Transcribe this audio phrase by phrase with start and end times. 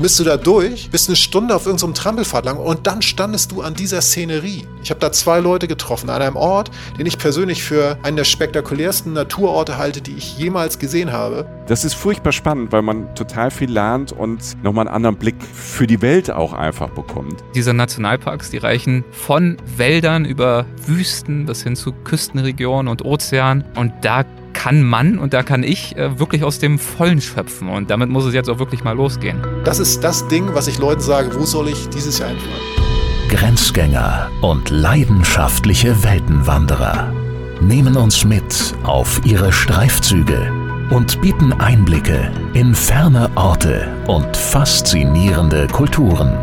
[0.00, 3.60] bist du da durch, bist eine Stunde auf irgendeinem Trampelfahrt lang und dann standest du
[3.60, 4.66] an dieser Szenerie.
[4.82, 8.24] Ich habe da zwei Leute getroffen an einem Ort, den ich persönlich für einen der
[8.24, 11.46] spektakulärsten Naturorte halte, die ich jemals gesehen habe.
[11.66, 15.86] Das ist furchtbar spannend, weil man total viel lernt und nochmal einen anderen Blick für
[15.86, 17.44] die Welt auch einfach bekommt.
[17.54, 23.64] Diese Nationalparks, die reichen von Wäldern über Wüsten bis hin zu Küstenregionen und Ozean.
[23.76, 27.68] Und da kann man und da kann ich äh, wirklich aus dem Vollen schöpfen.
[27.68, 29.38] Und damit muss es jetzt auch wirklich mal losgehen.
[29.64, 32.80] Das ist das Ding, was ich Leuten sage, wo soll ich dieses Jahr hinfahren?
[33.28, 37.12] Grenzgänger und leidenschaftliche Weltenwanderer
[37.60, 40.52] nehmen uns mit auf ihre Streifzüge
[40.90, 46.36] und bieten Einblicke in ferne Orte und faszinierende Kulturen.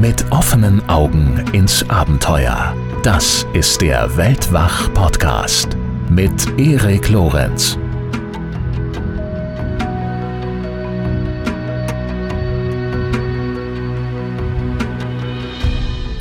[0.00, 2.74] Mit offenen Augen ins Abenteuer.
[3.02, 5.76] Das ist der Weltwach-Podcast
[6.10, 7.78] mit Erik Lorenz.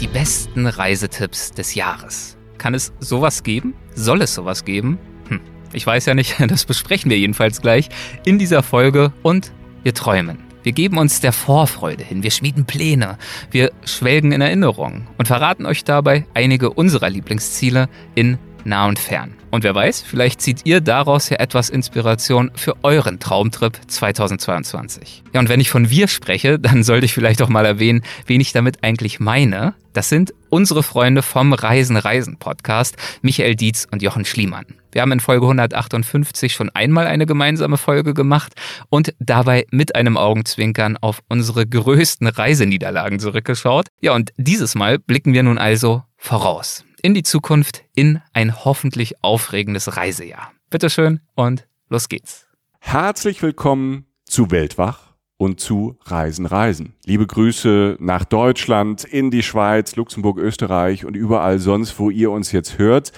[0.02, 2.38] Die besten Reisetipps des Jahres.
[2.58, 3.76] Kann es sowas geben?
[3.94, 4.98] Soll es sowas geben?
[5.30, 5.40] Hm,
[5.74, 7.90] ich weiß ja nicht, das besprechen wir jedenfalls gleich
[8.26, 9.52] in dieser Folge und
[9.84, 10.40] wir träumen.
[10.64, 13.20] Wir geben uns der Vorfreude hin, wir schmieden Pläne,
[13.52, 19.34] wir schwelgen in Erinnerungen und verraten euch dabei einige unserer Lieblingsziele in nah und fern.
[19.52, 25.24] Und wer weiß, vielleicht zieht ihr daraus ja etwas Inspiration für euren Traumtrip 2022.
[25.34, 28.41] Ja, und wenn ich von wir spreche, dann sollte ich vielleicht auch mal erwähnen, wen
[28.41, 29.74] ich damit eigentlich meine.
[29.93, 34.66] Das sind unsere Freunde vom Reisen Reisen Podcast, Michael Dietz und Jochen Schliemann.
[34.91, 38.54] Wir haben in Folge 158 schon einmal eine gemeinsame Folge gemacht
[38.90, 43.88] und dabei mit einem Augenzwinkern auf unsere größten Reiseniederlagen zurückgeschaut.
[44.02, 49.24] Ja, und dieses Mal blicken wir nun also voraus in die Zukunft in ein hoffentlich
[49.24, 50.51] aufregendes Reisejahr.
[50.70, 52.48] Bitteschön und los geht's.
[52.79, 56.93] Herzlich willkommen zu Weltwach und zu Reisen Reisen.
[57.05, 62.52] Liebe Grüße nach Deutschland, in die Schweiz, Luxemburg, Österreich und überall sonst, wo ihr uns
[62.52, 63.12] jetzt hört.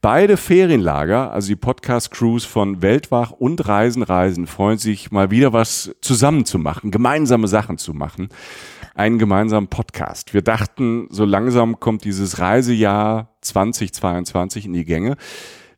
[0.00, 5.94] Beide Ferienlager, also die Podcast-Crews von Weltwach und Reisen Reisen, freuen sich mal wieder was
[6.00, 8.28] zusammen zu machen, gemeinsame Sachen zu machen
[8.94, 10.34] einen gemeinsamen Podcast.
[10.34, 15.16] Wir dachten, so langsam kommt dieses Reisejahr 2022 in die Gänge.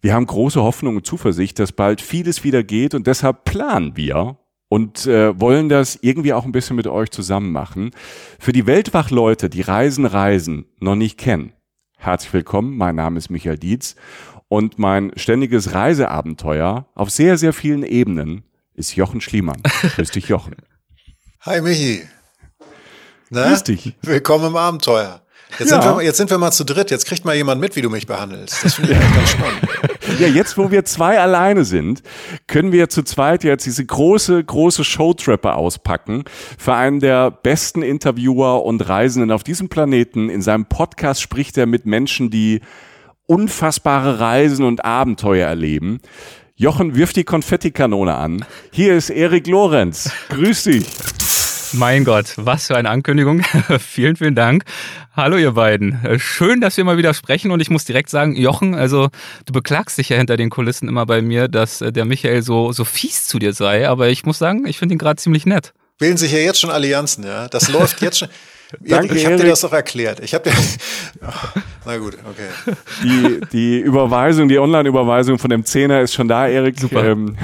[0.01, 4.37] Wir haben große Hoffnung und Zuversicht, dass bald vieles wieder geht und deshalb planen wir
[4.69, 7.91] und äh, wollen das irgendwie auch ein bisschen mit euch zusammen machen.
[8.39, 11.53] Für die Weltwachleute, die Reisen Reisen noch nicht kennen,
[11.97, 12.77] herzlich willkommen.
[12.77, 13.97] Mein Name ist Michael Dietz
[14.49, 18.45] und mein ständiges Reiseabenteuer auf sehr, sehr vielen Ebenen
[18.75, 19.63] ist Jochen Schliemann.
[19.97, 20.57] Grüß dich, Jochen.
[21.41, 22.03] Hi, Michi.
[23.31, 23.43] Ne?
[23.43, 23.95] Grüß dich.
[24.03, 25.21] Willkommen im Abenteuer.
[25.59, 25.83] Jetzt, ja.
[25.83, 26.91] sind wir, jetzt sind wir mal zu dritt.
[26.91, 28.65] Jetzt kriegt mal jemand mit, wie du mich behandelst.
[28.65, 29.61] Das finde ich eigentlich ganz spannend.
[30.21, 32.03] Ja, jetzt, wo wir zwei alleine sind,
[32.47, 36.23] können wir zu zweit jetzt diese große, große Showtrapper auspacken
[36.57, 40.31] für einen der besten Interviewer und Reisenden auf diesem Planeten.
[40.31, 42.61] In seinem Podcast spricht er mit Menschen, die
[43.27, 46.01] unfassbare Reisen und Abenteuer erleben.
[46.55, 48.45] Jochen wirft die Konfettikanone an.
[48.71, 50.11] Hier ist Erik Lorenz.
[50.29, 50.87] Grüß dich.
[51.73, 53.43] Mein Gott, was für eine Ankündigung.
[53.81, 54.65] vielen, vielen Dank.
[55.15, 55.99] Hallo ihr beiden.
[56.19, 59.09] Schön, dass wir mal wieder sprechen und ich muss direkt sagen, Jochen, also
[59.47, 62.73] du beklagst dich ja hinter den Kulissen immer bei mir, dass äh, der Michael so,
[62.73, 65.73] so fies zu dir sei, aber ich muss sagen, ich finde ihn gerade ziemlich nett.
[65.99, 67.49] Wählen sich ja jetzt schon Allianzen, ja.
[67.49, 68.29] Das läuft jetzt schon.
[68.81, 70.21] Danke, ich habe dir das doch erklärt.
[70.21, 70.57] Ich habe dir.
[71.85, 72.75] na gut, okay.
[73.03, 76.79] Die, die Überweisung, die Online-Überweisung von dem Zehner ist schon da, Erik.
[76.79, 77.05] Super.
[77.05, 77.37] Ähm,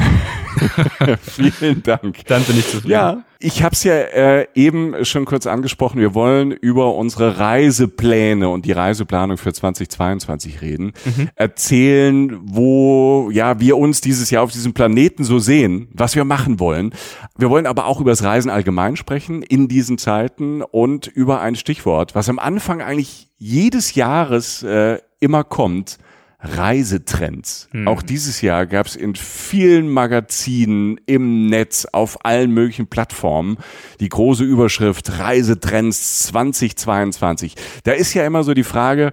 [1.23, 2.25] vielen Dank.
[2.27, 2.91] Dann bin ich zufrieden.
[2.91, 6.01] Ja, ich habe es ja äh, eben schon kurz angesprochen.
[6.01, 10.93] Wir wollen über unsere Reisepläne und die Reiseplanung für 2022 reden.
[11.05, 11.29] Mhm.
[11.35, 16.61] Erzählen, wo ja wir uns dieses Jahr auf diesem Planeten so sehen, was wir machen
[16.61, 16.95] wollen.
[17.43, 21.57] Wir wollen aber auch über das Reisen allgemein sprechen in diesen Zeiten und über ein
[21.57, 25.99] Stichwort, was am Anfang eigentlich jedes Jahres äh, immer kommt
[26.39, 27.69] Reisetrends.
[27.73, 27.89] Hm.
[27.89, 33.57] Auch dieses Jahr gab es in vielen Magazinen, im Netz, auf allen möglichen Plattformen
[33.99, 37.57] die große Überschrift Reisetrends 2022.
[37.83, 39.11] Da ist ja immer so die Frage,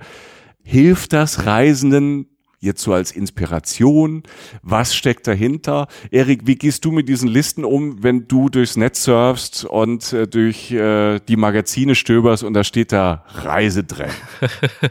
[0.61, 2.27] hilft das Reisenden
[2.59, 4.23] jetzt so als Inspiration?
[4.61, 5.87] Was steckt dahinter?
[6.11, 10.27] Erik, wie gehst du mit diesen Listen um, wenn du durchs Netz surfst und äh,
[10.27, 14.15] durch äh, die Magazine stöberst und da steht da Reisedrängen?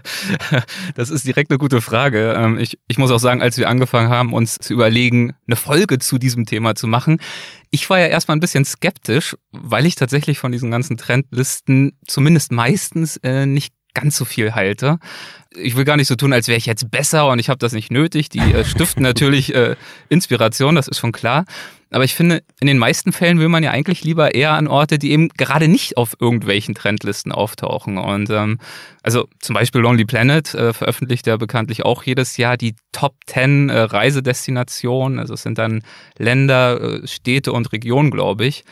[0.95, 2.35] das ist direkt eine gute Frage.
[2.37, 5.99] Ähm, ich, ich muss auch sagen, als wir angefangen haben, uns zu überlegen, eine Folge
[5.99, 7.19] zu diesem Thema zu machen,
[7.71, 12.51] ich war ja erstmal ein bisschen skeptisch, weil ich tatsächlich von diesen ganzen Trendlisten zumindest
[12.51, 14.99] meistens äh, nicht ganz so viel halte.
[15.51, 17.73] Ich will gar nicht so tun, als wäre ich jetzt besser und ich habe das
[17.73, 18.29] nicht nötig.
[18.29, 19.77] Die äh, stiften natürlich äh,
[20.09, 21.45] Inspiration, das ist schon klar.
[21.91, 24.99] Aber ich finde, in den meisten Fällen will man ja eigentlich lieber eher an Orte,
[24.99, 27.97] die eben gerade nicht auf irgendwelchen Trendlisten auftauchen.
[27.97, 28.59] Und ähm,
[29.03, 33.71] also zum Beispiel Lonely Planet äh, veröffentlicht ja bekanntlich auch jedes Jahr die Top 10
[33.71, 35.19] äh, Reisedestinationen.
[35.19, 35.83] Also es sind dann
[36.19, 38.65] Länder, äh, Städte und Regionen, glaube ich.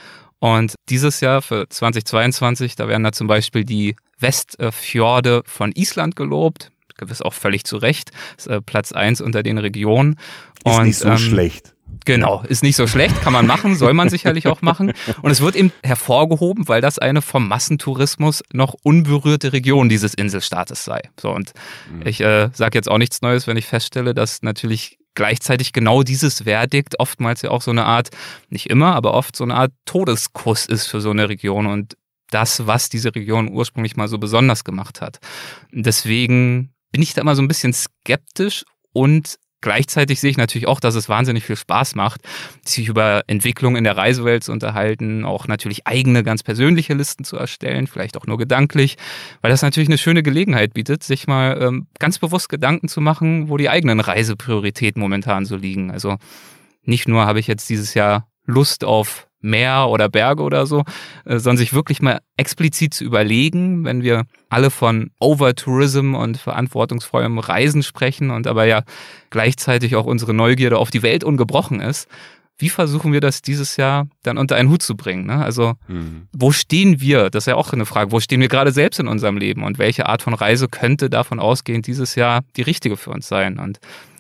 [0.47, 6.71] Und dieses Jahr für 2022, da werden da zum Beispiel die Westfjorde von Island gelobt.
[6.97, 8.13] Gewiss auch völlig zu Recht.
[8.39, 10.21] Ist, äh, Platz eins unter den Regionen.
[10.65, 11.75] Ist und, nicht so ähm, schlecht.
[12.05, 14.93] Genau, ist nicht so schlecht, kann man machen, soll man sicherlich auch machen.
[15.23, 20.85] Und es wird eben hervorgehoben, weil das eine vom Massentourismus noch unberührte Region dieses Inselstaates
[20.85, 21.03] sei.
[21.21, 21.53] So, und
[21.93, 22.07] mhm.
[22.07, 26.43] ich äh, sage jetzt auch nichts Neues, wenn ich feststelle, dass natürlich gleichzeitig genau dieses
[26.43, 28.11] Verdikt oftmals ja auch so eine Art,
[28.49, 31.97] nicht immer, aber oft so eine Art Todeskuss ist für so eine Region und
[32.31, 35.19] das, was diese Region ursprünglich mal so besonders gemacht hat.
[35.73, 40.79] Deswegen bin ich da immer so ein bisschen skeptisch und Gleichzeitig sehe ich natürlich auch,
[40.79, 42.21] dass es wahnsinnig viel Spaß macht,
[42.65, 47.37] sich über Entwicklungen in der Reisewelt zu unterhalten, auch natürlich eigene, ganz persönliche Listen zu
[47.37, 48.97] erstellen, vielleicht auch nur gedanklich,
[49.41, 53.49] weil das natürlich eine schöne Gelegenheit bietet, sich mal ähm, ganz bewusst Gedanken zu machen,
[53.49, 55.91] wo die eigenen Reiseprioritäten momentan so liegen.
[55.91, 56.15] Also
[56.85, 60.85] nicht nur habe ich jetzt dieses Jahr Lust auf Meer oder Berge oder so,
[61.25, 67.39] äh, sondern sich wirklich mal explizit zu überlegen, wenn wir alle von Overtourism und verantwortungsvollem
[67.39, 68.83] Reisen sprechen und aber ja
[69.31, 72.09] gleichzeitig auch unsere Neugierde auf die Welt ungebrochen ist,
[72.59, 75.27] wie versuchen wir das dieses Jahr dann unter einen Hut zu bringen?
[75.27, 75.45] Ne?
[75.45, 76.29] Also, mhm.
[76.33, 77.29] wo stehen wir?
[77.29, 78.13] Das ist ja auch eine Frage.
[78.13, 79.63] Wo stehen wir gerade selbst in unserem Leben?
[79.63, 83.59] Und welche Art von Reise könnte davon ausgehend dieses Jahr die richtige für uns sein?
[83.59, 83.79] Und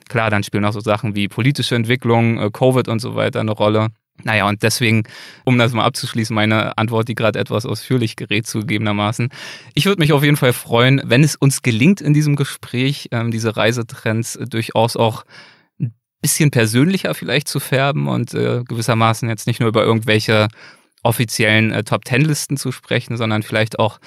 [0.08, 3.52] klar, dann spielen auch so Sachen wie politische Entwicklung, äh, Covid und so weiter eine
[3.52, 3.88] Rolle.
[4.24, 5.04] Naja, und deswegen,
[5.44, 9.28] um das mal abzuschließen, meine Antwort, die gerade etwas ausführlich gerät, zugegebenermaßen.
[9.74, 13.30] Ich würde mich auf jeden Fall freuen, wenn es uns gelingt in diesem Gespräch, ähm,
[13.30, 15.24] diese Reisetrends durchaus auch
[15.78, 20.48] ein bisschen persönlicher vielleicht zu färben und äh, gewissermaßen jetzt nicht nur über irgendwelche
[21.02, 23.98] offiziellen äh, Top-Ten-Listen zu sprechen, sondern vielleicht auch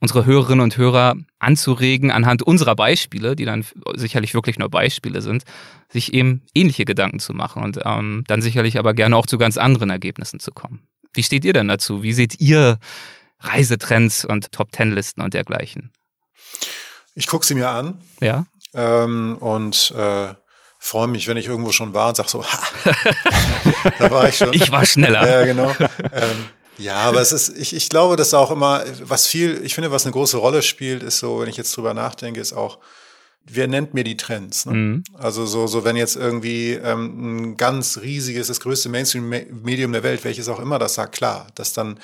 [0.00, 3.64] unsere Hörerinnen und Hörer anzuregen, anhand unserer Beispiele, die dann
[3.94, 5.44] sicherlich wirklich nur Beispiele sind,
[5.88, 9.56] sich eben ähnliche Gedanken zu machen und ähm, dann sicherlich aber gerne auch zu ganz
[9.56, 10.80] anderen Ergebnissen zu kommen.
[11.14, 12.02] Wie steht ihr denn dazu?
[12.02, 12.78] Wie seht ihr
[13.40, 15.92] Reisetrends und Top-Ten-Listen und dergleichen?
[17.14, 17.98] Ich gucke sie mir an.
[18.20, 18.46] Ja.
[18.74, 20.34] Ähm, und äh,
[20.78, 22.58] freue mich, wenn ich irgendwo schon war und sage so, ha,
[23.98, 24.52] da war ich schon.
[24.52, 25.26] Ich war schneller.
[25.26, 25.70] ja, genau.
[25.78, 29.90] Ähm, ja, aber es ist, ich, ich glaube, dass auch immer, was viel, ich finde,
[29.90, 32.78] was eine große Rolle spielt, ist so, wenn ich jetzt drüber nachdenke, ist auch,
[33.46, 34.66] wer nennt mir die Trends?
[34.66, 34.72] Ne?
[34.72, 35.04] Mhm.
[35.14, 40.24] Also so, so wenn jetzt irgendwie ähm, ein ganz riesiges, das größte Mainstream-Medium der Welt,
[40.24, 41.98] welches auch immer das sagt, klar, dass dann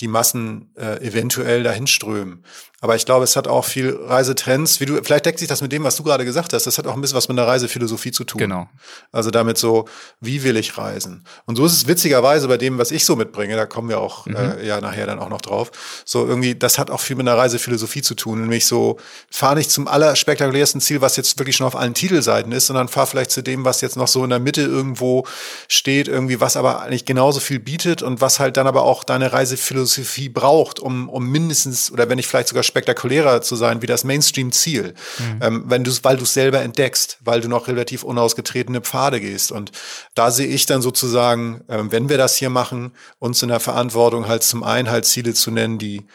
[0.00, 2.44] die Massen äh, eventuell dahin strömen.
[2.86, 5.72] Aber ich glaube, es hat auch viel Reisetrends, wie du, vielleicht deckt sich das mit
[5.72, 6.68] dem, was du gerade gesagt hast.
[6.68, 8.38] Das hat auch ein bisschen was mit einer Reisephilosophie zu tun.
[8.38, 8.68] Genau.
[9.10, 9.86] Also damit so,
[10.20, 11.24] wie will ich reisen?
[11.46, 14.26] Und so ist es witzigerweise bei dem, was ich so mitbringe, da kommen wir auch
[14.26, 14.36] mhm.
[14.36, 15.72] äh, ja nachher dann auch noch drauf.
[16.04, 18.42] So irgendwie, das hat auch viel mit einer Reisephilosophie zu tun.
[18.42, 18.98] Nämlich so,
[19.32, 23.08] fahr nicht zum allerspektakulärsten Ziel, was jetzt wirklich schon auf allen Titelseiten ist, sondern fahr
[23.08, 25.26] vielleicht zu dem, was jetzt noch so in der Mitte irgendwo
[25.66, 29.32] steht, irgendwie, was aber eigentlich genauso viel bietet und was halt dann aber auch deine
[29.32, 34.04] Reisephilosophie braucht, um, um mindestens, oder wenn nicht vielleicht sogar spektakulärer zu sein wie das
[34.04, 35.38] Mainstream-Ziel, mhm.
[35.40, 39.50] ähm, wenn du, weil du es selber entdeckst, weil du noch relativ unausgetretene Pfade gehst.
[39.50, 39.72] Und
[40.14, 44.28] da sehe ich dann sozusagen, ähm, wenn wir das hier machen, uns in der Verantwortung
[44.28, 46.06] halt zum einen halt Ziele zu nennen, die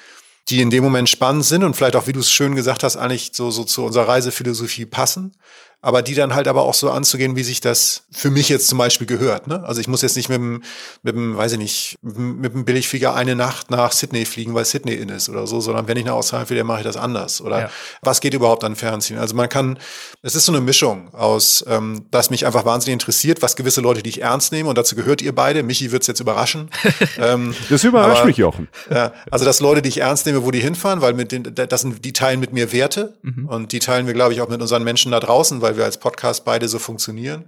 [0.49, 2.97] die in dem Moment spannend sind und vielleicht auch, wie du es schön gesagt hast,
[2.97, 5.33] eigentlich so, so zu unserer Reisephilosophie passen
[5.81, 8.77] aber die dann halt aber auch so anzugehen, wie sich das für mich jetzt zum
[8.77, 9.47] Beispiel gehört.
[9.47, 9.63] Ne?
[9.63, 10.63] Also ich muss jetzt nicht mit dem,
[11.01, 14.93] mit dem, weiß ich nicht, mit dem Billigflieger eine Nacht nach Sydney fliegen, weil Sydney
[14.93, 17.41] in ist oder so, sondern wenn ich nach Australien will, dann mache ich das anders.
[17.41, 17.69] Oder ja.
[18.01, 19.17] was geht überhaupt an Fernziehen?
[19.17, 19.79] Also man kann,
[20.21, 24.03] es ist so eine Mischung aus, ähm, dass mich einfach wahnsinnig interessiert, was gewisse Leute,
[24.03, 26.69] die ich ernst nehme, und dazu gehört ihr beide, Michi wird's jetzt überraschen.
[27.17, 28.67] ähm, das überrascht aber, mich, Jochen.
[28.91, 31.81] Ja, also dass Leute, die ich ernst nehme, wo die hinfahren, weil mit den, das
[31.81, 33.47] sind, die teilen mit mir Werte mhm.
[33.47, 35.85] und die teilen wir, glaube ich, auch mit unseren Menschen da draußen, weil weil wir
[35.85, 37.45] als Podcast beide so funktionieren.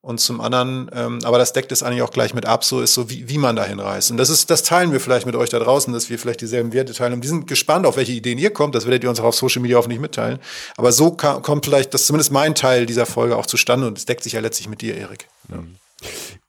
[0.00, 2.92] Und zum anderen, ähm, aber das deckt es eigentlich auch gleich mit ab, so ist
[2.92, 4.10] so, wie, wie man dahin reist.
[4.10, 6.72] Und das ist, das teilen wir vielleicht mit euch da draußen, dass wir vielleicht dieselben
[6.72, 7.12] Werte teilen.
[7.12, 8.74] Und die sind gespannt, auf welche Ideen ihr kommt.
[8.74, 10.40] Das werdet ihr uns auch auf Social Media hoffentlich mitteilen.
[10.76, 14.24] Aber so kommt vielleicht, das zumindest mein Teil dieser Folge auch zustande und es deckt
[14.24, 15.28] sich ja letztlich mit dir, Erik.
[15.48, 15.58] Ja.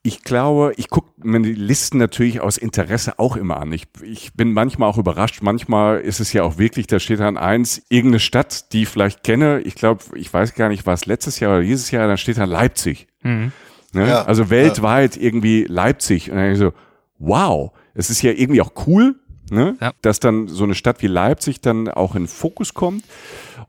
[0.02, 3.72] Ich glaube, ich gucke mir die Listen natürlich aus Interesse auch immer an.
[3.72, 5.42] Ich, ich bin manchmal auch überrascht.
[5.42, 9.24] Manchmal ist es ja auch wirklich, da steht dann eins, irgendeine Stadt, die ich vielleicht
[9.24, 9.62] kenne.
[9.62, 12.38] Ich glaube, ich weiß gar nicht, war es letztes Jahr oder dieses Jahr, dann steht
[12.38, 13.08] da Leipzig.
[13.22, 13.54] Mhm.
[13.94, 14.08] Ne?
[14.10, 15.22] Ja, also weltweit ja.
[15.22, 16.30] irgendwie Leipzig.
[16.30, 16.74] Und dann ich so,
[17.20, 19.16] wow, es ist ja irgendwie auch cool,
[19.54, 19.78] ne?
[19.80, 19.94] Ja.
[20.02, 23.04] dass dann so eine Stadt wie Leipzig dann auch in Fokus kommt.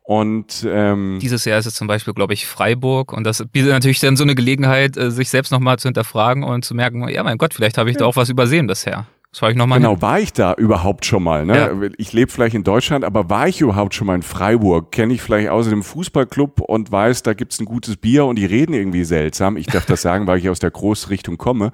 [0.02, 4.00] Und ähm, Dieses Jahr ist es zum Beispiel, glaube ich, Freiburg und das bietet natürlich
[4.00, 7.38] dann so eine Gelegenheit, äh, sich selbst nochmal zu hinterfragen und zu merken, ja mein
[7.38, 9.06] Gott, vielleicht habe ich da auch was übersehen bisher.
[9.34, 11.44] Das war ich nochmal Genau, war ich da überhaupt schon mal?
[11.44, 11.56] Ne?
[11.56, 11.90] Ja.
[11.96, 14.92] Ich lebe vielleicht in Deutschland, aber war ich überhaupt schon mal in Freiburg?
[14.92, 18.46] Kenne ich vielleicht außer dem Fußballclub und weiß, da gibt's ein gutes Bier und die
[18.46, 19.56] reden irgendwie seltsam.
[19.56, 21.72] Ich darf das sagen, weil ich aus der Großrichtung komme.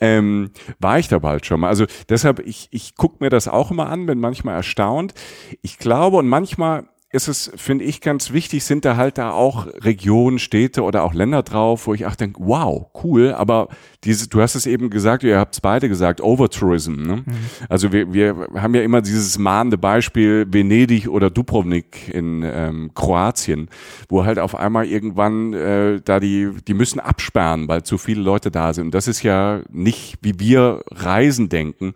[0.00, 1.68] Ähm, war ich da bald schon mal?
[1.68, 5.12] Also deshalb, ich, ich gucke mir das auch immer an, bin manchmal erstaunt.
[5.60, 6.84] Ich glaube und manchmal
[7.16, 11.14] ist es, finde ich, ganz wichtig, sind da halt da auch Regionen, Städte oder auch
[11.14, 13.68] Länder drauf, wo ich auch denke, wow, cool, aber
[14.04, 17.02] diese, du hast es eben gesagt, ihr habt es beide gesagt, Overtourism.
[17.02, 17.24] Ne?
[17.68, 23.68] Also wir, wir haben ja immer dieses mahnende Beispiel Venedig oder Dubrovnik in ähm, Kroatien,
[24.08, 28.50] wo halt auf einmal irgendwann äh, da die, die müssen absperren, weil zu viele Leute
[28.50, 28.86] da sind.
[28.86, 31.94] Und das ist ja nicht, wie wir Reisen denken.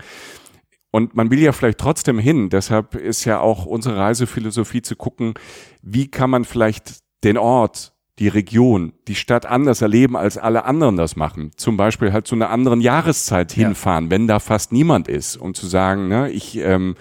[0.91, 2.51] Und man will ja vielleicht trotzdem hin.
[2.51, 5.35] Deshalb ist ja auch unsere Reisephilosophie zu gucken,
[5.83, 10.99] wie kann man vielleicht den Ort, die Region, die Stadt anders erleben, als alle anderen
[10.99, 11.53] das machen.
[11.57, 13.69] Zum Beispiel halt zu einer anderen Jahreszeit Ja.
[13.69, 16.97] hinfahren, wenn da fast niemand ist, um zu sagen, ne, ich ähm,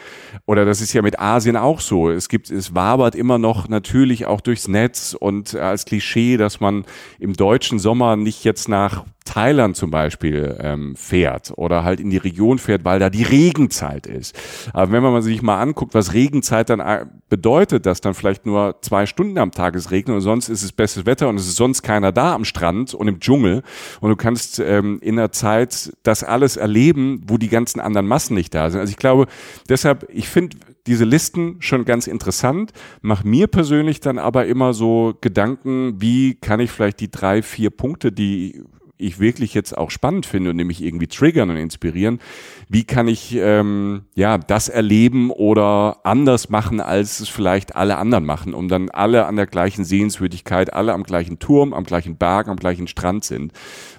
[0.46, 2.10] oder das ist ja mit Asien auch so.
[2.10, 6.86] Es gibt, es wabert immer noch natürlich auch durchs Netz und als Klischee, dass man
[7.20, 12.18] im deutschen Sommer nicht jetzt nach Thailand zum Beispiel ähm, fährt oder halt in die
[12.18, 14.36] Region fährt, weil da die Regenzeit ist.
[14.74, 18.78] Aber wenn man sich mal anguckt, was Regenzeit dann äh, bedeutet, dass dann vielleicht nur
[18.82, 21.58] zwei Stunden am Tag es regnet und sonst ist es bestes Wetter und es ist
[21.58, 23.62] sonst keiner da am Strand und im Dschungel
[24.02, 28.34] und du kannst ähm, in der Zeit das alles erleben, wo die ganzen anderen Massen
[28.34, 28.80] nicht da sind.
[28.80, 29.28] Also ich glaube,
[29.70, 30.58] deshalb, ich finde
[30.88, 32.72] diese Listen schon ganz interessant,
[33.02, 37.70] mach mir persönlich dann aber immer so Gedanken, wie kann ich vielleicht die drei, vier
[37.70, 38.64] Punkte, die
[39.00, 42.20] ich wirklich jetzt auch spannend finde und nämlich irgendwie triggern und inspirieren,
[42.68, 48.26] wie kann ich ähm, ja das erleben oder anders machen, als es vielleicht alle anderen
[48.26, 52.50] machen, um dann alle an der gleichen Sehenswürdigkeit, alle am gleichen Turm, am gleichen Berg,
[52.50, 53.54] am gleichen Strand sind,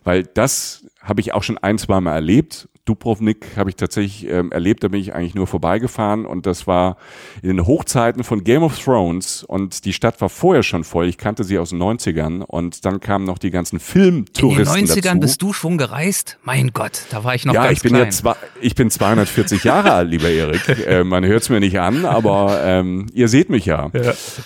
[0.04, 2.69] weil das habe ich auch schon ein, zwei Mal erlebt.
[2.85, 6.97] Dubrovnik habe ich tatsächlich ähm, erlebt, da bin ich eigentlich nur vorbeigefahren und das war
[7.43, 11.07] in den Hochzeiten von Game of Thrones und die Stadt war vorher schon voll.
[11.07, 14.87] Ich kannte sie aus den 90ern und dann kamen noch die ganzen In den Filmtouristen
[14.87, 15.21] 90ern dazu.
[15.21, 16.39] bist du schon gereist?
[16.43, 18.05] Mein Gott, da war ich noch ja, ganz ich bin klein.
[18.05, 20.61] ja zwei, ich bin 240 Jahre alt, lieber Erik.
[20.91, 23.91] Äh, man hört es mir nicht an, aber ähm, ihr seht mich ja.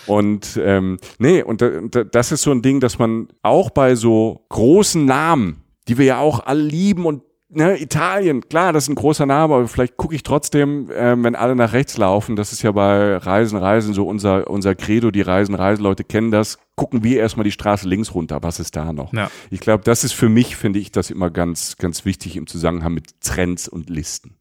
[0.07, 1.71] Und ähm, nee, und da,
[2.03, 6.19] das ist so ein Ding, dass man auch bei so großen Namen, die wir ja
[6.19, 7.23] auch alle lieben und
[7.54, 11.34] ne, Italien, klar, das ist ein großer Name, aber vielleicht gucke ich trotzdem, ähm, wenn
[11.34, 15.23] alle nach rechts laufen, das ist ja bei Reisen, Reisen so unser, unser Credo, die
[15.23, 19.12] Reisen, Reiseleute kennen das, gucken wir erstmal die Straße links runter, was ist da noch?
[19.12, 19.30] Ja.
[19.50, 22.94] Ich glaube, das ist für mich, finde ich das immer ganz, ganz wichtig im Zusammenhang
[22.94, 24.37] mit Trends und Listen.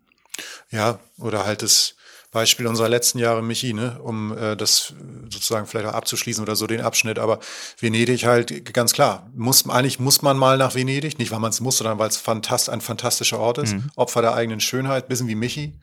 [0.71, 1.95] Ja, oder halt das
[2.33, 4.93] Beispiel unserer letzten Jahre, Michi, ne, um äh, das
[5.29, 7.19] sozusagen vielleicht auch abzuschließen oder so den Abschnitt.
[7.19, 7.39] Aber
[7.79, 9.29] Venedig halt ganz klar.
[9.35, 12.17] Muss, eigentlich muss man mal nach Venedig, nicht weil man es muss, sondern weil es
[12.17, 13.75] fantast, ein fantastischer Ort ist.
[13.95, 15.73] Opfer der eigenen Schönheit, bisschen wie Michi.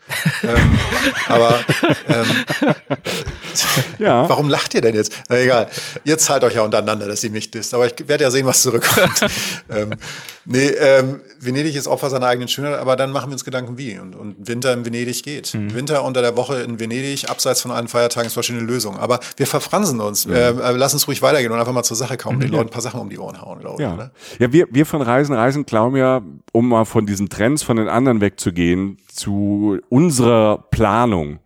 [0.43, 0.79] ähm,
[1.29, 1.61] aber
[2.09, 2.27] ähm,
[3.99, 4.29] Ja.
[4.29, 5.13] warum lacht ihr denn jetzt?
[5.29, 5.69] Na egal.
[6.05, 7.75] Ihr zahlt euch ja untereinander, dass ihr mich disst.
[7.75, 9.21] Aber ich werde ja sehen, was zurückkommt.
[9.71, 9.95] ähm,
[10.45, 13.99] nee, ähm, Venedig ist Opfer seiner eigenen Schönheit, aber dann machen wir uns Gedanken, wie.
[13.99, 15.55] Und, und Winter in Venedig geht.
[15.55, 18.99] Winter unter der Woche in Venedig, abseits von allen Feiertagen, ist wahrscheinlich eine Lösung.
[18.99, 20.27] Aber wir verfransen uns.
[20.27, 22.69] Äh, äh, lass uns ruhig weitergehen und einfach mal zur Sache kommen und den Leuten
[22.69, 23.89] ein paar Sachen um die Ohren hauen, glaube ich.
[23.89, 24.11] Ja, Oder?
[24.39, 27.89] ja wir, wir von Reisen, Reisen glauben ja, um mal von diesen Trends von den
[27.89, 31.41] anderen wegzugehen, zu unserer Planung.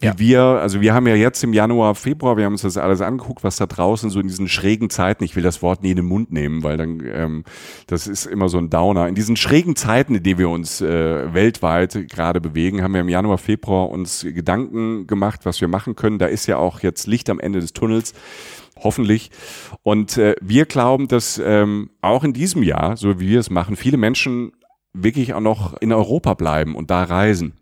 [0.00, 0.18] Wie Ja.
[0.18, 3.44] wir, also wir haben ja jetzt im Januar, Februar, wir haben uns das alles angeguckt,
[3.44, 6.06] was da draußen so in diesen schrägen Zeiten, ich will das Wort nie in den
[6.06, 7.44] Mund nehmen, weil dann, ähm,
[7.86, 9.08] das ist immer so ein Downer.
[9.08, 13.10] In diesen schrägen Zeiten, in denen wir uns äh, weltweit gerade bewegen, haben wir im
[13.10, 16.18] Januar, Februar uns Gedanken gemacht, was wir machen können.
[16.18, 18.14] Da ist ja auch jetzt Licht am Ende des Tunnels
[18.82, 19.30] hoffentlich.
[19.82, 23.76] Und äh, wir glauben, dass ähm, auch in diesem Jahr, so wie wir es machen,
[23.76, 24.52] viele Menschen
[24.92, 27.52] wirklich auch noch in Europa bleiben und da reisen.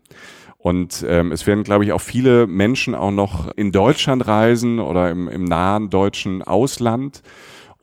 [0.61, 5.09] Und ähm, es werden, glaube ich, auch viele Menschen auch noch in Deutschland reisen oder
[5.09, 7.23] im, im nahen deutschen Ausland.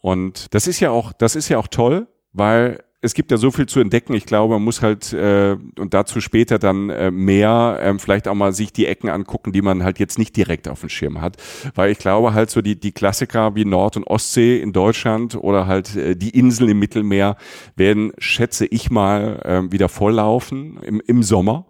[0.02, 3.50] Und das ist ja auch, das ist ja auch toll, weil es gibt ja so
[3.50, 4.14] viel zu entdecken.
[4.14, 8.34] Ich glaube, man muss halt äh, und dazu später dann äh, mehr ähm, vielleicht auch
[8.34, 11.36] mal sich die Ecken angucken, die man halt jetzt nicht direkt auf dem Schirm hat.
[11.74, 15.66] Weil ich glaube halt so die, die Klassiker wie Nord- und Ostsee in Deutschland oder
[15.66, 17.36] halt äh, die Inseln im Mittelmeer
[17.76, 21.66] werden, schätze ich mal, äh, wieder volllaufen im, im Sommer,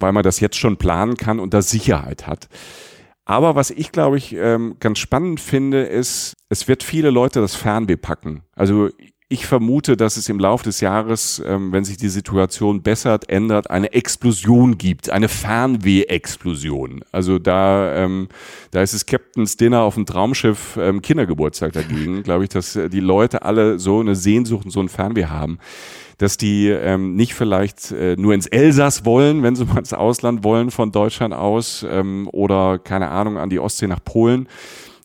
[0.00, 2.48] weil man das jetzt schon planen kann und da Sicherheit hat.
[3.24, 7.54] Aber was ich, glaube ich, ähm, ganz spannend finde, ist, es wird viele Leute das
[7.54, 8.42] Fernweh packen.
[8.56, 8.88] Also
[9.28, 13.68] ich vermute, dass es im Laufe des Jahres, ähm, wenn sich die Situation bessert, ändert,
[13.68, 17.04] eine Explosion gibt, eine Fernweh-Explosion.
[17.12, 18.28] Also da, ähm,
[18.70, 23.00] da ist es Captain's Dinner auf dem Traumschiff Kindergeburtstag dagegen, glaube ich, dass äh, die
[23.00, 25.58] Leute alle so eine Sehnsucht und so ein Fernweh haben
[26.18, 30.44] dass die ähm, nicht vielleicht äh, nur ins Elsass wollen, wenn sie mal ins Ausland
[30.44, 34.48] wollen von Deutschland aus ähm, oder keine Ahnung an die Ostsee nach Polen,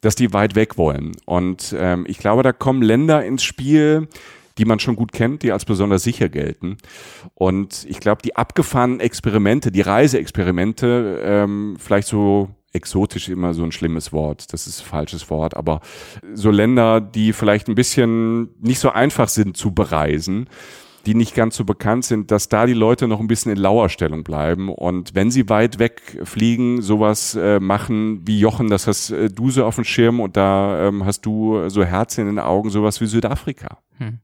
[0.01, 1.13] dass die weit weg wollen.
[1.25, 4.07] Und ähm, ich glaube, da kommen Länder ins Spiel,
[4.57, 6.77] die man schon gut kennt, die als besonders sicher gelten.
[7.35, 13.71] Und ich glaube, die abgefahrenen Experimente, die Reiseexperimente, ähm, vielleicht so exotisch immer so ein
[13.71, 15.79] schlimmes Wort, das ist falsches Wort, aber
[16.33, 20.47] so Länder, die vielleicht ein bisschen nicht so einfach sind zu bereisen,
[21.05, 24.23] die nicht ganz so bekannt sind, dass da die Leute noch ein bisschen in Lauerstellung
[24.23, 29.29] bleiben und wenn sie weit weg fliegen, sowas äh, machen wie Jochen, das hast äh,
[29.29, 32.69] du so auf dem Schirm und da ähm, hast du so Herz in den Augen,
[32.69, 33.79] sowas wie Südafrika.
[33.97, 34.19] Hm.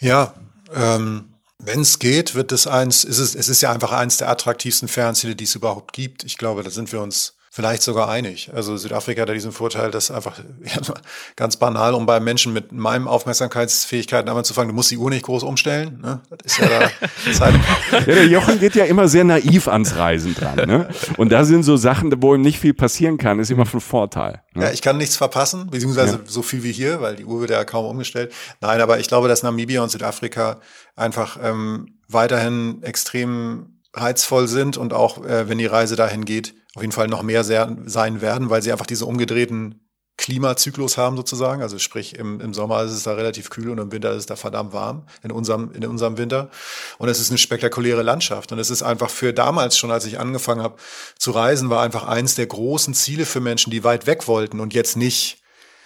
[0.00, 0.34] Ja,
[0.74, 4.28] ähm, wenn es geht, wird es eins, ist es, es ist ja einfach eins der
[4.28, 6.24] attraktivsten Fernziele, die es überhaupt gibt.
[6.24, 8.50] Ich glaube, da sind wir uns vielleicht sogar einig.
[8.54, 10.94] Also Südafrika hat ja diesen Vorteil, dass einfach ja,
[11.36, 15.10] ganz banal, um bei Menschen mit meinen Aufmerksamkeitsfähigkeiten einmal zu fangen, du musst die Uhr
[15.10, 16.00] nicht groß umstellen.
[16.00, 16.20] Ne?
[16.30, 17.54] Das ist ja da Zeit.
[17.92, 20.56] ja, der Jochen geht ja immer sehr naiv ans Reisen dran.
[20.66, 20.88] Ne?
[21.16, 24.42] Und da sind so Sachen, wo ihm nicht viel passieren kann, ist immer von Vorteil.
[24.54, 24.64] Ne?
[24.64, 26.20] Ja, ich kann nichts verpassen, beziehungsweise ja.
[26.26, 28.32] so viel wie hier, weil die Uhr wird ja kaum umgestellt.
[28.60, 30.60] Nein, aber ich glaube, dass Namibia und Südafrika
[30.96, 36.82] einfach ähm, weiterhin extrem reizvoll sind und auch, äh, wenn die Reise dahin geht, auf
[36.82, 39.80] jeden Fall noch mehr sehr, sein werden, weil sie einfach diese umgedrehten
[40.16, 41.60] Klimazyklus haben sozusagen.
[41.62, 44.26] Also sprich, im, im Sommer ist es da relativ kühl und im Winter ist es
[44.26, 46.50] da verdammt warm, in unserem, in unserem Winter.
[46.98, 48.52] Und es ist eine spektakuläre Landschaft.
[48.52, 50.76] Und es ist einfach für damals schon, als ich angefangen habe
[51.18, 54.74] zu reisen, war einfach eins der großen Ziele für Menschen, die weit weg wollten und
[54.74, 55.37] jetzt nicht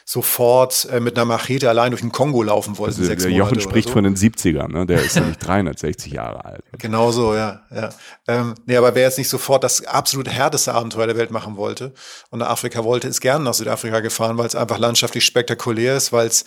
[0.05, 2.95] sofort äh, mit einer Machete allein durch den Kongo laufen wollten.
[2.95, 3.95] Also, sechs der Jochen spricht so.
[3.95, 4.87] von den 70ern, ne?
[4.87, 6.65] der ist nämlich 360 Jahre alt.
[6.79, 7.63] Genau so, ja.
[7.75, 7.91] ja.
[8.29, 11.93] Ähm, nee, aber wer jetzt nicht sofort das absolut härteste Abenteuer der Welt machen wollte
[12.31, 16.13] und nach Afrika wollte, ist gerne nach Südafrika gefahren, weil es einfach landschaftlich spektakulär ist,
[16.13, 16.45] weil es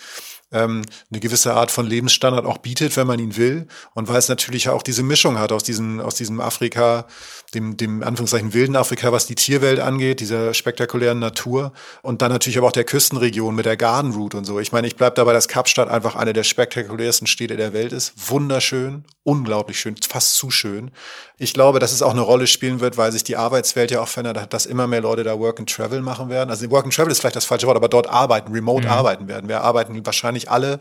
[0.56, 3.68] ähm, eine gewisse Art von Lebensstandard auch bietet, wenn man ihn will.
[3.94, 7.06] Und weil es natürlich auch diese Mischung hat aus diesem, aus diesem Afrika,
[7.54, 11.74] dem, dem Anführungszeichen wilden Afrika, was die Tierwelt angeht, dieser spektakulären Natur.
[12.02, 14.60] Und dann natürlich aber auch der Küstenregion mit der Garden Route und so.
[14.60, 18.14] Ich meine, ich bleibe dabei, dass Kapstadt einfach eine der spektakulärsten Städte der Welt ist.
[18.30, 20.92] Wunderschön, unglaublich schön, fast zu schön.
[21.38, 24.08] Ich glaube, dass es auch eine Rolle spielen wird, weil sich die Arbeitswelt ja auch
[24.08, 26.50] verändert hat, dass immer mehr Leute da Work and Travel machen werden.
[26.50, 28.94] Also Work and Travel ist vielleicht das falsche Wort, aber dort arbeiten, remote mhm.
[28.94, 29.50] arbeiten werden.
[29.50, 30.80] Wir arbeiten wahrscheinlich alle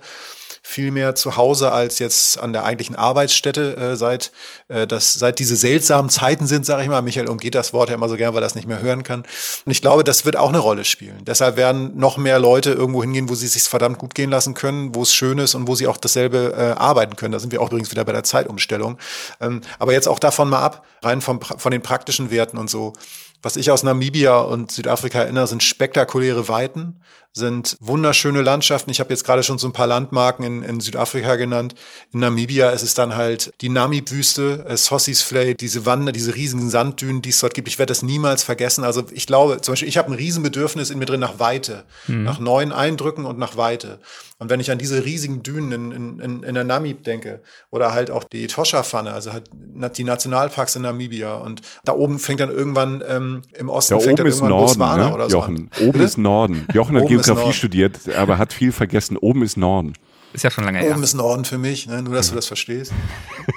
[0.66, 4.33] viel mehr zu Hause als jetzt an der eigentlichen Arbeitsstätte äh, seit
[4.68, 7.03] äh, das seit diese seltsamen Zeiten sind, sage ich mal.
[7.03, 9.24] Michael umgeht das Wort ja immer so gern, weil er das nicht mehr hören kann.
[9.66, 11.22] Und ich glaube, das wird auch eine Rolle spielen.
[11.27, 14.94] Deshalb werden noch mehr Leute irgendwo hingehen, wo sie sich verdammt gut gehen lassen können,
[14.94, 17.33] wo es schön ist und wo sie auch dasselbe äh, arbeiten können.
[17.33, 18.96] Da sind wir auch übrigens wieder bei der Zeitumstellung.
[19.42, 22.94] Ähm, aber jetzt auch davon mal ab, rein vom, von den praktischen Werten und so.
[23.42, 26.96] Was ich aus Namibia und Südafrika erinnere, sind spektakuläre Weiten,
[27.37, 28.90] sind wunderschöne Landschaften.
[28.90, 31.75] Ich habe jetzt gerade schon so ein paar Landmarken in, in Südafrika genannt.
[32.12, 36.70] In Namibia ist es dann halt die Namib-Wüste, äh, Sossis Flay, diese Wander, diese riesigen
[36.70, 37.66] Sanddünen, die es dort gibt.
[37.66, 38.85] Ich werde das niemals vergessen.
[38.85, 42.23] Also ich glaube, zum Beispiel, ich habe ein Riesenbedürfnis in mir drin nach Weite, mhm.
[42.23, 43.99] nach neuen Eindrücken und nach Weite.
[44.38, 48.11] Und wenn ich an diese riesigen Dünen in, in, in der Namib denke oder halt
[48.11, 49.49] auch die Toscha-Pfanne, also halt
[49.97, 54.20] die Nationalparks in Namibia und da oben fängt dann irgendwann ähm, im Osten da fängt
[54.20, 55.14] oben dann irgendwann Norden, Botswana ne?
[55.14, 55.70] oder so Jochen.
[55.73, 55.88] An.
[55.88, 56.66] Oben ist Norden.
[56.75, 59.16] Jochen hat Geografie studiert, aber hat viel vergessen.
[59.16, 59.94] Oben ist Norden.
[60.34, 60.90] Ist ja schon lange her.
[60.90, 62.02] Oben ist Norden für mich, ne?
[62.02, 62.92] nur dass du das verstehst.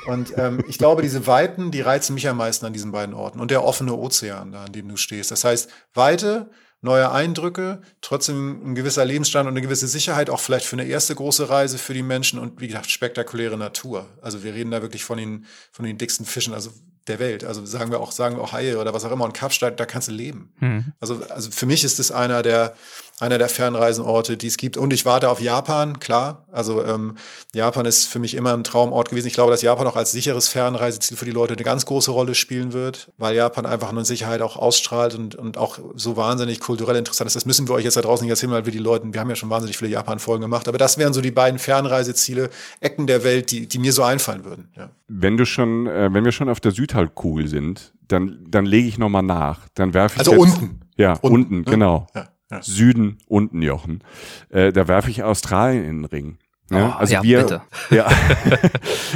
[0.05, 3.39] Und ähm, ich glaube, diese Weiten, die reizen mich am meisten an diesen beiden Orten.
[3.39, 5.31] Und der offene Ozean, da an dem du stehst.
[5.31, 6.51] Das heißt, Weite,
[6.81, 11.15] neue Eindrücke, trotzdem ein gewisser Lebensstand und eine gewisse Sicherheit, auch vielleicht für eine erste
[11.15, 14.05] große Reise für die Menschen und wie gesagt, spektakuläre Natur.
[14.21, 16.53] Also wir reden da wirklich von den, von den dicksten Fischen.
[16.53, 16.69] Also
[17.07, 17.43] der Welt.
[17.43, 19.25] Also sagen wir auch, sagen wir auch Haie oder was auch immer.
[19.25, 20.53] Und Kapstadt, da kannst du leben.
[20.59, 20.93] Mhm.
[20.99, 22.75] Also, also für mich ist es einer der,
[23.19, 24.77] einer der Fernreisenorte, die es gibt.
[24.77, 26.45] Und ich warte auf Japan, klar.
[26.51, 27.15] Also ähm,
[27.53, 29.27] Japan ist für mich immer ein Traumort gewesen.
[29.27, 32.35] Ich glaube, dass Japan auch als sicheres Fernreiseziel für die Leute eine ganz große Rolle
[32.35, 36.95] spielen wird, weil Japan einfach eine Sicherheit auch ausstrahlt und, und auch so wahnsinnig kulturell
[36.95, 37.35] interessant ist.
[37.35, 39.29] Das müssen wir euch jetzt da draußen nicht erzählen, weil wir die Leute, wir haben
[39.29, 40.67] ja schon wahnsinnig viele Japan-Folgen gemacht.
[40.67, 42.51] Aber das wären so die beiden Fernreiseziele,
[42.81, 44.69] Ecken der Welt, die, die mir so einfallen würden.
[44.77, 44.91] Ja.
[45.07, 48.99] Wenn du schon, äh, wenn wir schon auf der Südhalbkugel sind, dann, dann lege ich
[48.99, 49.61] nochmal nach.
[49.73, 50.81] Dann werfe ich Also jetzt, unten.
[50.97, 51.63] Ja, unten, unten ne?
[51.63, 52.07] genau.
[52.13, 52.27] Ja.
[52.49, 52.61] Ja.
[52.61, 54.03] Süden unten Jochen.
[54.49, 56.37] Äh, da werfe ich Australien in den Ring.
[56.71, 57.61] Ja, oh, also ja, wir, bitte.
[57.91, 58.07] ja.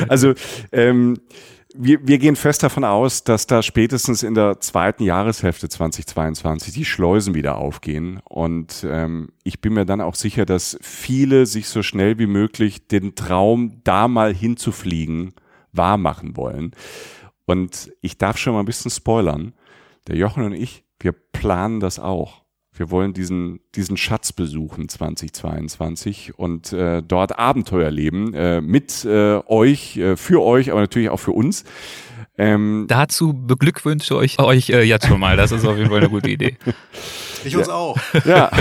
[0.08, 0.34] also
[0.72, 1.18] ähm,
[1.74, 6.86] wir, wir gehen fest davon aus, dass da spätestens in der zweiten Jahreshälfte 2022 die
[6.86, 8.20] Schleusen wieder aufgehen.
[8.28, 12.88] Und ähm, ich bin mir dann auch sicher, dass viele sich so schnell wie möglich
[12.88, 15.34] den Traum, da mal hinzufliegen,
[15.72, 16.72] wahr machen wollen.
[17.46, 19.54] Und ich darf schon mal ein bisschen spoilern.
[20.08, 22.41] Der Jochen und ich, wir planen das auch.
[22.74, 29.40] Wir wollen diesen, diesen Schatz besuchen 2022 und äh, dort Abenteuer leben äh, mit äh,
[29.46, 31.66] euch, äh, für euch, aber natürlich auch für uns.
[32.38, 35.36] Ähm, Dazu beglückwünsche ich euch äh, jetzt schon mal.
[35.36, 36.58] Das ist auf jeden Fall eine gute Idee.
[37.44, 37.74] Ich uns ja.
[37.74, 37.98] auch.
[38.26, 38.52] Ja,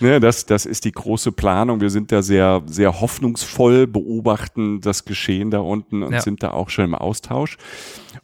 [0.00, 1.80] ne, das, das ist die große Planung.
[1.80, 6.20] Wir sind da sehr, sehr hoffnungsvoll, beobachten das Geschehen da unten und ja.
[6.20, 7.56] sind da auch schon im Austausch.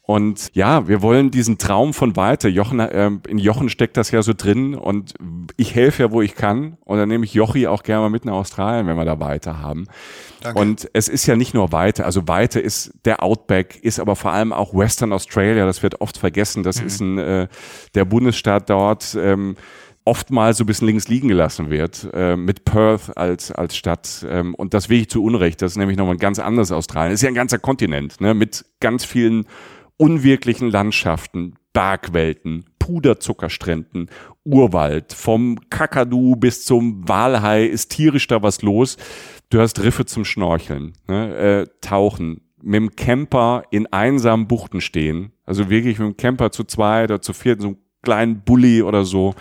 [0.04, 2.48] Und ja, wir wollen diesen Traum von weiter.
[2.48, 5.14] Jochen, äh, in Jochen steckt das ja so drin und
[5.56, 6.76] ich helfe ja, wo ich kann.
[6.84, 9.60] Und dann nehme ich Jochi auch gerne mal mit nach Australien, wenn wir da weiter
[9.60, 9.86] haben.
[10.40, 10.60] Danke.
[10.60, 14.32] Und es ist ja nicht nur weiter, also weiter ist der Outback, ist aber vor
[14.32, 16.64] allem auch Western Australia, das wird oft vergessen.
[16.64, 16.86] Das mhm.
[16.86, 17.48] ist ein, äh,
[17.94, 19.56] der Bundesstaat dort, ähm,
[20.04, 24.26] oftmals so ein bisschen links liegen gelassen wird, äh, mit Perth als, als Stadt.
[24.28, 25.62] Ähm, und das wirklich zu Unrecht.
[25.62, 27.12] Das ist nämlich nochmal ein ganz anderes Australien.
[27.12, 29.46] Ist ja ein ganzer Kontinent, ne, mit ganz vielen
[29.96, 34.10] unwirklichen Landschaften, Bergwelten, Puderzuckerstränden,
[34.44, 35.12] Urwald.
[35.12, 38.96] Vom Kakadu bis zum Walhai ist tierisch da was los.
[39.50, 45.32] Du hast Riffe zum Schnorcheln, ne, äh, Tauchen, mit dem Camper in einsamen Buchten stehen.
[45.44, 49.04] Also wirklich mit dem Camper zu zwei oder zu viert, so einem kleinen Bulli oder
[49.04, 49.34] so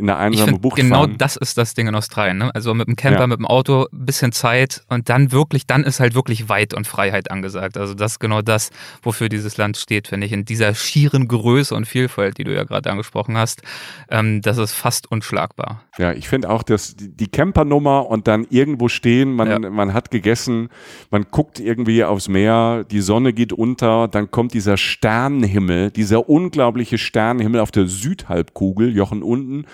[0.00, 1.18] in der einsamen Bucht genau fahren.
[1.18, 2.38] das ist das Ding in Australien.
[2.38, 2.54] Ne?
[2.54, 3.26] Also mit dem Camper, ja.
[3.26, 7.30] mit dem Auto, bisschen Zeit und dann wirklich, dann ist halt wirklich Weit und Freiheit
[7.30, 7.76] angesagt.
[7.76, 8.70] Also das ist genau das,
[9.02, 10.32] wofür dieses Land steht, finde ich.
[10.32, 13.62] In dieser schieren Größe und Vielfalt, die du ja gerade angesprochen hast,
[14.10, 15.82] ähm, das ist fast unschlagbar.
[15.98, 19.58] Ja, ich finde auch, dass die Campernummer und dann irgendwo stehen, man, ja.
[19.70, 20.70] man hat gegessen,
[21.10, 26.96] man guckt irgendwie aufs Meer, die Sonne geht unter, dann kommt dieser Sternenhimmel, dieser unglaubliche
[26.96, 29.66] Sternenhimmel auf der Südhalbkugel, Jochen unten.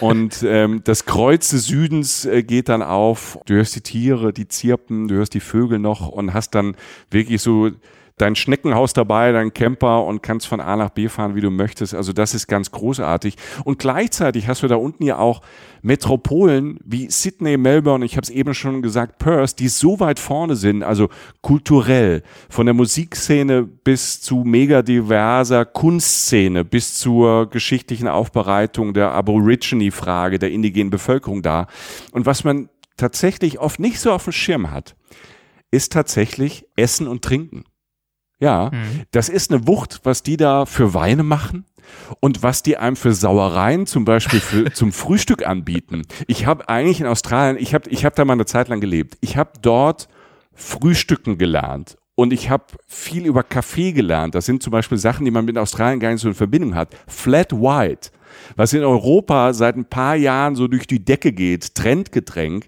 [0.00, 3.38] Und ähm, das Kreuz des Südens äh, geht dann auf.
[3.46, 6.76] Du hörst die Tiere, die zirpen, du hörst die Vögel noch und hast dann
[7.10, 7.70] wirklich so
[8.18, 11.94] dein Schneckenhaus dabei, dein Camper und kannst von A nach B fahren, wie du möchtest.
[11.94, 13.36] Also das ist ganz großartig.
[13.64, 15.42] Und gleichzeitig hast du da unten ja auch
[15.82, 20.56] Metropolen wie Sydney, Melbourne, ich habe es eben schon gesagt, Perth, die so weit vorne
[20.56, 21.10] sind, also
[21.42, 30.38] kulturell, von der Musikszene bis zu mega diverser Kunstszene, bis zur geschichtlichen Aufbereitung der Aborigine-Frage
[30.38, 31.66] der indigenen Bevölkerung da.
[32.12, 34.96] Und was man tatsächlich oft nicht so auf dem Schirm hat,
[35.70, 37.64] ist tatsächlich Essen und Trinken.
[38.38, 39.02] Ja, mhm.
[39.12, 41.64] das ist eine Wucht, was die da für Weine machen
[42.20, 46.02] und was die einem für Sauereien zum Beispiel für, zum Frühstück anbieten.
[46.26, 49.16] Ich habe eigentlich in Australien, ich habe ich hab da mal eine Zeit lang gelebt.
[49.20, 50.08] Ich habe dort
[50.52, 54.34] Frühstücken gelernt und ich habe viel über Kaffee gelernt.
[54.34, 56.94] Das sind zum Beispiel Sachen, die man mit Australien gar nicht so in Verbindung hat.
[57.06, 58.10] Flat White,
[58.56, 62.66] was in Europa seit ein paar Jahren so durch die Decke geht, Trendgetränk,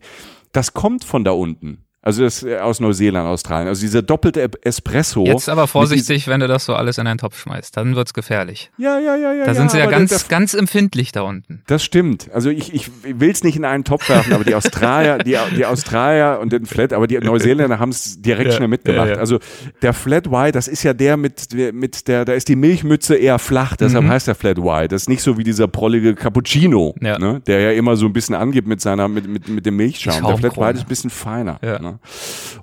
[0.52, 1.84] das kommt von da unten.
[2.00, 3.68] Also das äh, aus Neuseeland, Australien.
[3.68, 5.24] Also dieser doppelte Espresso.
[5.26, 7.76] Jetzt aber vorsichtig, wenn du das so alles in einen Topf schmeißt.
[7.76, 8.70] Dann wird's gefährlich.
[8.78, 9.44] Ja, ja, ja, ja.
[9.44, 11.62] Da sind sie ja ganz, der, ganz empfindlich da unten.
[11.66, 12.30] Das stimmt.
[12.32, 16.38] Also ich, ich will's nicht in einen Topf werfen, aber die Australier, die, die Australier
[16.40, 19.08] und den Flat, aber die Neuseeländer haben es direkt ja, schnell mitgemacht.
[19.08, 19.20] Ja, ja.
[19.20, 19.40] Also
[19.82, 23.40] der Flat White, das ist ja der mit, mit der, da ist die Milchmütze eher
[23.40, 24.10] flach, deshalb mhm.
[24.10, 24.88] heißt der Flat White.
[24.88, 28.36] Das ist nicht so wie dieser prollige Cappuccino, ne, der ja immer so ein bisschen
[28.36, 30.24] angibt mit seiner, mit, mit, mit dem Milchschaum.
[30.24, 31.58] Der Flat White ist ein bisschen feiner.
[31.62, 31.87] Ne?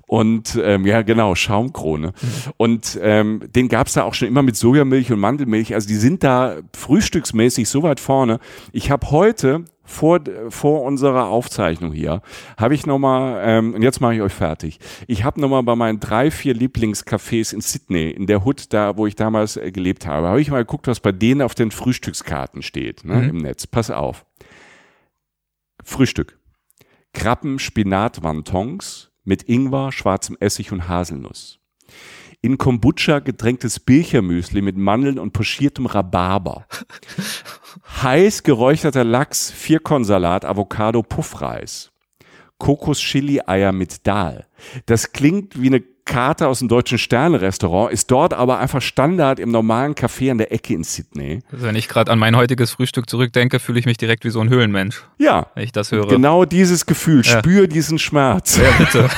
[0.06, 2.12] Und ähm, ja, genau, Schaumkrone.
[2.56, 5.74] Und ähm, den gab's da auch schon immer mit Sojamilch und Mandelmilch.
[5.74, 8.38] Also die sind da frühstücksmäßig so weit vorne.
[8.72, 12.20] Ich habe heute vor, vor unserer Aufzeichnung hier
[12.56, 16.00] habe ich nochmal, ähm, und jetzt mache ich euch fertig, ich habe nochmal bei meinen
[16.00, 20.26] drei, vier Lieblingscafés in Sydney, in der Hood, da wo ich damals äh, gelebt habe,
[20.28, 23.28] habe ich mal geguckt, was bei denen auf den Frühstückskarten steht ne, mhm.
[23.30, 23.66] im Netz.
[23.66, 24.26] Pass auf.
[25.82, 26.38] Frühstück.
[27.12, 31.58] Krabben, Spinat, Wontons, mit Ingwer, schwarzem Essig und Haselnuss.
[32.40, 36.66] In Kombucha getränktes Bilchermüsli mit Mandeln und pochiertem Rhabarber.
[38.02, 41.92] Heiß geräucherter Lachs, Vierkornsalat, Avocado, Puffreis.
[42.58, 44.46] Kokos-Chili-Eier mit Dahl.
[44.86, 49.50] Das klingt wie eine Karte aus dem deutschen Sternenrestaurant, ist dort aber einfach Standard im
[49.50, 51.40] normalen Café an der Ecke in Sydney.
[51.52, 54.40] Also wenn ich gerade an mein heutiges Frühstück zurückdenke, fühle ich mich direkt wie so
[54.40, 55.04] ein Höhlenmensch.
[55.18, 55.48] Ja.
[55.54, 56.06] Wenn ich das höre.
[56.06, 57.38] Genau dieses Gefühl, ja.
[57.38, 58.56] spür diesen Schmerz.
[58.56, 59.10] Ja, bitte.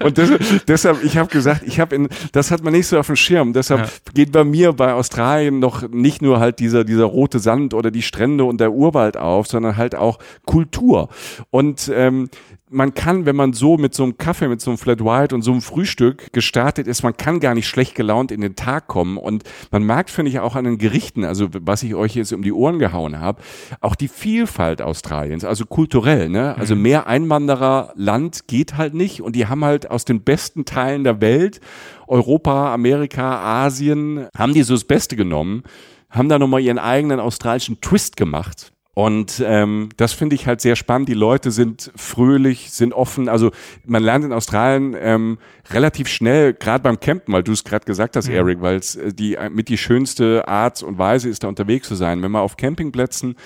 [0.04, 0.30] Und das,
[0.66, 3.52] deshalb, ich habe gesagt, ich habe in, das hat man nicht so auf dem Schirm.
[3.52, 4.12] Deshalb ja.
[4.12, 8.02] geht bei mir bei Australien noch nicht nur halt dieser, dieser rote Sand oder die
[8.02, 11.08] Strände und der Urwald auf, sondern halt auch Kultur.
[11.50, 12.28] Und ähm,
[12.70, 15.42] man kann, wenn man so mit so einem Kaffee, mit so einem Flat White und
[15.42, 19.16] so einem Frühstück gestartet ist, man kann gar nicht schlecht gelaunt in den Tag kommen.
[19.18, 22.42] Und man merkt, finde ich, auch an den Gerichten, also was ich euch jetzt um
[22.42, 23.42] die Ohren gehauen habe,
[23.80, 26.28] auch die Vielfalt Australiens, also kulturell.
[26.28, 26.56] Ne?
[26.56, 26.82] Also mhm.
[26.82, 31.60] mehr Einwandererland geht halt nicht und die haben halt aus den besten Teilen der Welt,
[32.06, 35.64] Europa, Amerika, Asien, haben die so das Beste genommen,
[36.08, 40.74] haben da nochmal ihren eigenen australischen Twist gemacht und ähm, das finde ich halt sehr
[40.74, 41.08] spannend.
[41.08, 43.28] Die Leute sind fröhlich, sind offen.
[43.28, 43.52] Also
[43.86, 45.38] man lernt in Australien ähm,
[45.70, 48.34] relativ schnell, gerade beim Campen, weil du es gerade gesagt hast, mhm.
[48.34, 51.94] Eric, weil es äh, die mit die schönste Art und Weise ist, da unterwegs zu
[51.94, 52.20] sein.
[52.22, 53.36] Wenn man auf Campingplätzen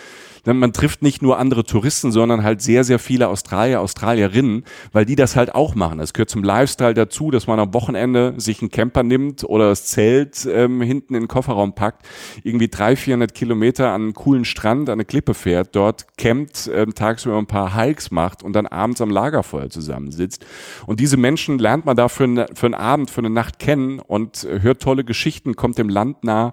[0.53, 5.17] man trifft nicht nur andere Touristen, sondern halt sehr, sehr viele Australier, Australierinnen, weil die
[5.17, 6.01] das halt auch machen.
[6.01, 9.87] Es gehört zum Lifestyle dazu, dass man am Wochenende sich einen Camper nimmt oder das
[9.87, 12.07] Zelt ähm, hinten in den Kofferraum packt,
[12.43, 16.95] irgendwie drei, vierhundert Kilometer an einen coolen Strand, an eine Klippe fährt, dort campt, ähm,
[16.95, 20.45] tagsüber ein paar Hikes macht und dann abends am Lagerfeuer zusammensitzt.
[20.87, 24.47] Und diese Menschen lernt man da für, für einen Abend, für eine Nacht kennen und
[24.61, 26.53] hört tolle Geschichten, kommt dem Land nah.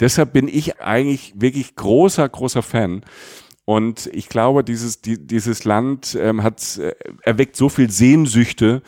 [0.00, 3.02] Deshalb bin ich eigentlich wirklich großer, großer Fan.
[3.68, 8.80] Und ich glaube, dieses, die, dieses Land ähm, hat äh, erweckt so viel Sehnsüchte,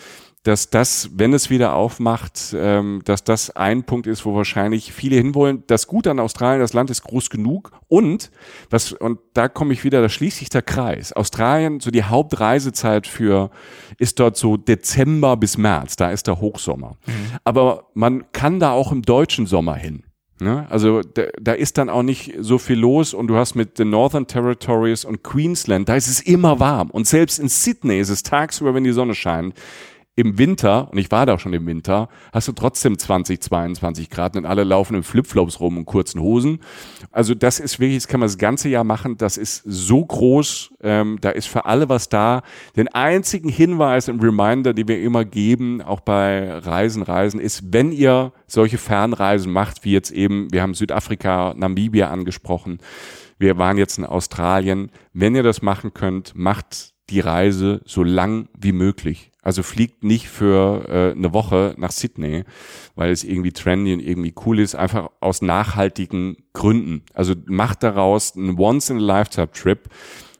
[0.42, 5.16] dass das, wenn es wieder aufmacht, ähm, dass das ein Punkt ist, wo wahrscheinlich viele
[5.16, 5.64] hinwollen.
[5.66, 8.30] Das Gute an Australien, das Land ist groß genug und
[8.70, 11.12] was und da komme ich wieder, da schließt sich der Kreis.
[11.12, 13.50] Australien, so die Hauptreisezeit für
[13.98, 16.96] ist dort so Dezember bis März, da ist der Hochsommer.
[17.06, 17.36] Mhm.
[17.44, 20.04] Aber man kann da auch im deutschen Sommer hin.
[20.40, 20.66] Ne?
[20.70, 23.90] Also da, da ist dann auch nicht so viel los und du hast mit den
[23.90, 26.90] Northern Territories und Queensland, da ist es immer warm.
[26.90, 29.54] Und selbst in Sydney ist es tagsüber, wenn die Sonne scheint,
[30.16, 34.36] im Winter, und ich war da schon im Winter, hast du trotzdem 20, 22 Grad
[34.36, 36.60] und alle laufen in Flipflops rum und kurzen Hosen.
[37.10, 39.16] Also das ist wirklich, das kann man das ganze Jahr machen.
[39.16, 42.42] Das ist so groß, ähm, da ist für alle was da.
[42.76, 47.92] Den einzigen Hinweis und Reminder, die wir immer geben, auch bei Reisen, Reisen, ist, wenn
[47.92, 52.78] ihr solche Fernreisen macht, wie jetzt eben, wir haben Südafrika, Namibia angesprochen,
[53.38, 58.48] wir waren jetzt in Australien, wenn ihr das machen könnt, macht die Reise so lang
[58.58, 59.29] wie möglich.
[59.42, 62.44] Also fliegt nicht für äh, eine Woche nach Sydney,
[62.94, 67.02] weil es irgendwie trendy und irgendwie cool ist, einfach aus nachhaltigen Gründen.
[67.14, 69.88] Also macht daraus einen Once-in-a-Lifetime-Trip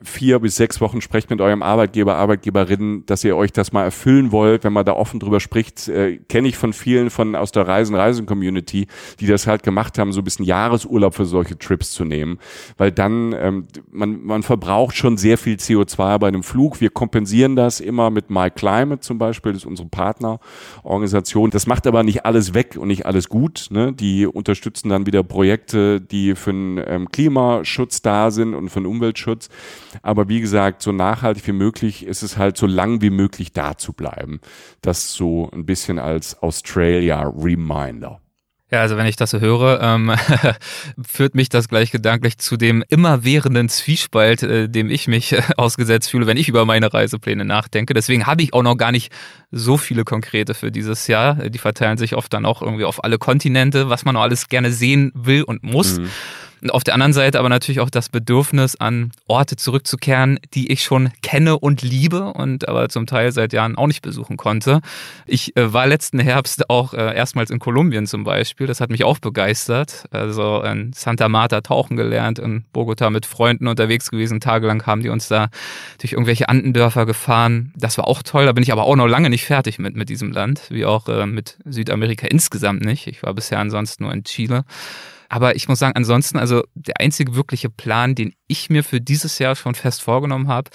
[0.03, 4.31] vier bis sechs Wochen sprecht mit eurem Arbeitgeber, Arbeitgeberinnen, dass ihr euch das mal erfüllen
[4.31, 7.67] wollt, wenn man da offen drüber spricht, äh, kenne ich von vielen von aus der
[7.67, 8.87] Reisen Reisen Community,
[9.19, 12.39] die das halt gemacht haben, so ein bisschen Jahresurlaub für solche Trips zu nehmen,
[12.77, 16.81] weil dann ähm, man man verbraucht schon sehr viel CO2 bei einem Flug.
[16.81, 21.49] Wir kompensieren das immer mit My Climate zum Beispiel, das ist unsere Partnerorganisation.
[21.51, 23.67] Das macht aber nicht alles weg und nicht alles gut.
[23.69, 23.93] Ne?
[23.93, 28.87] Die unterstützen dann wieder Projekte, die für den ähm, Klimaschutz da sind und für den
[28.87, 29.49] Umweltschutz.
[30.01, 33.77] Aber wie gesagt, so nachhaltig wie möglich ist es halt so lang wie möglich da
[33.77, 34.39] zu bleiben.
[34.81, 38.21] Das so ein bisschen als Australia Reminder.
[38.71, 40.13] Ja, also wenn ich das so höre, ähm,
[41.05, 46.09] führt mich das gleich gedanklich zu dem immerwährenden Zwiespalt, äh, dem ich mich äh, ausgesetzt
[46.09, 47.93] fühle, wenn ich über meine Reisepläne nachdenke.
[47.93, 49.11] Deswegen habe ich auch noch gar nicht
[49.51, 51.49] so viele konkrete für dieses Jahr.
[51.49, 54.71] Die verteilen sich oft dann auch irgendwie auf alle Kontinente, was man noch alles gerne
[54.71, 55.99] sehen will und muss.
[55.99, 56.09] Mhm.
[56.61, 60.83] Und auf der anderen Seite aber natürlich auch das Bedürfnis an Orte zurückzukehren, die ich
[60.83, 64.81] schon kenne und liebe und aber zum Teil seit Jahren auch nicht besuchen konnte.
[65.25, 68.67] Ich äh, war letzten Herbst auch äh, erstmals in Kolumbien zum Beispiel.
[68.67, 70.05] Das hat mich auch begeistert.
[70.11, 74.39] Also in Santa Marta tauchen gelernt, in Bogota mit Freunden unterwegs gewesen.
[74.39, 75.49] Tagelang haben die uns da
[75.99, 77.73] durch irgendwelche Andendörfer gefahren.
[77.75, 78.45] Das war auch toll.
[78.45, 81.07] Da bin ich aber auch noch lange nicht fertig mit, mit diesem Land, wie auch
[81.07, 83.07] äh, mit Südamerika insgesamt nicht.
[83.07, 84.63] Ich war bisher ansonsten nur in Chile.
[85.31, 89.39] Aber ich muss sagen, ansonsten, also der einzige wirkliche Plan, den ich mir für dieses
[89.39, 90.69] Jahr schon fest vorgenommen habe,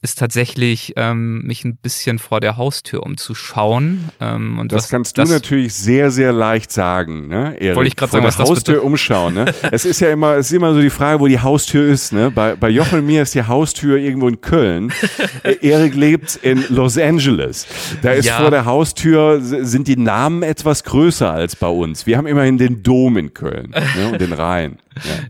[0.00, 4.10] ist tatsächlich, ähm, mich ein bisschen vor der Haustür umzuschauen.
[4.20, 7.56] Ähm, und das was, kannst du das, natürlich sehr, sehr leicht sagen, ne?
[7.58, 7.76] Erik?
[7.76, 9.34] Wollte ich gerade sagen, was Haustür das umschauen.
[9.34, 9.46] Ne?
[9.72, 12.12] es ist ja immer, es ist immer so die Frage, wo die Haustür ist.
[12.12, 12.30] Ne?
[12.30, 14.92] Bei, bei Jochen und mir ist die Haustür irgendwo in Köln.
[15.62, 17.66] Erik lebt in Los Angeles.
[18.02, 18.38] Da ist ja.
[18.38, 22.06] vor der Haustür sind die Namen etwas größer als bei uns.
[22.06, 24.10] Wir haben immerhin den Dom in Köln ne?
[24.12, 24.78] und den Rhein.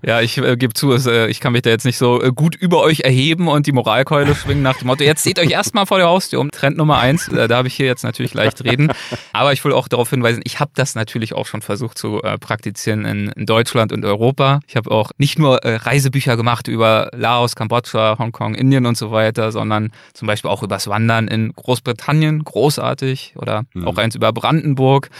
[0.02, 2.54] Ja, ich äh, gebe zu, äh, ich kann mich da jetzt nicht so äh, gut
[2.54, 5.98] über euch erheben und die Moralkeule schwingen nach dem Motto, jetzt seht euch erstmal vor
[5.98, 6.50] der Haustür um.
[6.50, 8.92] Trend Nummer eins, äh, da habe ich hier jetzt natürlich leicht reden.
[9.32, 12.38] Aber ich will auch darauf hinweisen, ich habe das natürlich auch schon versucht zu äh,
[12.38, 14.60] praktizieren in, in, Deutschland und Europa.
[14.66, 19.10] Ich habe auch nicht nur äh, Reisebücher gemacht über Laos, Kambodscha, Hongkong, Indien und so
[19.10, 23.86] weiter, sondern zum Beispiel auch übers Wandern in Großbritannien, großartig, oder mhm.
[23.86, 25.10] auch eins über Brandenburg.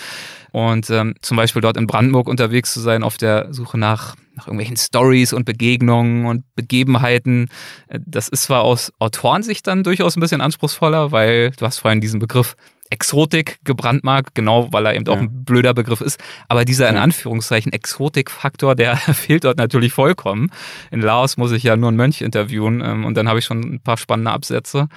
[0.50, 4.46] Und ähm, zum Beispiel dort in Brandenburg unterwegs zu sein, auf der Suche nach, nach
[4.46, 7.48] irgendwelchen Stories und Begegnungen und Begebenheiten.
[7.88, 12.00] Äh, das ist zwar aus Autorensicht dann durchaus ein bisschen anspruchsvoller, weil du hast vorhin
[12.00, 12.56] diesen Begriff
[12.90, 15.12] Exotik gebrandmarkt, genau, weil er eben ja.
[15.12, 16.18] auch ein blöder Begriff ist.
[16.48, 20.50] Aber dieser in Anführungszeichen Exotik-Faktor, der fehlt dort natürlich vollkommen.
[20.90, 23.60] In Laos muss ich ja nur einen Mönch interviewen ähm, und dann habe ich schon
[23.60, 24.88] ein paar spannende Absätze.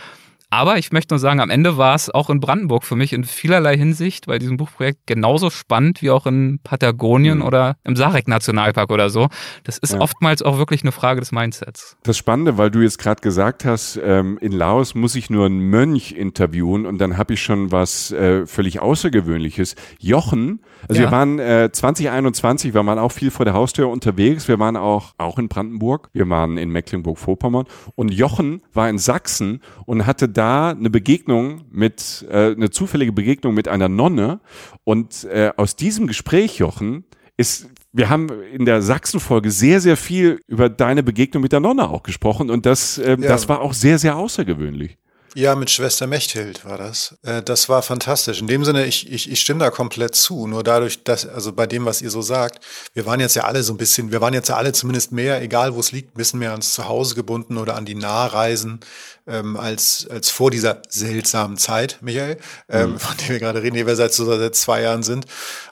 [0.53, 3.23] Aber ich möchte nur sagen, am Ende war es auch in Brandenburg für mich in
[3.23, 7.45] vielerlei Hinsicht bei diesem Buchprojekt genauso spannend wie auch in Patagonien mhm.
[7.45, 9.29] oder im Sarek Nationalpark oder so.
[9.63, 10.01] Das ist ja.
[10.01, 11.95] oftmals auch wirklich eine Frage des Mindsets.
[12.03, 15.61] Das Spannende, weil du jetzt gerade gesagt hast, ähm, in Laos muss ich nur einen
[15.61, 19.75] Mönch interviewen und dann habe ich schon was äh, völlig Außergewöhnliches.
[19.99, 21.08] Jochen, also ja.
[21.08, 24.48] wir waren äh, 2021, wir waren auch viel vor der Haustür unterwegs.
[24.48, 27.65] Wir waren auch, auch in Brandenburg, wir waren in Mecklenburg-Vorpommern
[27.96, 33.12] und Jochen war in Sachsen und hatte da da eine Begegnung mit, äh, eine zufällige
[33.12, 34.39] Begegnung mit einer Nonne.
[34.84, 37.04] Und äh, aus diesem Gespräch, Jochen,
[37.38, 41.89] ist, wir haben in der Sachsen-Folge sehr, sehr viel über deine Begegnung mit der Nonne
[41.89, 42.50] auch gesprochen.
[42.50, 43.15] Und das, äh, ja.
[43.17, 44.98] das war auch sehr, sehr außergewöhnlich.
[45.34, 47.17] Ja, mit Schwester Mechthild war das.
[47.24, 48.41] Äh, das war fantastisch.
[48.41, 50.46] In dem Sinne, ich, ich, ich stimme da komplett zu.
[50.46, 52.60] Nur dadurch, dass, also bei dem, was ihr so sagt,
[52.94, 55.41] wir waren jetzt ja alle so ein bisschen, wir waren jetzt ja alle zumindest mehr,
[55.41, 58.82] egal wo es liegt, ein bisschen mehr ans Zuhause gebunden oder an die Nahreisen
[59.27, 62.38] ähm, als, als vor dieser seltsamen Zeit, Michael,
[62.69, 62.99] ähm, mhm.
[62.99, 65.25] von der wir gerade reden, die wir seit, so seit zwei Jahren sind.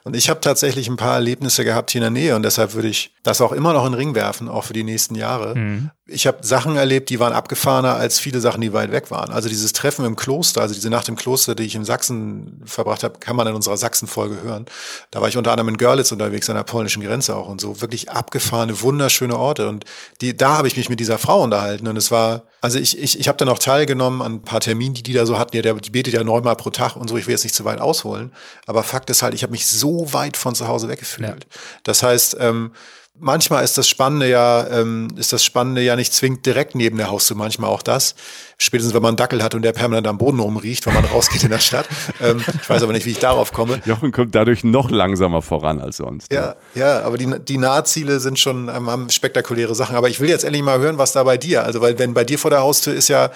[0.04, 2.88] Und ich habe tatsächlich ein paar Erlebnisse gehabt hier in der Nähe und deshalb würde
[2.88, 5.54] ich das auch immer noch in den Ring werfen, auch für die nächsten Jahre.
[5.54, 5.90] Mhm.
[6.06, 9.30] Ich habe Sachen erlebt, die waren abgefahrener als viele Sachen, die weit weg waren.
[9.30, 13.04] Also dieses Treffen im Kloster, also diese Nacht im Kloster, die ich in Sachsen verbracht
[13.04, 14.66] habe, kann man in unserer Sachsen-Folge hören.
[15.10, 17.80] Da war ich unter anderem in Görlitz unterwegs an der polnischen Grenze auch und so.
[17.80, 19.68] Wirklich abgefahrene, wunderschöne Orte.
[19.68, 19.84] Und
[20.20, 23.18] die, da habe ich mich mit dieser Frau unterhalten und es war, also ich, ich,
[23.18, 25.56] ich habe dann auch teilgenommen an ein paar Terminen, die die da so hatten.
[25.56, 27.16] Ja, der, die betet ja neunmal pro Tag und so.
[27.16, 28.32] Ich will jetzt nicht zu weit ausholen.
[28.66, 31.28] Aber Fakt ist halt, ich habe mich so weit von zu Hause weggefühlt.
[31.28, 31.36] Ja.
[31.84, 32.72] Das heißt, ähm,
[33.20, 37.10] manchmal ist das Spannende ja, ähm, ist das Spannende ja nicht zwingend direkt neben der
[37.10, 38.14] Haustür, manchmal auch das.
[38.58, 41.44] Spätestens wenn man einen Dackel hat und der permanent am Boden rumriecht, wenn man rausgeht
[41.44, 41.86] in der Stadt.
[42.20, 43.80] Ähm, ich weiß aber nicht, wie ich darauf komme.
[43.84, 46.32] Jochen kommt dadurch noch langsamer voran als sonst.
[46.32, 49.96] Ja, ja, aber die, die Nahziele sind schon, ähm, haben spektakuläre Sachen.
[49.96, 52.24] Aber ich will jetzt endlich mal hören, was da bei dir, also weil wenn bei
[52.24, 53.30] dir vor der Haustür ist ja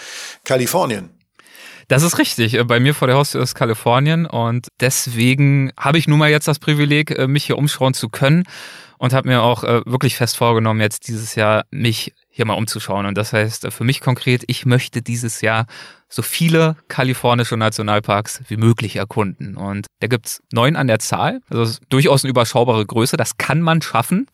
[0.45, 1.11] Kalifornien.
[1.89, 2.55] Das ist richtig.
[2.55, 6.49] Äh, bei mir vor der Haustür ist Kalifornien und deswegen habe ich nun mal jetzt
[6.49, 8.45] das Privileg, äh, mich hier umschauen zu können
[9.05, 13.05] und habe mir auch äh, wirklich fest vorgenommen, jetzt dieses Jahr mich hier mal umzuschauen.
[13.05, 15.67] Und das heißt für mich konkret, ich möchte dieses Jahr
[16.09, 19.59] so viele kalifornische Nationalparks wie möglich erkunden.
[19.59, 23.83] Und da gibt's neun an der Zahl, also durchaus eine überschaubare Größe, das kann man
[23.83, 24.27] schaffen.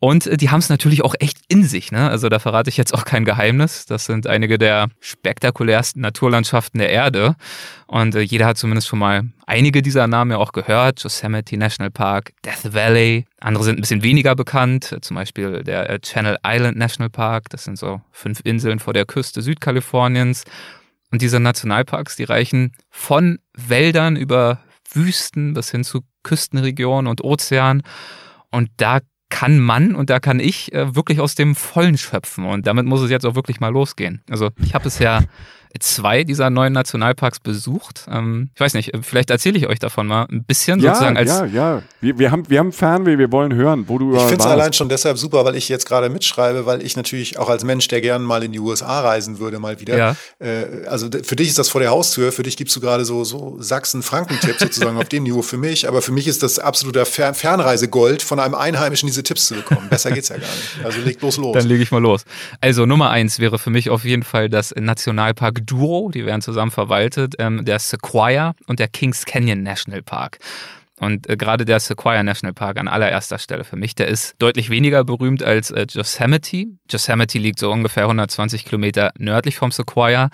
[0.00, 1.92] Und äh, die haben es natürlich auch echt in sich.
[1.92, 2.08] Ne?
[2.08, 3.84] Also da verrate ich jetzt auch kein Geheimnis.
[3.84, 7.36] Das sind einige der spektakulärsten Naturlandschaften der Erde.
[7.86, 11.02] Und äh, jeder hat zumindest schon mal einige dieser Namen ja auch gehört.
[11.02, 13.26] Yosemite National Park, Death Valley.
[13.40, 14.96] Andere sind ein bisschen weniger bekannt.
[15.02, 17.50] Zum Beispiel der äh, Channel Island National Park.
[17.50, 20.44] Das sind so fünf Inseln vor der Küste Südkaliforniens.
[21.12, 24.60] Und diese Nationalparks, die reichen von Wäldern über
[24.92, 27.82] Wüsten bis hin zu Küstenregionen und Ozean.
[28.50, 32.44] Und da kann man und da kann ich äh, wirklich aus dem Vollen schöpfen.
[32.44, 34.22] Und damit muss es jetzt auch wirklich mal losgehen.
[34.28, 35.20] Also ich habe es ja
[35.78, 38.06] zwei dieser neuen Nationalparks besucht.
[38.10, 41.30] Ähm, ich weiß nicht, vielleicht erzähle ich euch davon mal ein bisschen ja, sozusagen als.
[41.30, 44.40] Ja, ja, wir, wir, haben, wir haben Fernweh, wir wollen hören, wo du Ich finde
[44.40, 47.64] es allein schon deshalb super, weil ich jetzt gerade mitschreibe, weil ich natürlich auch als
[47.64, 49.96] Mensch, der gerne mal in die USA reisen würde, mal wieder.
[49.96, 50.16] Ja.
[50.38, 53.24] Äh, also für dich ist das vor der Haustür, für dich gibst du gerade so,
[53.24, 57.34] so Sachsen-Franken-Tipp sozusagen auf dem Niveau für mich, aber für mich ist das absoluter Fern
[57.34, 59.88] Fernreisegold, von einem Einheimischen diese Tipps zu bekommen.
[59.88, 60.84] Besser geht's ja gar nicht.
[60.84, 61.56] Also leg bloß los.
[61.56, 62.24] Dann lege ich mal los.
[62.60, 66.70] Also Nummer eins wäre für mich auf jeden Fall das Nationalpark Duo, die werden zusammen
[66.70, 70.38] verwaltet, ähm, der Sequoia und der Kings Canyon National Park.
[71.00, 74.68] Und äh, gerade der Sequoia National Park an allererster Stelle für mich, der ist deutlich
[74.68, 76.66] weniger berühmt als äh, Yosemite.
[76.90, 80.28] Yosemite liegt so ungefähr 120 Kilometer nördlich vom Sequoia.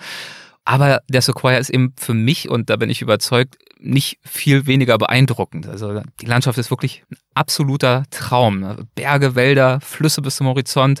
[0.69, 4.97] Aber der Sequoia ist eben für mich, und da bin ich überzeugt, nicht viel weniger
[4.97, 5.65] beeindruckend.
[5.65, 8.85] Also die Landschaft ist wirklich ein absoluter Traum.
[8.93, 10.99] Berge, Wälder, Flüsse bis zum Horizont,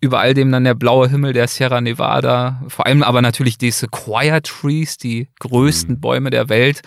[0.00, 3.72] über all dem dann der blaue Himmel der Sierra Nevada, vor allem aber natürlich die
[3.72, 6.00] Sequoia Trees, die größten mhm.
[6.00, 6.82] Bäume der Welt.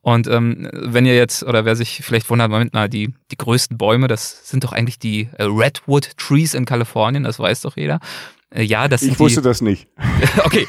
[0.00, 3.76] Und ähm, wenn ihr jetzt, oder wer sich vielleicht wundert, Moment mal, die, die größten
[3.76, 8.00] Bäume, das sind doch eigentlich die äh, Redwood Trees in Kalifornien, das weiß doch jeder.
[8.56, 9.86] Äh, ja, das Ich wusste die, das nicht.
[10.44, 10.66] okay.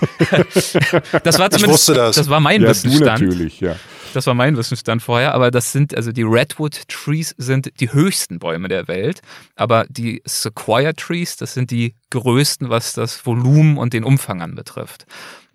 [1.24, 2.16] das war zumindest, ich wusste das.
[2.18, 3.22] das war mein ja, Wissensstand.
[3.22, 3.76] Natürlich, ja.
[4.14, 8.40] Das war mein Wissensstand vorher, aber das sind, also die Redwood Trees sind die höchsten
[8.40, 9.22] Bäume der Welt,
[9.56, 15.06] aber die Sequoia Trees, das sind die größten, was das Volumen und den Umfang anbetrifft.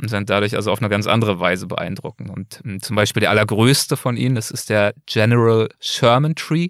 [0.00, 2.30] Und sind dadurch also auf eine ganz andere Weise beeindruckend.
[2.30, 6.68] Und hm, zum Beispiel der allergrößte von ihnen, das ist der General Sherman Tree.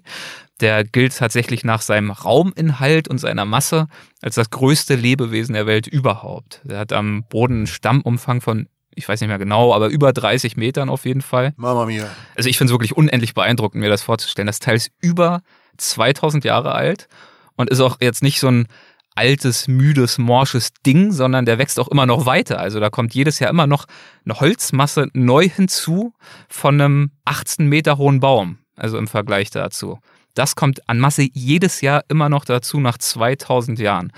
[0.61, 3.87] Der gilt tatsächlich nach seinem Rauminhalt und seiner Masse
[4.21, 6.61] als das größte Lebewesen der Welt überhaupt.
[6.63, 10.55] Der hat am Boden einen Stammumfang von ich weiß nicht mehr genau, aber über 30
[10.55, 11.53] Metern auf jeden Fall.
[11.55, 12.07] Mama mia.
[12.35, 14.47] Also ich finde es wirklich unendlich beeindruckend, mir das vorzustellen.
[14.47, 15.41] Das Teil ist über
[15.77, 17.07] 2000 Jahre alt
[17.55, 18.67] und ist auch jetzt nicht so ein
[19.15, 22.59] altes, müdes, morsches Ding, sondern der wächst auch immer noch weiter.
[22.59, 23.85] Also da kommt jedes Jahr immer noch
[24.25, 26.13] eine Holzmasse neu hinzu
[26.49, 28.57] von einem 18 Meter hohen Baum.
[28.75, 29.99] Also im Vergleich dazu.
[30.33, 34.11] Das kommt an Masse jedes Jahr immer noch dazu nach 2000 Jahren.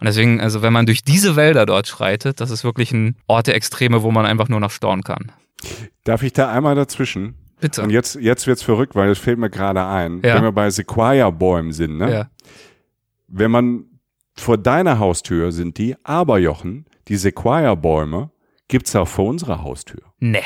[0.00, 3.46] Und deswegen, also wenn man durch diese Wälder dort schreitet, das ist wirklich ein Ort
[3.46, 5.32] der Extreme, wo man einfach nur noch staunen kann.
[6.04, 7.34] Darf ich da einmal dazwischen?
[7.60, 7.82] Bitte.
[7.82, 10.20] Und jetzt, jetzt wird's verrückt, weil es fällt mir gerade ein.
[10.22, 10.34] Ja.
[10.34, 12.12] Wenn wir bei Sequoia-Bäumen sind, ne?
[12.12, 12.30] Ja.
[13.28, 13.84] Wenn man
[14.36, 18.30] vor deiner Haustür sind die, aber Jochen, die Sequoia-Bäume
[18.68, 20.02] gibt's auch vor unserer Haustür.
[20.18, 20.42] Nee.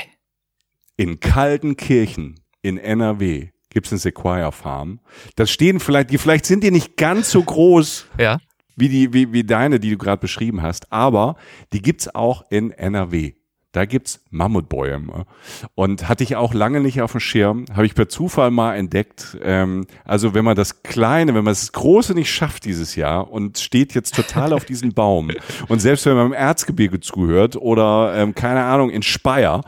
[0.96, 4.98] In Kaltenkirchen in NRW gibt's eine Sequoia-Farm.
[5.36, 8.38] Das stehen vielleicht, die vielleicht sind die nicht ganz so groß Ja.
[8.76, 11.36] wie die, wie, wie deine, die du gerade beschrieben hast, aber
[11.72, 13.34] die gibt's auch in NRW.
[13.72, 15.26] Da gibt's Mammutbäume.
[15.74, 19.36] Und hatte ich auch lange nicht auf dem Schirm, habe ich per Zufall mal entdeckt.
[19.42, 23.58] Ähm, also wenn man das Kleine, wenn man das Große nicht schafft dieses Jahr und
[23.58, 25.30] steht jetzt total auf diesen Baum
[25.68, 29.60] und selbst wenn man im Erzgebirge zuhört oder ähm, keine Ahnung in Speyer,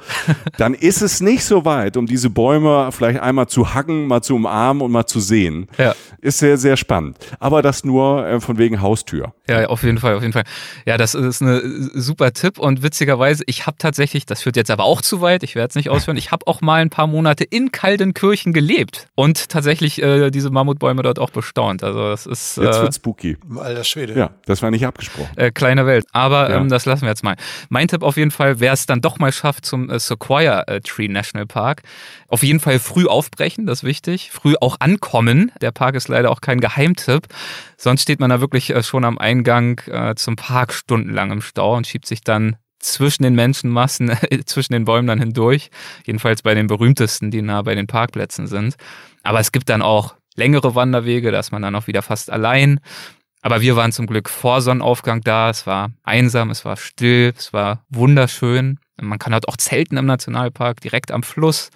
[0.57, 4.35] dann ist es nicht so weit, um diese Bäume vielleicht einmal zu hacken, mal zu
[4.35, 5.69] umarmen und mal zu sehen.
[5.77, 5.95] Ja.
[6.23, 7.19] Ist sehr, sehr spannend.
[7.39, 9.35] Aber das nur äh, von wegen Haustür.
[9.47, 10.45] Ja, auf jeden Fall, auf jeden Fall.
[10.87, 11.61] Ja, das ist eine
[11.95, 13.90] super Tipp und witzigerweise, ich habe tatsächlich,
[14.27, 16.61] das führt jetzt aber auch zu weit, ich werde es nicht ausführen, ich habe auch
[16.61, 21.83] mal ein paar Monate in Kaltenkirchen gelebt und tatsächlich äh, diese Mammutbäume dort auch bestaunt.
[21.83, 23.37] Also das ist Jetzt äh, wird spooky.
[23.57, 24.15] Alter Schwede.
[24.19, 25.31] Ja, das war nicht abgesprochen.
[25.37, 26.05] äh, kleine Welt.
[26.13, 26.57] Aber Ja.
[26.59, 27.37] ähm, das lassen wir jetzt mal.
[27.69, 30.81] Mein Tipp auf jeden Fall, wer es dann doch mal schafft zum äh, Sequoia äh,
[30.81, 31.83] Tree National Park,
[32.29, 34.31] auf jeden Fall früh aufbrechen, das ist wichtig.
[34.31, 35.53] Früh auch ankommen.
[35.61, 37.27] Der Park ist leider auch kein Geheimtipp.
[37.77, 41.77] Sonst steht man da wirklich äh, schon am Eingang äh, zum Park stundenlang im Stau
[41.77, 44.13] und schiebt sich dann zwischen den Menschenmassen,
[44.47, 45.71] zwischen den Bäumen dann hindurch.
[46.05, 48.77] Jedenfalls bei den berühmtesten, die nah bei den Parkplätzen sind.
[49.23, 52.81] Aber es gibt dann auch längere Wanderwege, da ist man dann auch wieder fast allein.
[53.43, 55.51] Aber wir waren zum Glück vor Sonnenaufgang da.
[55.51, 58.79] Es war einsam, es war still, es war wunderschön.
[59.01, 61.71] Man kann dort auch zelten im Nationalpark, direkt am Fluss.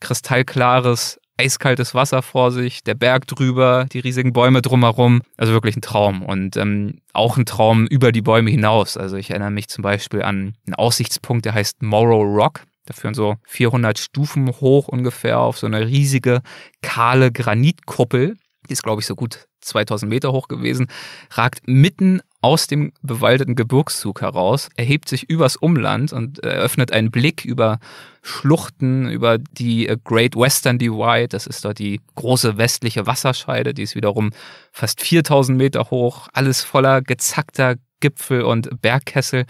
[0.00, 5.22] Kristallklares, eiskaltes Wasser vor sich, der Berg drüber, die riesigen Bäume drumherum.
[5.36, 6.22] Also wirklich ein Traum.
[6.22, 8.96] Und ähm, auch ein Traum über die Bäume hinaus.
[8.96, 12.64] Also ich erinnere mich zum Beispiel an einen Aussichtspunkt, der heißt Morrow Rock.
[12.86, 16.40] Da führen so 400 Stufen hoch ungefähr auf so eine riesige,
[16.82, 18.36] kahle Granitkuppel.
[18.68, 20.88] Die ist, glaube ich, so gut 2000 Meter hoch gewesen,
[21.30, 27.44] ragt mitten aus dem bewaldeten Gebirgszug heraus, erhebt sich übers Umland und eröffnet einen Blick
[27.44, 27.80] über
[28.22, 31.28] Schluchten, über die äh, Great Western Divide.
[31.28, 34.30] Das ist dort die große westliche Wasserscheide, die ist wiederum
[34.70, 39.44] fast 4000 Meter hoch, alles voller gezackter Gipfel und Bergkessel.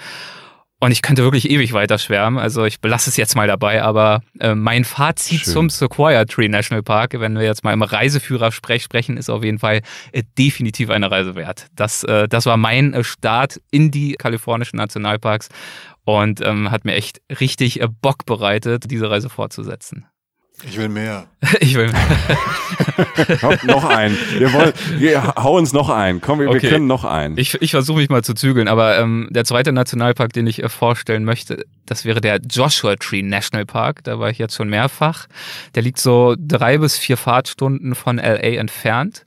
[0.80, 2.38] Und ich könnte wirklich ewig weiter schwärmen.
[2.38, 5.52] Also ich belasse es jetzt mal dabei, aber äh, mein Fazit Schön.
[5.52, 9.58] zum Sequoia Tree National Park, wenn wir jetzt mal im Reiseführer-Sprech sprechen, ist auf jeden
[9.58, 9.80] Fall
[10.12, 11.66] äh, definitiv eine Reise wert.
[11.74, 15.48] Das, äh, das war mein äh, Start in die kalifornischen Nationalparks
[16.04, 20.06] und ähm, hat mir echt richtig äh, Bock bereitet, diese Reise fortzusetzen.
[20.64, 21.26] Ich will mehr.
[21.60, 21.92] Ich will.
[23.42, 24.16] Hau, noch ein.
[24.38, 26.20] Wir wollen, wir, hau uns noch ein.
[26.20, 26.62] Komm, wir, Okay.
[26.62, 27.36] wir können noch ein.
[27.38, 30.68] Ich, ich versuche mich mal zu zügeln, aber ähm, der zweite Nationalpark, den ich äh,
[30.68, 34.02] vorstellen möchte, das wäre der Joshua Tree National Park.
[34.04, 35.26] Da war ich jetzt schon mehrfach.
[35.74, 39.24] Der liegt so drei bis vier Fahrtstunden von LA entfernt.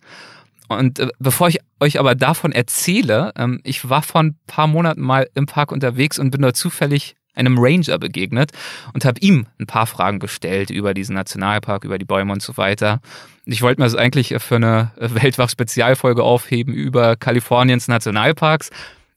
[0.67, 5.01] Und äh, bevor ich euch aber davon erzähle, ähm, ich war vor ein paar Monaten
[5.01, 8.51] mal im Park unterwegs und bin dort zufällig einem Ranger begegnet
[8.93, 12.57] und habe ihm ein paar Fragen gestellt über diesen Nationalpark, über die Bäume und so
[12.57, 12.99] weiter.
[13.45, 18.69] Und ich wollte mir das eigentlich für eine Weltwach-Spezialfolge aufheben über Kaliforniens Nationalparks.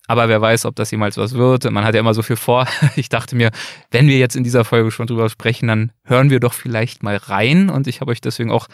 [0.06, 1.70] Aber wer weiß, ob das jemals was wird.
[1.70, 2.66] Man hat ja immer so viel vor.
[2.96, 3.50] Ich dachte mir,
[3.90, 7.16] wenn wir jetzt in dieser Folge schon drüber sprechen, dann hören wir doch vielleicht mal
[7.16, 7.70] rein.
[7.70, 8.68] Und ich habe euch deswegen auch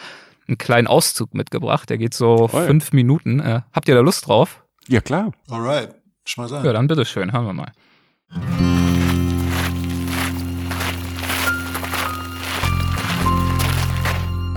[0.49, 1.89] einen kleinen Auszug mitgebracht.
[1.89, 2.67] Der geht so Oh ja.
[2.67, 3.39] fünf Minuten.
[3.39, 4.63] Äh, habt ihr da Lust drauf?
[4.89, 5.31] ja, klar.
[5.49, 5.95] Alright.
[6.25, 6.65] Schmeiß an.
[6.65, 9.10] Ja, dann bitteschön, hören wir mal.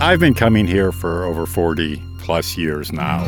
[0.03, 3.23] I've been coming here for over 40 plus years now.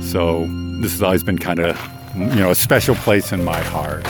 [0.00, 0.48] So
[0.80, 1.78] this has always been kind of,
[2.16, 4.04] you know, a special place in my heart.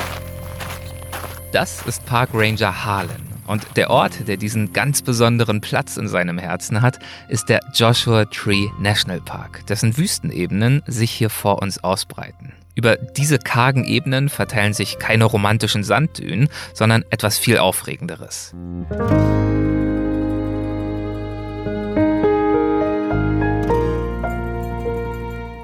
[1.53, 3.29] Das ist Park Ranger Harlan.
[3.47, 8.25] Und der Ort, der diesen ganz besonderen Platz in seinem Herzen hat, ist der Joshua
[8.25, 12.55] Tree National Park, dessen Wüstenebenen sich hier vor uns ausbreiten.
[12.75, 18.55] Über diese kargen Ebenen verteilen sich keine romantischen Sanddünen, sondern etwas viel Aufregenderes.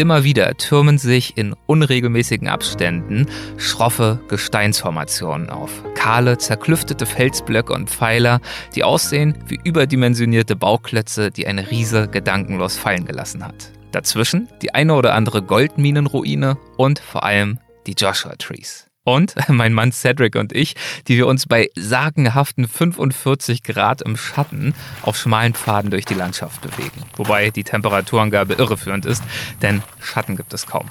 [0.01, 3.27] Immer wieder türmen sich in unregelmäßigen Abständen
[3.59, 5.71] schroffe Gesteinsformationen auf.
[5.95, 8.41] Kahle, zerklüftete Felsblöcke und Pfeiler,
[8.75, 13.73] die aussehen wie überdimensionierte Bauklötze, die ein Riese gedankenlos fallen gelassen hat.
[13.93, 18.90] Dazwischen die eine oder andere Goldminenruine und vor allem die Joshua Trees.
[19.05, 20.75] Und mein Mann Cedric und ich,
[21.09, 26.61] die wir uns bei sagenhaften 45 Grad im Schatten auf schmalen Pfaden durch die Landschaft
[26.61, 27.03] bewegen.
[27.17, 29.23] Wobei die Temperaturangabe irreführend ist,
[29.63, 30.91] denn Schatten gibt es kaum.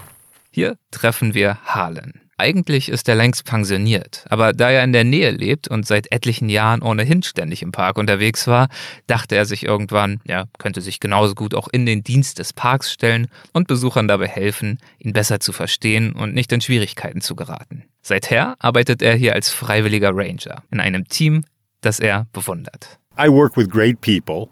[0.51, 2.28] Hier treffen wir Harlan.
[2.39, 6.47] Eigentlich ist er längst pensioniert, aber da er in der Nähe lebt und seit etlichen
[6.47, 8.69] Jahren ohnehin ständig im Park unterwegs war,
[9.07, 12.93] dachte er sich irgendwann, er könnte sich genauso gut auch in den Dienst des Parks
[12.93, 17.83] stellen und Besuchern dabei helfen, ihn besser zu verstehen und nicht in Schwierigkeiten zu geraten.
[18.01, 21.43] Seither arbeitet er hier als freiwilliger Ranger in einem Team,
[21.81, 22.99] das er bewundert.
[23.19, 24.47] I work with great people.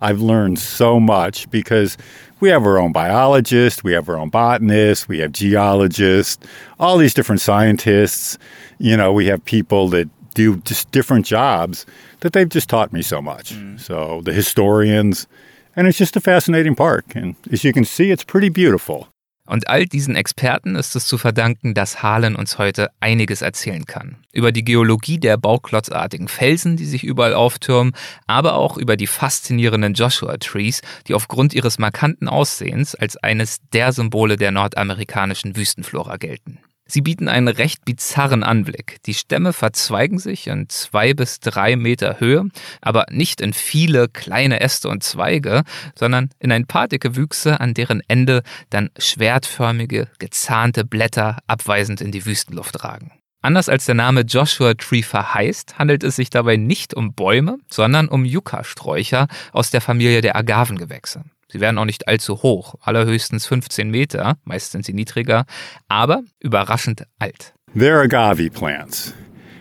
[0.00, 1.96] I've learned so much because
[2.42, 6.44] we have our own biologists, we have our own botanists, we have geologists,
[6.80, 8.36] all these different scientists.
[8.78, 11.86] You know, we have people that do just different jobs
[12.18, 13.54] that they've just taught me so much.
[13.54, 13.78] Mm.
[13.78, 15.28] So the historians,
[15.76, 17.04] and it's just a fascinating park.
[17.14, 19.06] And as you can see, it's pretty beautiful.
[19.52, 24.16] Und all diesen Experten ist es zu verdanken, dass Harlan uns heute einiges erzählen kann.
[24.32, 27.92] Über die Geologie der bauklotzartigen Felsen, die sich überall auftürmen,
[28.26, 33.92] aber auch über die faszinierenden Joshua Trees, die aufgrund ihres markanten Aussehens als eines der
[33.92, 36.58] Symbole der nordamerikanischen Wüstenflora gelten.
[36.92, 38.98] Sie bieten einen recht bizarren Anblick.
[39.06, 42.50] Die Stämme verzweigen sich in zwei bis drei Meter Höhe,
[42.82, 45.62] aber nicht in viele kleine Äste und Zweige,
[45.94, 52.12] sondern in ein paar dicke Wüchse, an deren Ende dann schwertförmige, gezahnte Blätter abweisend in
[52.12, 53.10] die Wüstenluft ragen.
[53.40, 58.08] Anders als der Name Joshua Tree verheißt, handelt es sich dabei nicht um Bäume, sondern
[58.08, 61.24] um Yucca-Sträucher aus der Familie der Agavengewächse.
[61.52, 65.44] Sie werden auch nicht allzu hoch, allerhöchstens 15 Meter, meist sind sie niedriger,
[65.86, 67.52] aber überraschend alt.
[67.74, 69.12] They're agave plants.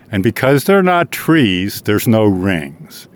[0.10, 3.10] And because they're not trees, there's no rings.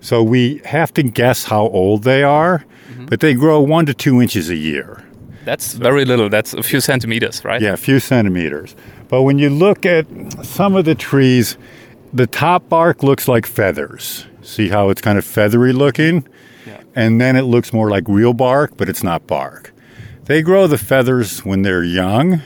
[0.00, 3.06] So we have to guess how old they are, mm-hmm.
[3.06, 5.04] but they grow one to two inches a year.
[5.44, 6.30] That's very little.
[6.30, 7.60] That's a few centimeters, right?
[7.60, 8.74] Yeah, a few centimeters.
[9.08, 10.06] But when you look at
[10.42, 11.58] some of the trees,
[12.14, 14.26] the top bark looks like feathers.
[14.40, 16.26] See how it's kind of feathery looking?
[16.94, 19.72] And then it looks more like real bark, but it's not bark.
[20.24, 22.42] They grow the feathers when they're young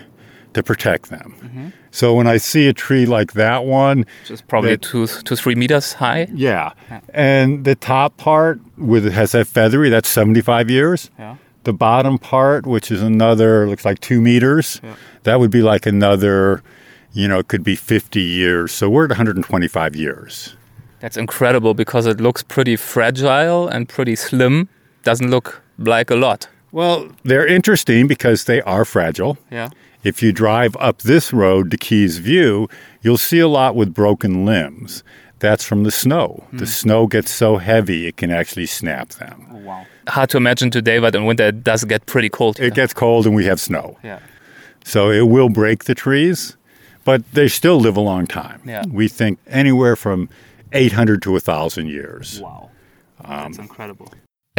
[0.55, 1.35] to protect them.
[1.39, 1.69] Mm-hmm.
[1.91, 5.55] So when I see a tree like that one, just probably that, two to three
[5.55, 6.29] meters high.
[6.33, 6.73] Yeah.
[6.91, 7.01] yeah.
[7.13, 11.11] and the top part with it has that feathery, that's seventy five years.
[11.19, 11.37] Yeah.
[11.65, 14.95] The bottom part, which is another, looks like two meters, yeah.
[15.25, 16.63] that would be like another,
[17.13, 18.73] you know, it could be fifty years.
[18.73, 20.57] So we're at one hundred and twenty five years.
[21.01, 24.69] That's incredible because it looks pretty fragile and pretty slim.
[25.03, 26.49] Doesn't look like a lot.
[26.73, 29.39] Well, they're interesting because they are fragile.
[29.51, 29.71] Yeah.
[30.03, 32.69] If you drive up this road to Keys View,
[33.03, 35.03] you'll see a lot with broken limbs.
[35.39, 36.45] That's from the snow.
[36.47, 36.59] Mm.
[36.59, 36.71] The hmm.
[36.71, 39.47] snow gets so heavy it can actually snap them.
[39.51, 39.87] Oh, wow.
[40.09, 42.59] Hard to imagine today, but in winter it does get pretty cold.
[42.59, 42.69] Here.
[42.69, 43.99] It gets cold and we have snow.
[44.03, 44.21] Yeah.
[44.85, 46.57] So it will break the trees,
[47.05, 48.63] but they still live a long time.
[48.65, 48.85] Yeah.
[48.89, 50.29] We think anywhere from
[50.73, 52.41] 800 to 1000 years.
[52.41, 52.71] Wow.
[53.23, 54.07] That's incredible.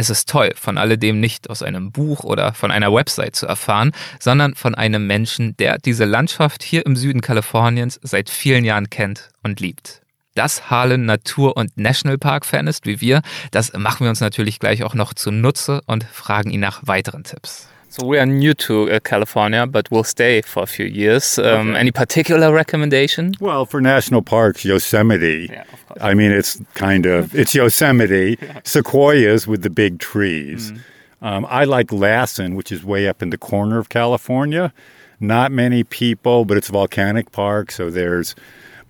[0.00, 3.90] Es ist toll, von alledem nicht aus einem Buch oder von einer Website zu erfahren,
[4.20, 9.30] sondern von einem Menschen, der diese Landschaft hier im Süden Kaliforniens seit vielen Jahren kennt
[9.42, 10.02] und liebt.
[10.36, 14.94] Dass Harlan Natur- und Nationalpark-Fan ist wie wir, das machen wir uns natürlich gleich auch
[14.94, 17.68] noch zunutze und fragen ihn nach weiteren Tipps.
[17.98, 21.36] So we are new to uh, California, but we'll stay for a few years.
[21.36, 21.80] Um, okay.
[21.80, 23.34] Any particular recommendation?
[23.40, 25.48] Well, for national parks, Yosemite.
[25.50, 26.00] Yeah, of course.
[26.00, 28.38] I mean, it's kind of it's Yosemite.
[28.42, 28.60] yeah.
[28.62, 30.70] Sequoias with the big trees.
[30.70, 30.80] Mm.
[31.22, 34.72] Um, I like Lassen, which is way up in the corner of California.
[35.18, 38.36] Not many people, but it's a volcanic park, so there's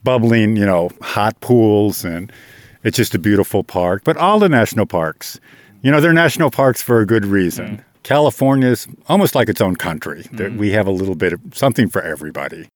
[0.04, 2.30] bubbling, you know, hot pools, and
[2.84, 4.02] it's just a beautiful park.
[4.04, 5.40] But all the national parks,
[5.80, 7.78] you know, they're national parks for a good reason.
[7.78, 7.84] Mm.
[8.09, 10.22] California is almost like its own country.
[10.32, 10.56] Mm.
[10.56, 12.70] We have a little bit of something for everybody.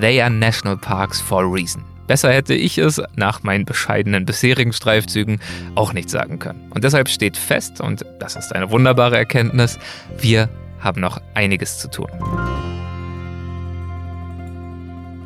[0.00, 1.84] They are national parks for a reason.
[2.08, 5.38] Besser hätte ich es nach meinen bescheidenen bisherigen Streifzügen
[5.76, 6.72] auch nicht sagen können.
[6.74, 9.78] Und deshalb steht fest, und das ist eine wunderbare Erkenntnis,
[10.18, 10.48] wir
[10.80, 12.08] haben noch einiges zu tun.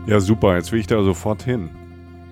[0.07, 1.71] Ja, super, jetzt will ich da sofort hin.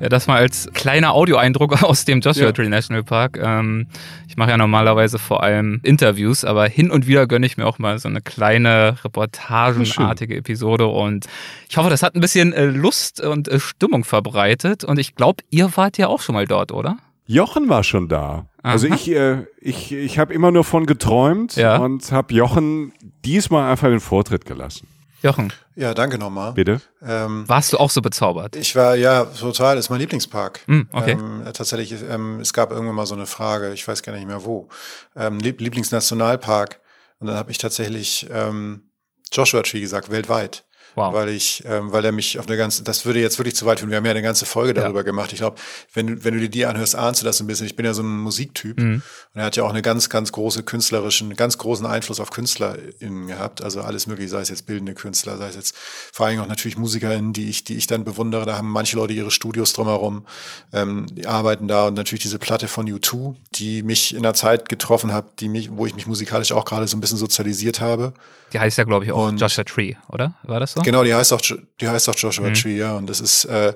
[0.00, 2.52] Ja, das mal als kleiner Audioeindruck aus dem Joshua ja.
[2.52, 3.38] Tree National Park.
[3.40, 3.86] Ähm,
[4.28, 7.78] ich mache ja normalerweise vor allem Interviews, aber hin und wieder gönne ich mir auch
[7.78, 11.26] mal so eine kleine reportagenartige Episode und
[11.68, 15.42] ich hoffe, das hat ein bisschen äh, Lust und äh, Stimmung verbreitet und ich glaube,
[15.50, 16.98] ihr wart ja auch schon mal dort, oder?
[17.26, 18.46] Jochen war schon da.
[18.62, 18.94] Also Aha.
[18.96, 21.76] ich, äh, ich, ich habe immer nur von geträumt Ja.
[21.78, 22.92] und habe Jochen
[23.24, 24.88] diesmal einfach den Vortritt gelassen.
[25.24, 26.52] Jochen, Ja, danke nochmal.
[26.52, 26.82] Bitte?
[27.02, 28.56] Ähm, warst du auch so bezaubert?
[28.56, 30.60] ich war, ja, total, ist mein Lieblingspark.
[30.66, 31.12] Hm, okay.
[31.12, 34.44] Ähm, tatsächlich, ähm, es gab irgendwann mal so eine Frage, ich weiß gar nicht mehr
[34.44, 34.68] wo.
[35.16, 36.78] Ähm, Lieb Lieblingsnationalpark.
[37.20, 38.90] Und dann habe ich tatsächlich ähm,
[39.32, 40.66] Joshua Tree gesagt, weltweit.
[40.96, 41.12] Wow.
[41.14, 43.80] Weil ich, ähm, weil er mich auf eine ganze, das würde jetzt wirklich zu weit
[43.80, 43.90] führen.
[43.90, 45.32] Wir haben ja eine ganze Folge darüber gemacht.
[45.32, 45.56] Ich glaube,
[45.92, 47.66] wenn du, wenn du dir die anhörst, ahnst du das ein bisschen.
[47.66, 49.02] Ich bin ja so ein Musiktyp Mhm.
[49.34, 53.26] und er hat ja auch eine ganz, ganz große künstlerischen, ganz großen Einfluss auf KünstlerInnen
[53.26, 53.62] gehabt.
[53.62, 55.74] Also alles mögliche, sei es jetzt bildende Künstler, sei es jetzt
[56.12, 58.46] vor allem auch natürlich MusikerInnen, die ich, die ich dann bewundere.
[58.46, 60.26] Da haben manche Leute ihre Studios drumherum,
[60.72, 64.68] ähm, die arbeiten da und natürlich diese Platte von U2, die mich in einer Zeit
[64.68, 68.12] getroffen hat, die mich, wo ich mich musikalisch auch gerade so ein bisschen sozialisiert habe.
[68.52, 70.34] Die heißt ja, glaube ich, auch Und- Joshua Tree, oder?
[70.44, 70.80] War das so?
[70.84, 72.94] Genau, die heißt auch, die heißt auch Joshua Tree, ja.
[72.94, 73.72] Und das ist äh,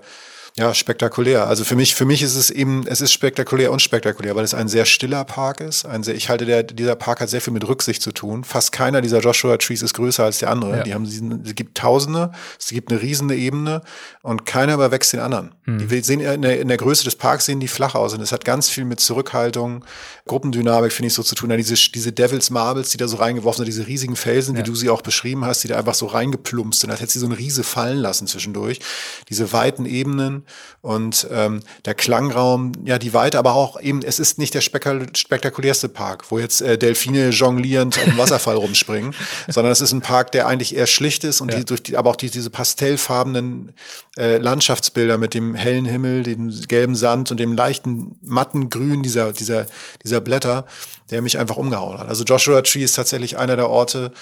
[0.58, 1.46] ja spektakulär.
[1.46, 4.54] Also für mich, für mich ist es eben, es ist spektakulär und spektakulär, weil es
[4.54, 5.86] ein sehr stiller Park ist.
[5.86, 8.44] Ein sehr, ich halte, der, dieser Park hat sehr viel mit Rücksicht zu tun.
[8.44, 10.78] Fast keiner dieser Joshua Trees ist größer als der andere.
[10.78, 10.82] Ja.
[10.82, 11.04] Die haben
[11.44, 13.82] es gibt Tausende, es gibt eine riesige Ebene
[14.22, 15.54] und keiner überwächst den anderen.
[15.66, 18.22] Die wir sehen in der, in der Größe des Parks sehen die flach aus und
[18.22, 19.84] es hat ganz viel mit Zurückhaltung,
[20.26, 21.50] Gruppendynamik finde ich so zu tun.
[21.50, 24.74] Ja, diese, diese Devils Marbles, die da so reingeworfen sind, diese riesigen Felsen, wie du
[24.74, 27.38] sie auch beschrieben hast, die da einfach so reingeplumpst sind, als hätte sie so eine
[27.38, 28.80] Riese fallen lassen zwischendurch.
[29.28, 30.44] Diese weiten Ebenen
[30.80, 35.88] und ähm, der Klangraum, ja, die Weite, aber auch eben, es ist nicht der spektakulärste
[35.88, 39.14] Park, wo jetzt äh, Delfine jonglierend auf dem Wasserfall rumspringen,
[39.48, 42.10] sondern es ist ein Park, der eigentlich eher schlicht ist und die, durch die, aber
[42.10, 43.72] auch die, diese pastellfarbenen
[44.16, 49.32] äh, Landschaftsbilder mit dem hellen Himmel, dem gelben Sand und dem leichten matten Grün dieser,
[49.32, 49.66] dieser,
[50.04, 50.66] dieser Blätter,
[51.10, 52.08] der mich einfach umgehauen hat.
[52.08, 54.12] Also Joshua Tree ist tatsächlich einer der Orte,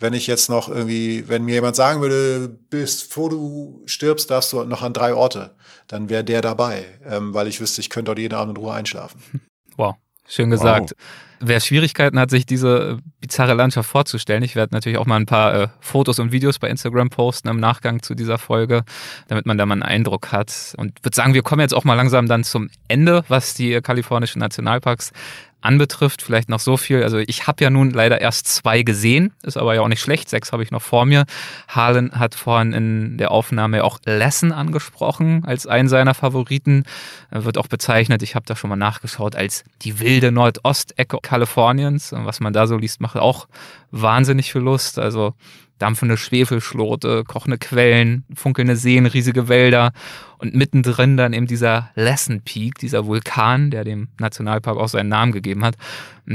[0.00, 4.64] wenn ich jetzt noch irgendwie, wenn mir jemand sagen würde, bevor du stirbst, darfst du
[4.64, 5.54] noch an drei Orte,
[5.86, 8.74] dann wäre der dabei, ähm, weil ich wüsste, ich könnte dort jeden Abend in Ruhe
[8.74, 9.20] einschlafen.
[9.76, 9.94] Wow,
[10.28, 10.94] schön gesagt.
[11.42, 15.24] Wer Schwierigkeiten hat, sich diese äh, bizarre Landschaft vorzustellen, ich werde natürlich auch mal ein
[15.24, 18.84] paar äh, Fotos und Videos bei Instagram posten im Nachgang zu dieser Folge,
[19.28, 20.74] damit man da mal einen Eindruck hat.
[20.76, 23.80] Und würde sagen, wir kommen jetzt auch mal langsam dann zum Ende, was die äh,
[23.80, 25.12] kalifornischen Nationalparks
[25.60, 26.22] anbetrifft.
[26.22, 27.02] Vielleicht noch so viel.
[27.02, 30.28] Also ich habe ja nun leider erst zwei gesehen, ist aber ja auch nicht schlecht.
[30.28, 31.24] Sechs habe ich noch vor mir.
[31.68, 36.84] Harlan hat vorhin in der Aufnahme auch Lesson angesprochen als einen seiner Favoriten.
[37.30, 42.12] Er wird auch bezeichnet, ich habe da schon mal nachgeschaut, als die wilde Nordostecke Kaliforniens.
[42.12, 43.48] Und was man da so liest, macht auch
[43.90, 44.98] wahnsinnig viel Lust.
[44.98, 45.34] Also
[45.80, 49.92] dampfende Schwefelschlote, kochende Quellen, funkelnde Seen, riesige Wälder
[50.38, 55.32] und mittendrin dann eben dieser Lesson Peak, dieser Vulkan, der dem Nationalpark auch seinen Namen
[55.32, 55.76] gegeben hat.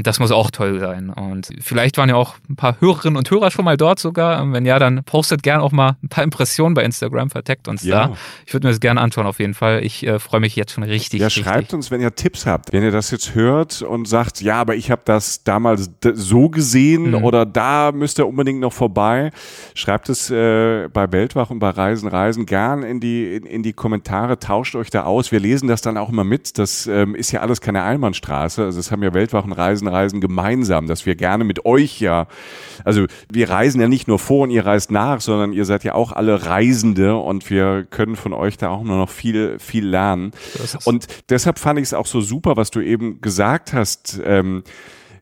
[0.02, 1.08] Das muss auch toll sein.
[1.10, 4.42] Und vielleicht waren ja auch ein paar Hörerinnen und Hörer schon mal dort sogar.
[4.42, 7.82] Und wenn ja, dann postet gern auch mal ein paar Impressionen bei Instagram, verteckt uns
[7.82, 8.08] Ja.
[8.08, 8.16] da.
[8.46, 9.82] Ich würde mir das gerne anschauen auf jeden Fall.
[9.84, 11.20] Ich äh, freue mich jetzt schon richtig.
[11.20, 11.44] Ja, richtig.
[11.44, 12.72] schreibt uns, wenn ihr Tipps habt.
[12.72, 17.10] Wenn ihr das jetzt hört und sagt, ja, aber ich habe das damals so gesehen
[17.10, 17.24] Mhm.
[17.24, 19.30] oder da müsst ihr unbedingt noch vorbei,
[19.74, 23.72] schreibt es äh, bei Weltwach und bei Reisen, Reisen gern in die, in, in die
[23.72, 25.32] Kommentare, tauscht euch da aus.
[25.32, 26.58] Wir lesen das dann auch immer mit.
[26.58, 28.64] Das ähm, ist ja alles keine Einbahnstraße.
[28.64, 32.26] Also das haben ja Weltwach und Reisen, Reisen gemeinsam, dass wir gerne mit euch ja,
[32.84, 35.94] also wir reisen ja nicht nur vor und ihr reist nach, sondern ihr seid ja
[35.94, 40.32] auch alle Reisende und wir können von euch da auch nur noch viel, viel lernen.
[40.84, 44.20] Und deshalb fand ich es auch so super, was du eben gesagt hast.
[44.24, 44.62] Ähm,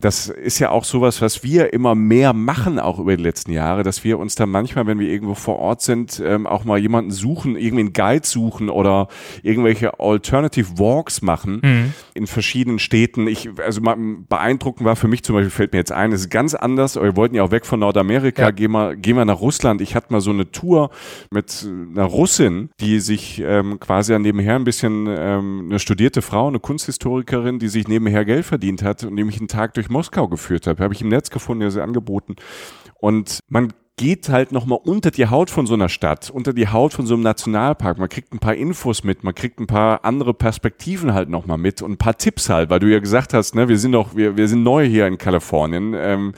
[0.05, 3.83] das ist ja auch sowas, was wir immer mehr machen, auch über die letzten Jahre,
[3.85, 7.11] dass wir uns dann manchmal, wenn wir irgendwo vor Ort sind, ähm, auch mal jemanden
[7.11, 9.09] suchen, irgendwie einen Guide suchen oder
[9.43, 13.27] irgendwelche Alternative Walks machen in verschiedenen Städten.
[13.27, 13.97] Ich, also mal
[14.29, 17.17] beeindruckend war für mich zum Beispiel, fällt mir jetzt ein, es ist ganz anders, wir
[17.17, 18.51] wollten ja auch weg von Nordamerika, Ja.
[18.51, 19.81] gehen wir, gehen wir nach Russland.
[19.81, 20.91] Ich hatte mal so eine Tour
[21.31, 26.61] mit einer Russin, die sich ähm, quasi nebenher ein bisschen ähm, eine studierte Frau, eine
[26.61, 30.81] Kunsthistorikerin, die sich nebenher Geld verdient hat und mich einen Tag durch Moskau geführt hat.
[30.81, 32.37] Habe ich im Netz gefunden, hat sie angeboten.
[33.01, 36.93] Und man geht halt nochmal unter die Haut von so einer Stadt, unter die Haut
[36.93, 37.97] von so einem Nationalpark.
[37.99, 41.81] Man kriegt ein paar Infos mit, man kriegt ein paar andere Perspektiven halt nochmal mit
[41.81, 44.37] und ein paar Tipps halt, weil du ja gesagt hast, ne, wir sind doch, wir,
[44.37, 45.95] wir sind neu hier in Kalifornien.
[45.97, 46.33] Ähm,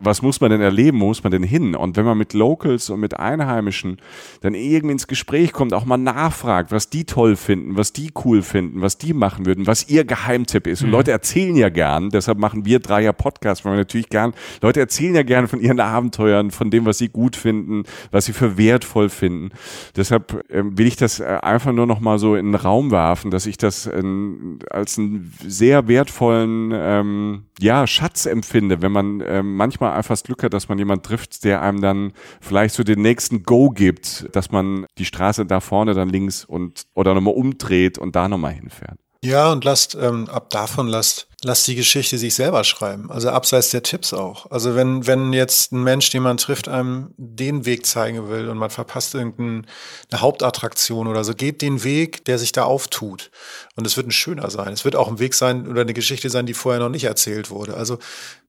[0.00, 1.00] was muss man denn erleben?
[1.00, 1.74] Wo muss man denn hin?
[1.74, 3.96] Und wenn man mit Locals und mit Einheimischen
[4.42, 8.42] dann irgendwie ins Gespräch kommt, auch mal nachfragt, was die toll finden, was die cool
[8.42, 10.82] finden, was die machen würden, was ihr Geheimtipp ist.
[10.82, 14.34] Und Leute erzählen ja gern, deshalb machen wir drei ja Podcasts, weil wir natürlich gern,
[14.60, 18.32] Leute erzählen ja gern von ihren Abenteuern, von dem, was sie gut finden, was sie
[18.32, 19.50] für wertvoll finden.
[19.96, 23.30] Deshalb ähm, will ich das äh, einfach nur noch mal so in den Raum werfen,
[23.30, 29.56] dass ich das ähm, als einen sehr wertvollen ähm, ja, Schatz empfinde, wenn man ähm,
[29.56, 33.02] manchmal einfach das Glück hat, dass man jemand trifft, der einem dann vielleicht so den
[33.02, 37.98] nächsten Go gibt, dass man die Straße da vorne dann links und oder nochmal umdreht
[37.98, 38.98] und da nochmal hinfährt.
[39.24, 43.10] Ja, und lasst, ähm, ab davon lasst, lasst die Geschichte sich selber schreiben.
[43.10, 44.50] Also abseits der Tipps auch.
[44.50, 48.58] Also wenn, wenn jetzt ein Mensch, den man trifft, einem den Weg zeigen will und
[48.58, 49.64] man verpasst irgendeine
[50.12, 53.30] Hauptattraktion oder so, geht den Weg, der sich da auftut.
[53.78, 54.72] Und es wird ein schöner sein.
[54.72, 57.48] Es wird auch ein Weg sein oder eine Geschichte sein, die vorher noch nicht erzählt
[57.48, 57.74] wurde.
[57.74, 57.98] Also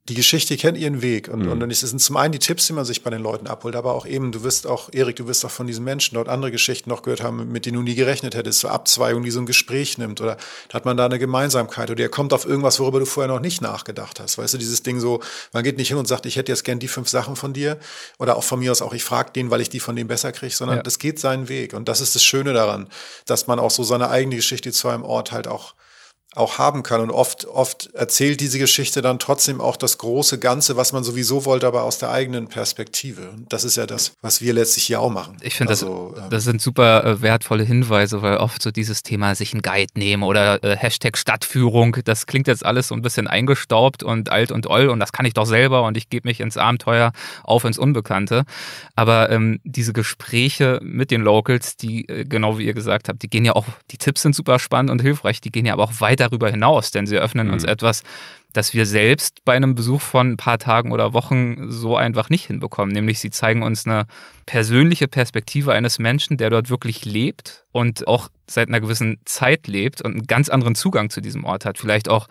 [0.10, 1.28] die Geschichte kennt ihren Weg.
[1.28, 1.52] Und, mhm.
[1.52, 3.94] und es sind zum einen die Tipps, die man sich bei den Leuten abholt, aber
[3.94, 6.90] auch eben, du wirst auch, Erik, du wirst auch von diesen Menschen dort andere Geschichten
[6.90, 10.00] noch gehört haben, mit denen du nie gerechnet hättest, so Abzweigungen, die so ein Gespräch
[10.00, 10.20] nimmt.
[10.20, 10.38] Oder
[10.74, 13.62] hat man da eine Gemeinsamkeit oder er kommt auf irgendwas, worüber du vorher noch nicht
[13.62, 14.40] nachgedacht hast.
[14.40, 15.22] Weißt du, dieses Ding so,
[15.54, 17.78] man geht nicht hin und sagt, ich hätte jetzt gern die fünf Sachen von dir.
[18.18, 20.32] Oder auch von mir aus auch, ich frage den, weil ich die von dem besser
[20.32, 20.84] kriege, sondern ja.
[20.84, 21.74] das geht seinen Weg.
[21.74, 22.88] Und das ist das Schöne daran,
[23.28, 25.76] dass man auch so seine eigene Geschichte zu einem Ort halt auch
[26.40, 27.02] auch haben kann.
[27.02, 31.46] Und oft, oft erzählt diese Geschichte dann trotzdem auch das große Ganze, was man sowieso
[31.46, 33.30] wollte, aber aus der eigenen Perspektive.
[33.30, 35.38] Und das ist ja das, was wir letztlich hier auch machen.
[35.42, 39.04] Ich finde, also, das, ähm, das sind super äh, wertvolle Hinweise, weil oft so dieses
[39.04, 43.02] Thema sich ein Guide nehmen oder äh, Hashtag Stadtführung, das klingt jetzt alles so ein
[43.02, 46.28] bisschen eingestaubt und alt und oll und das kann ich doch selber und ich gebe
[46.28, 47.12] mich ins Abenteuer
[47.44, 48.44] auf ins Unbekannte.
[48.96, 53.30] Aber ähm, diese Gespräche mit den Locals, die, äh, genau wie ihr gesagt habt, die
[53.30, 56.00] gehen ja auch, die Tipps sind super spannend und hilfreich, die gehen ja aber auch
[56.00, 57.54] weit darüber hinaus, denn sie öffnen mhm.
[57.54, 58.04] uns etwas,
[58.54, 62.48] das wir selbst bei einem Besuch von ein paar Tagen oder Wochen so einfach nicht
[62.48, 62.94] hinbekommen.
[62.94, 64.06] Nämlich sie zeigen uns eine
[64.48, 70.02] persönliche Perspektive eines Menschen, der dort wirklich lebt und auch seit einer gewissen Zeit lebt
[70.02, 71.78] und einen ganz anderen Zugang zu diesem Ort hat.
[71.78, 72.28] Vielleicht auch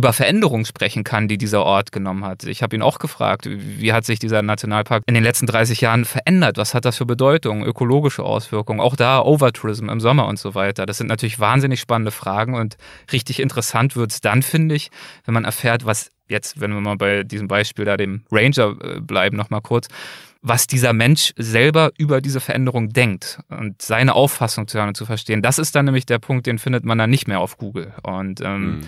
[0.00, 2.44] über Veränderungen sprechen kann, die dieser Ort genommen hat.
[2.44, 6.06] Ich habe ihn auch gefragt, wie hat sich dieser Nationalpark in den letzten 30 Jahren
[6.06, 6.56] verändert?
[6.56, 8.80] Was hat das für Bedeutung, ökologische Auswirkungen?
[8.80, 10.86] Auch da Overtourism im Sommer und so weiter.
[10.86, 12.78] Das sind natürlich wahnsinnig spannende Fragen und
[13.12, 14.90] richtig interessant wird es dann, finde ich,
[15.26, 19.00] wenn man erfährt, was jetzt, wenn wir mal bei diesem Beispiel da dem Ranger äh,
[19.00, 19.88] bleiben, nochmal kurz,
[20.42, 25.04] was dieser Mensch selber über diese Veränderung denkt und seine Auffassung zu hören und zu
[25.04, 25.42] verstehen.
[25.42, 27.92] Das ist dann nämlich der Punkt, den findet man dann nicht mehr auf Google.
[28.02, 28.80] Und ähm, mhm.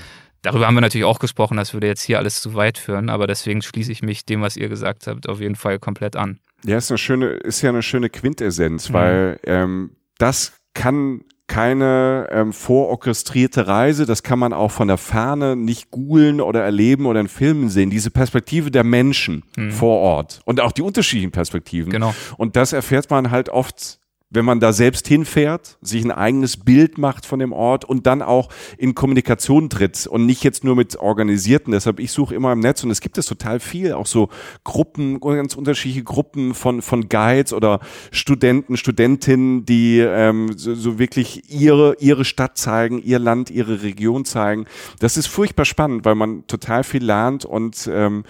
[0.42, 3.26] Darüber haben wir natürlich auch gesprochen, das würde jetzt hier alles zu weit führen, aber
[3.26, 6.40] deswegen schließe ich mich dem, was ihr gesagt habt, auf jeden Fall komplett an.
[6.64, 8.94] Ja, ist eine schöne, ist ja eine schöne Quintessenz, mhm.
[8.94, 15.54] weil ähm, das kann keine ähm, vororchestrierte Reise, das kann man auch von der Ferne
[15.54, 17.90] nicht googeln oder erleben oder in Filmen sehen.
[17.90, 19.70] Diese Perspektive der Menschen mhm.
[19.70, 21.92] vor Ort und auch die unterschiedlichen Perspektiven.
[21.92, 22.14] Genau.
[22.38, 23.98] Und das erfährt man halt oft
[24.32, 28.22] wenn man da selbst hinfährt, sich ein eigenes Bild macht von dem Ort und dann
[28.22, 31.72] auch in Kommunikation tritt und nicht jetzt nur mit Organisierten.
[31.72, 34.28] Deshalb, ich suche immer im Netz und es gibt es total viel, auch so
[34.64, 37.80] Gruppen, ganz unterschiedliche Gruppen von, von Guides oder
[38.10, 44.24] Studenten, Studentinnen, die ähm, so, so wirklich ihre, ihre Stadt zeigen, ihr Land, ihre Region
[44.24, 44.66] zeigen.
[44.98, 48.24] Das ist furchtbar spannend, weil man total viel lernt und ähm,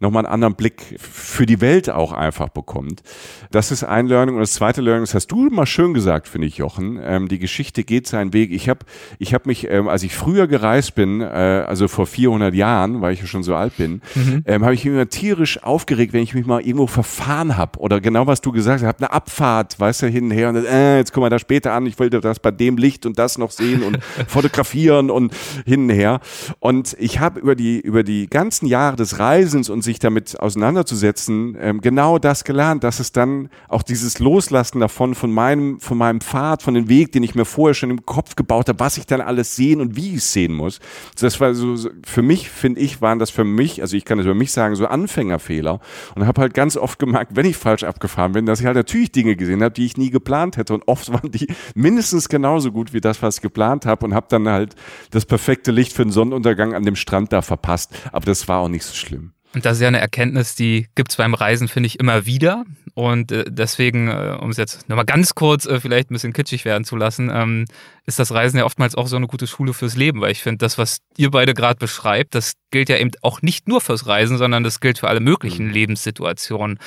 [0.00, 3.02] nochmal einen anderen Blick für die Welt auch einfach bekommt.
[3.50, 4.34] Das ist ein Learning.
[4.34, 6.98] Und das zweite Learning, das hast du mal schön gesagt, finde ich, Jochen.
[7.02, 8.50] Ähm, die Geschichte geht seinen Weg.
[8.50, 8.80] Ich habe
[9.18, 13.12] ich hab mich, ähm, als ich früher gereist bin, äh, also vor 400 Jahren, weil
[13.12, 14.42] ich ja schon so alt bin, mhm.
[14.46, 17.78] ähm, habe ich mich immer tierisch aufgeregt, wenn ich mich mal irgendwo verfahren habe.
[17.78, 20.48] Oder genau was du gesagt hast, habe eine Abfahrt, weißt du, hin und her.
[20.48, 23.18] Und äh, jetzt guck mal da später an, ich wollte das bei dem Licht und
[23.18, 25.34] das noch sehen und fotografieren und
[25.66, 26.20] hin und her.
[26.58, 31.56] Und ich habe über die, über die ganzen Jahre des Reisens und sich damit auseinanderzusetzen,
[31.60, 36.20] ähm, genau das gelernt, dass es dann auch dieses Loslassen davon, von meinem, von meinem
[36.20, 39.06] Pfad, von dem Weg, den ich mir vorher schon im Kopf gebaut habe, was ich
[39.06, 40.80] dann alles sehen und wie ich es sehen muss.
[41.20, 41.76] Das war so,
[42.06, 44.76] für mich, finde ich, waren das für mich, also ich kann das über mich sagen,
[44.76, 45.80] so Anfängerfehler.
[46.14, 49.12] Und habe halt ganz oft gemerkt, wenn ich falsch abgefahren bin, dass ich halt natürlich
[49.12, 50.74] Dinge gesehen habe, die ich nie geplant hätte.
[50.74, 54.26] Und oft waren die mindestens genauso gut wie das, was ich geplant habe und habe
[54.28, 54.74] dann halt
[55.10, 57.92] das perfekte Licht für den Sonnenuntergang an dem Strand da verpasst.
[58.12, 59.32] Aber das war auch nicht so schlimm.
[59.52, 62.64] Und das ist ja eine Erkenntnis, die gibt's beim Reisen, finde ich, immer wieder.
[62.94, 66.64] Und äh, deswegen, äh, um es jetzt nochmal ganz kurz äh, vielleicht ein bisschen kitschig
[66.64, 67.64] werden zu lassen, ähm,
[68.06, 70.58] ist das Reisen ja oftmals auch so eine gute Schule fürs Leben, weil ich finde,
[70.58, 74.38] das, was ihr beide gerade beschreibt, das gilt ja eben auch nicht nur fürs Reisen,
[74.38, 75.72] sondern das gilt für alle möglichen mhm.
[75.72, 76.78] Lebenssituationen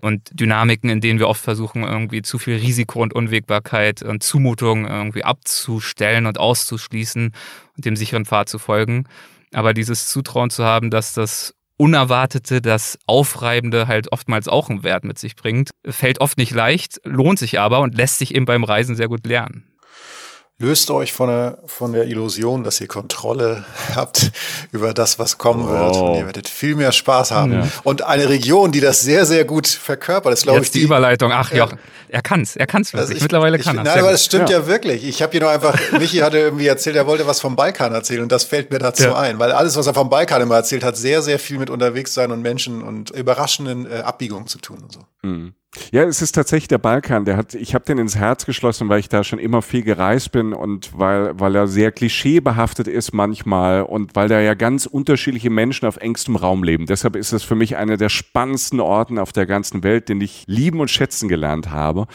[0.00, 4.86] und Dynamiken, in denen wir oft versuchen, irgendwie zu viel Risiko und Unwägbarkeit und Zumutung
[4.86, 7.32] irgendwie abzustellen und auszuschließen
[7.76, 9.06] und dem sicheren Pfad zu folgen.
[9.52, 15.02] Aber dieses Zutrauen zu haben, dass das Unerwartete, das Aufreibende halt oftmals auch einen Wert
[15.02, 15.70] mit sich bringt.
[15.84, 19.26] Fällt oft nicht leicht, lohnt sich aber und lässt sich eben beim Reisen sehr gut
[19.26, 19.71] lernen
[20.62, 24.30] löst euch von der, von der Illusion, dass ihr Kontrolle habt
[24.70, 25.72] über das, was kommen oh.
[25.72, 25.96] wird.
[25.96, 27.52] Und ihr werdet viel mehr Spaß haben.
[27.52, 27.68] Ja.
[27.82, 31.32] Und eine Region, die das sehr, sehr gut verkörpert, ist, glaube ich, die, die Überleitung.
[31.32, 31.68] Ach, ja.
[32.08, 33.02] er kann's, er kann's wirklich.
[33.02, 33.84] Also ich, Mittlerweile kann er.
[33.84, 35.04] Nein, aber das stimmt ja, ja wirklich.
[35.04, 38.22] Ich habe hier nur einfach, Michi hatte irgendwie erzählt, er wollte was vom Balkan erzählen
[38.22, 39.18] und das fällt mir dazu ja.
[39.18, 42.14] ein, weil alles, was er vom Balkan immer erzählt hat, sehr, sehr viel mit unterwegs
[42.14, 45.00] sein und Menschen und überraschenden äh, Abbiegungen zu tun und so.
[45.22, 45.54] Mhm.
[45.90, 47.24] Ja, es ist tatsächlich der Balkan.
[47.24, 50.30] Der hat, ich habe den ins Herz geschlossen, weil ich da schon immer viel gereist
[50.30, 55.48] bin und weil, weil er sehr klischeebehaftet ist manchmal und weil da ja ganz unterschiedliche
[55.48, 56.84] Menschen auf engstem Raum leben.
[56.84, 60.44] Deshalb ist es für mich einer der spannendsten Orten auf der ganzen Welt, den ich
[60.46, 62.06] lieben und schätzen gelernt habe.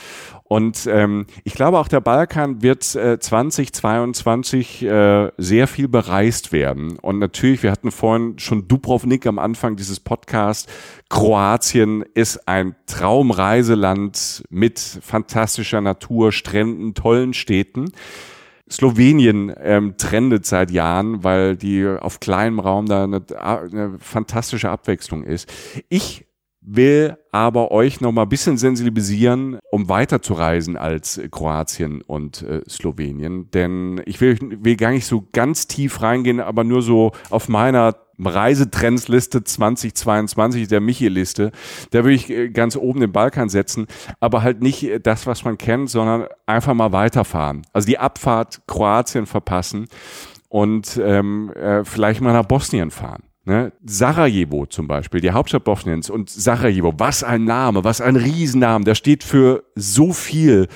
[0.47, 6.97] Und ähm, ich glaube, auch der Balkan wird äh, 2022 äh, sehr viel bereist werden.
[6.99, 10.71] Und natürlich, wir hatten vorhin schon Dubrovnik am Anfang dieses Podcasts.
[11.09, 17.91] Kroatien ist ein Traumreiseland mit fantastischer Natur, Stränden, tollen Städten.
[18.69, 25.23] Slowenien ähm, trendet seit Jahren, weil die auf kleinem Raum da eine, eine fantastische Abwechslung
[25.23, 25.51] ist.
[25.89, 26.26] Ich
[26.67, 33.49] will aber euch noch mal ein bisschen sensibilisieren, um weiterzureisen als Kroatien und äh, Slowenien.
[33.51, 37.95] Denn ich will, will gar nicht so ganz tief reingehen, aber nur so auf meiner
[38.19, 41.51] Reisetrendsliste 2022, der Michi-Liste,
[41.91, 43.87] da würde ich äh, ganz oben den Balkan setzen,
[44.19, 47.61] aber halt nicht das, was man kennt, sondern einfach mal weiterfahren.
[47.71, 49.87] Also die Abfahrt Kroatien verpassen
[50.49, 53.23] und ähm, äh, vielleicht mal nach Bosnien fahren.
[53.47, 53.71] Ne?
[53.85, 58.93] Sarajevo zum Beispiel, die Hauptstadt Bosniens und Sarajevo, was ein Name, was ein Riesennamen, der
[58.93, 60.67] steht für so viel,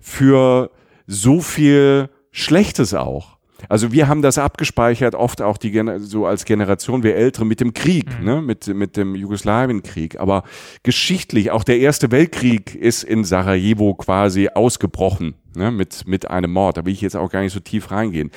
[0.00, 0.70] für
[1.08, 3.38] so viel Schlechtes auch.
[3.68, 7.74] Also wir haben das abgespeichert, oft auch die so als Generation, wir Ältere, mit dem
[7.74, 8.24] Krieg, mhm.
[8.24, 8.40] ne?
[8.40, 10.20] mit, mit dem Jugoslawienkrieg.
[10.20, 10.44] Aber
[10.84, 15.72] geschichtlich, auch der Erste Weltkrieg ist in Sarajevo quasi ausgebrochen, ne?
[15.72, 16.76] mit, mit einem Mord.
[16.76, 18.30] Da will ich jetzt auch gar nicht so tief reingehen.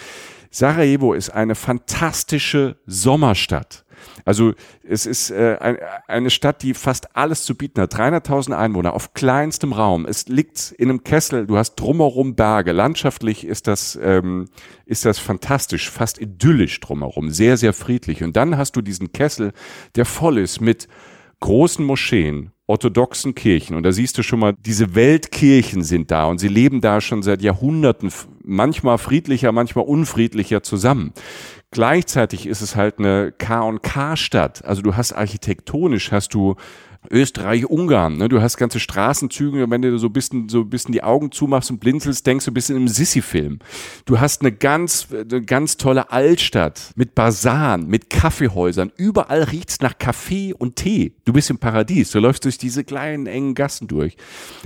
[0.53, 3.83] Sarajevo ist eine fantastische Sommerstadt.
[4.23, 4.53] Also
[4.87, 5.77] es ist äh, ein,
[6.07, 7.95] eine Stadt, die fast alles zu bieten hat.
[7.95, 10.05] 300.000 Einwohner auf kleinstem Raum.
[10.05, 11.47] Es liegt in einem Kessel.
[11.47, 12.71] Du hast drumherum Berge.
[12.71, 14.45] Landschaftlich ist das ähm,
[14.85, 18.23] ist das fantastisch, fast idyllisch drumherum, sehr sehr friedlich.
[18.23, 19.53] Und dann hast du diesen Kessel,
[19.95, 20.87] der voll ist mit
[21.39, 23.75] großen Moscheen, orthodoxen Kirchen.
[23.75, 27.21] Und da siehst du schon mal, diese Weltkirchen sind da und sie leben da schon
[27.21, 28.11] seit Jahrhunderten,
[28.43, 31.13] manchmal friedlicher, manchmal unfriedlicher zusammen.
[31.71, 34.63] Gleichzeitig ist es halt eine K&K-Stadt.
[34.63, 36.55] Also du hast architektonisch, hast du
[37.11, 38.17] Österreich, Ungarn.
[38.17, 38.29] Ne?
[38.29, 41.71] Du hast ganze Straßenzüge, wenn du so ein bisschen, so ein bisschen die Augen zumachst
[41.71, 43.59] und blinzelst, denkst du ein bisschen im Sissi-Film.
[44.05, 48.91] Du hast eine ganz, eine ganz tolle Altstadt mit Basaren, mit Kaffeehäusern.
[48.97, 51.13] Überall riecht's nach Kaffee und Tee.
[51.25, 52.11] Du bist im Paradies.
[52.11, 54.15] Du läufst durch diese kleinen, engen Gassen durch.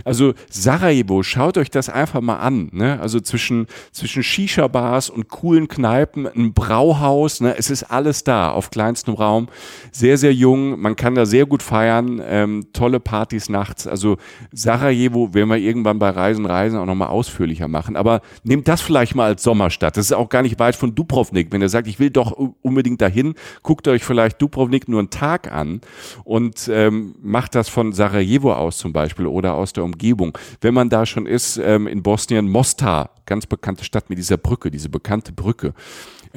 [0.03, 2.69] Also Sarajevo, schaut euch das einfach mal an.
[2.71, 2.99] Ne?
[2.99, 7.41] Also zwischen, zwischen Shisha-Bars und coolen Kneipen, ein Brauhaus.
[7.41, 7.57] Ne?
[7.57, 9.47] Es ist alles da auf kleinstem Raum.
[9.91, 10.79] Sehr, sehr jung.
[10.79, 13.87] Man kann da sehr gut feiern ähm, tolle Partys nachts.
[13.87, 14.17] Also
[14.51, 17.95] Sarajevo werden wir irgendwann bei Reisen, Reisen auch nochmal ausführlicher machen.
[17.95, 19.97] Aber nehmt das vielleicht mal als Sommerstadt.
[19.97, 21.51] Das ist auch gar nicht weit von Dubrovnik.
[21.51, 25.51] Wenn ihr sagt, ich will doch unbedingt dahin, guckt euch vielleicht Dubrovnik nur einen Tag
[25.51, 25.81] an
[26.23, 30.37] und ähm, macht das von Sarajevo aus zum Beispiel oder aus der Umgebung.
[30.61, 34.71] Wenn man da schon ist, ähm, in Bosnien, Mostar, ganz bekannte Stadt mit dieser Brücke,
[34.71, 35.73] diese bekannte Brücke.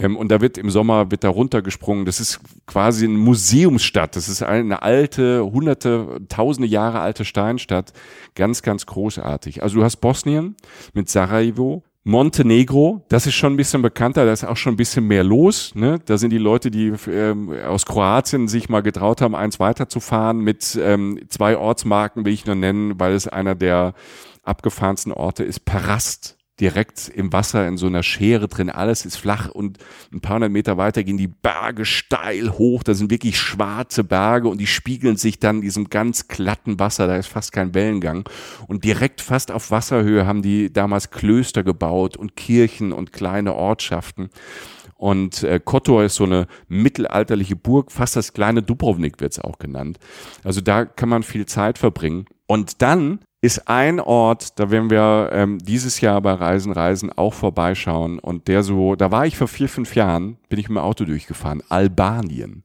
[0.00, 2.04] Ähm, und da wird im Sommer wird da runtergesprungen.
[2.04, 4.16] Das ist quasi eine Museumsstadt.
[4.16, 7.92] Das ist eine alte, hunderte, tausende Jahre alte Steinstadt.
[8.34, 9.62] Ganz, ganz großartig.
[9.62, 10.56] Also du hast Bosnien
[10.94, 15.06] mit Sarajevo, Montenegro, das ist schon ein bisschen bekannter, da ist auch schon ein bisschen
[15.06, 15.74] mehr los.
[15.74, 15.98] Ne?
[16.06, 20.78] Da sind die Leute, die ähm, aus Kroatien sich mal getraut haben, eins weiterzufahren mit
[20.82, 23.92] ähm, zwei Ortsmarken, will ich nur nennen, weil es einer der
[24.42, 25.66] abgefahrensten Orte ist.
[25.66, 28.70] Perast direkt im Wasser in so einer Schere drin.
[28.70, 29.78] Alles ist flach und
[30.12, 32.82] ein paar hundert Meter weiter gehen die Berge steil hoch.
[32.82, 37.06] Da sind wirklich schwarze Berge und die spiegeln sich dann in diesem ganz glatten Wasser.
[37.06, 38.28] Da ist fast kein Wellengang.
[38.66, 44.30] Und direkt fast auf Wasserhöhe haben die damals Klöster gebaut und Kirchen und kleine Ortschaften.
[45.00, 49.58] Und äh, Kotor ist so eine mittelalterliche Burg, fast das kleine Dubrovnik wird es auch
[49.58, 49.98] genannt.
[50.44, 52.26] Also da kann man viel Zeit verbringen.
[52.46, 57.32] Und dann ist ein Ort, da werden wir ähm, dieses Jahr bei Reisen, Reisen auch
[57.32, 58.18] vorbeischauen.
[58.18, 61.04] Und der so, da war ich vor vier, fünf Jahren, bin ich mit dem Auto
[61.04, 61.62] durchgefahren.
[61.68, 62.62] Albanien.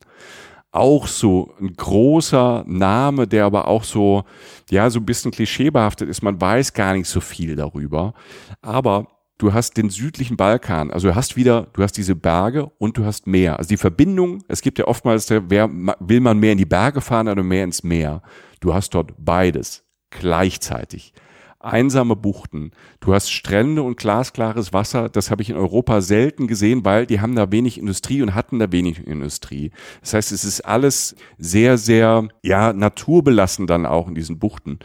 [0.71, 4.26] Auch so ein großer Name, der aber auch so,
[4.69, 6.21] ja, so ein bisschen klischeebehaftet ist.
[6.21, 8.13] Man weiß gar nicht so viel darüber.
[8.61, 9.07] Aber
[9.38, 13.05] du hast den südlichen Balkan, also du hast wieder, du hast diese Berge und du
[13.05, 13.57] hast Meer.
[13.57, 17.30] Also die Verbindung, es gibt ja oftmals, wer, will man mehr in die Berge fahren
[17.30, 18.21] oder mehr ins Meer?
[18.59, 21.14] Du hast dort beides gleichzeitig.
[21.60, 26.86] Einsame Buchten, du hast Strände und glasklares Wasser, das habe ich in Europa selten gesehen,
[26.86, 29.72] weil die haben da wenig Industrie und hatten da wenig Industrie.
[30.01, 34.78] Das heißt, es ist alles sehr, sehr, ja, naturbelassen dann auch in diesen Buchten.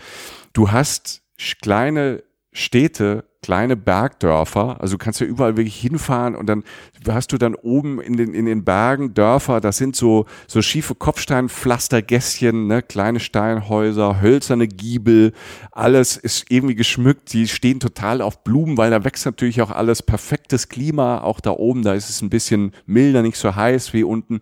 [0.55, 1.23] Du hast
[1.61, 4.81] kleine Städte kleine Bergdörfer.
[4.81, 6.63] Also du kannst ja überall wirklich hinfahren und dann
[7.09, 10.95] hast du dann oben in den, in den Bergen Dörfer, das sind so, so schiefe
[10.95, 15.33] Kopfsteinpflastergässchen, ne, kleine Steinhäuser, hölzerne Giebel,
[15.73, 20.03] alles ist irgendwie geschmückt, die stehen total auf Blumen, weil da wächst natürlich auch alles.
[20.03, 24.05] Perfektes Klima, auch da oben, da ist es ein bisschen milder, nicht so heiß wie
[24.05, 24.41] unten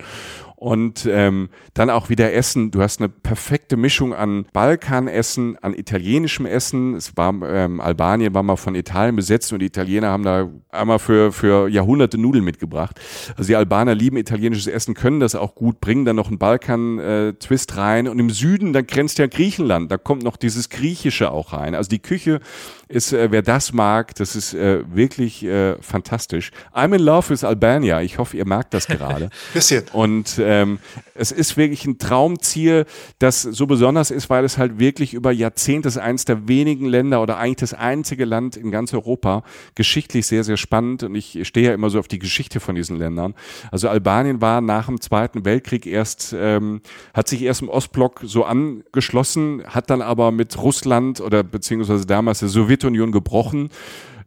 [0.58, 2.72] und ähm, dann auch wieder Essen.
[2.72, 6.96] Du hast eine perfekte Mischung an Balkanessen, an italienischem Essen.
[6.96, 10.98] Es war ähm, Albanien war mal von Italien besetzt und die Italiener haben da einmal
[10.98, 12.98] für für Jahrhunderte Nudeln mitgebracht.
[13.36, 17.70] Also die Albaner lieben italienisches Essen, können das auch gut, bringen dann noch einen Balkan-Twist
[17.70, 19.92] äh, rein und im Süden dann grenzt ja Griechenland.
[19.92, 21.76] Da kommt noch dieses Griechische auch rein.
[21.76, 22.40] Also die Küche
[22.88, 26.50] ist, äh, wer das mag, das ist äh, wirklich äh, fantastisch.
[26.74, 28.00] I'm in love with Albania.
[28.00, 29.28] Ich hoffe, ihr merkt das gerade.
[29.52, 29.84] Bisschen.
[29.92, 30.78] Und ähm,
[31.14, 32.86] es ist wirklich ein Traumziel,
[33.18, 37.22] das so besonders ist, weil es halt wirklich über Jahrzehnte ist eines der wenigen Länder
[37.22, 39.42] oder eigentlich das einzige Land in ganz Europa.
[39.74, 41.02] Geschichtlich sehr, sehr spannend.
[41.02, 43.34] Und ich stehe ja immer so auf die Geschichte von diesen Ländern.
[43.70, 46.80] Also Albanien war nach dem Zweiten Weltkrieg erst, ähm,
[47.12, 52.38] hat sich erst im Ostblock so angeschlossen, hat dann aber mit Russland oder beziehungsweise damals
[52.38, 53.68] der Sowjetunion Sowjetunion gebrochen,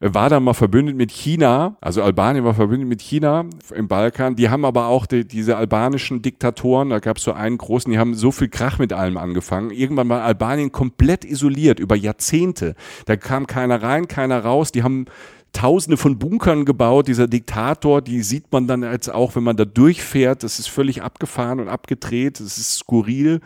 [0.04, 3.46] war dann mal verbündet mit China, also Albanien war verbündet mit China
[3.76, 4.36] im Balkan.
[4.36, 8.00] Die haben aber auch die, diese albanischen Diktatoren, da gab es so einen großen, die
[8.00, 9.70] haben so viel Krach mit allem angefangen.
[9.70, 12.74] Irgendwann war Albanien komplett isoliert über Jahrzehnte.
[13.06, 14.72] Da kam keiner rein, keiner raus.
[14.72, 15.06] Die haben
[15.54, 17.08] Tausende von Bunkern gebaut.
[17.08, 20.44] Dieser Diktator, die sieht man dann jetzt auch, wenn man da durchfährt.
[20.44, 22.40] Das ist völlig abgefahren und abgedreht.
[22.40, 23.42] Das ist skurril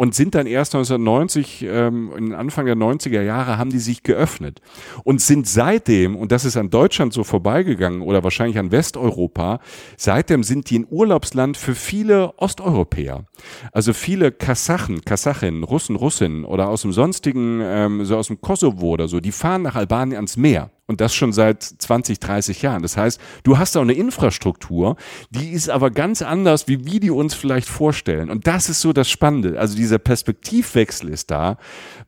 [0.00, 4.62] und sind dann erst 1990, ähm, in Anfang der 90er Jahre, haben die sich geöffnet
[5.04, 9.60] und sind seitdem, und das ist an Deutschland so vorbeigegangen oder wahrscheinlich an Westeuropa,
[9.98, 13.26] seitdem sind die ein Urlaubsland für viele Osteuropäer.
[13.72, 18.88] Also viele Kasachen, Kasachinnen, Russen, Russinnen oder aus dem sonstigen, ähm, so aus dem Kosovo
[18.88, 20.70] oder so, die fahren nach Albanien ans Meer.
[20.90, 22.82] Und das schon seit 20, 30 Jahren.
[22.82, 24.96] Das heißt, du hast auch eine Infrastruktur,
[25.30, 28.28] die ist aber ganz anders, wie wir die uns vielleicht vorstellen.
[28.28, 29.60] Und das ist so das Spannende.
[29.60, 31.58] Also dieser Perspektivwechsel ist da.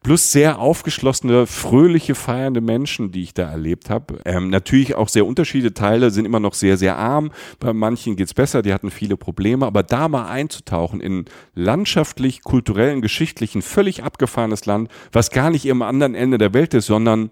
[0.02, 4.18] Plus sehr aufgeschlossene, fröhliche, feiernde Menschen, die ich da erlebt habe.
[4.24, 7.30] Ähm, natürlich auch sehr unterschiedliche Teile sind immer noch sehr, sehr arm.
[7.60, 9.64] Bei manchen geht's besser, die hatten viele Probleme.
[9.64, 15.82] Aber da mal einzutauchen in landschaftlich, kulturellen, geschichtlichen, völlig abgefahrenes Land, was gar nicht im
[15.82, 17.30] anderen Ende der Welt ist, sondern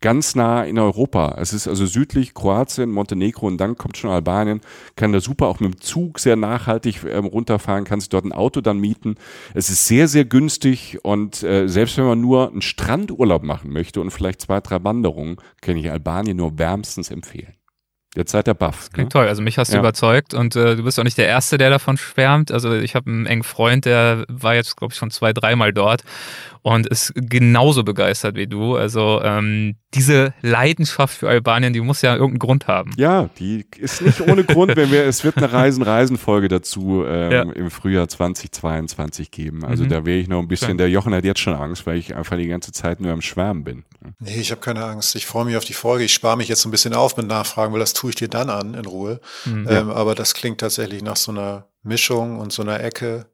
[0.00, 1.36] ganz nah in Europa.
[1.38, 4.60] Es ist also südlich Kroatien, Montenegro und dann kommt schon Albanien.
[4.96, 8.60] Kann da super auch mit dem Zug sehr nachhaltig ähm, runterfahren, kannst dort ein Auto
[8.60, 9.16] dann mieten.
[9.54, 14.00] Es ist sehr, sehr günstig und äh, selbst wenn man nur einen Strandurlaub machen möchte
[14.00, 17.54] und vielleicht zwei, drei Wanderungen, kann ich Albanien nur wärmstens empfehlen.
[18.16, 18.90] Jetzt seid ihr baff.
[18.92, 19.20] Klingt ne?
[19.20, 19.28] toll.
[19.28, 19.80] Also mich hast du ja.
[19.80, 22.50] überzeugt und äh, du bist auch nicht der Erste, der davon schwärmt.
[22.50, 26.02] Also ich habe einen engen Freund, der war jetzt, glaube ich, schon zwei, dreimal dort
[26.68, 28.76] und ist genauso begeistert wie du.
[28.76, 32.90] Also ähm, diese Leidenschaft für Albanien, die muss ja irgendeinen Grund haben.
[32.98, 37.42] Ja, die ist nicht ohne Grund, wenn wir, es wird eine Reisen-Reisen-Folge dazu ähm, ja.
[37.42, 39.64] im Frühjahr 2022 geben.
[39.64, 39.88] Also mhm.
[39.88, 42.36] da wäre ich noch ein bisschen, der Jochen hat jetzt schon Angst, weil ich einfach
[42.36, 43.84] die ganze Zeit nur am Schwärmen bin.
[44.18, 45.16] Nee, ich habe keine Angst.
[45.16, 46.04] Ich freue mich auf die Folge.
[46.04, 48.28] Ich spare mich jetzt so ein bisschen auf mit Nachfragen, weil das tue ich dir
[48.28, 49.20] dann an in Ruhe.
[49.46, 49.66] Mhm.
[49.70, 53.24] Ähm, aber das klingt tatsächlich nach so einer Mischung und so einer Ecke,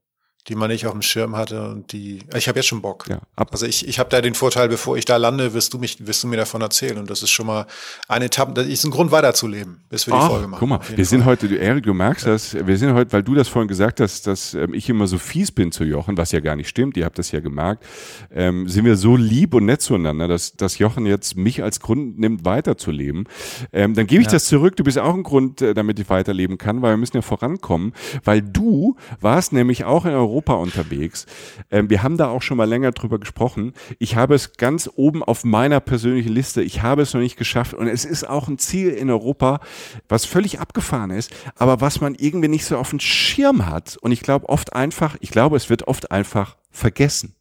[0.48, 3.06] die man nicht auf dem Schirm hatte und die ich habe jetzt schon Bock.
[3.08, 3.48] Ja, ab.
[3.52, 6.22] Also ich, ich habe da den Vorteil, bevor ich da lande, wirst du mich wirst
[6.22, 7.66] du mir davon erzählen und das ist schon mal
[8.08, 10.60] eine Etappe, das ist ein Grund weiterzuleben, bis wir Ach, die Folge machen.
[10.60, 11.04] Guck mal, wir Fall.
[11.04, 12.32] sind heute, du Erik, du merkst ja.
[12.32, 15.16] das, wir sind heute, weil du das vorhin gesagt hast, dass ähm, ich immer so
[15.16, 17.84] fies bin zu Jochen, was ja gar nicht stimmt, ihr habt das ja gemerkt,
[18.30, 22.18] ähm, sind wir so lieb und nett zueinander, dass, dass Jochen jetzt mich als Grund
[22.18, 23.26] nimmt, weiterzuleben.
[23.72, 24.32] Ähm, dann gebe ich ja.
[24.32, 27.16] das zurück, du bist auch ein Grund, äh, damit ich weiterleben kann, weil wir müssen
[27.16, 31.26] ja vorankommen, weil du warst nämlich auch in Europa Europa unterwegs.
[31.70, 33.72] Ähm, wir haben da auch schon mal länger drüber gesprochen.
[33.98, 36.62] Ich habe es ganz oben auf meiner persönlichen Liste.
[36.62, 39.60] Ich habe es noch nicht geschafft und es ist auch ein Ziel in Europa,
[40.08, 43.96] was völlig abgefahren ist, aber was man irgendwie nicht so auf dem Schirm hat.
[43.98, 47.36] Und ich glaube oft einfach, ich glaube, es wird oft einfach vergessen.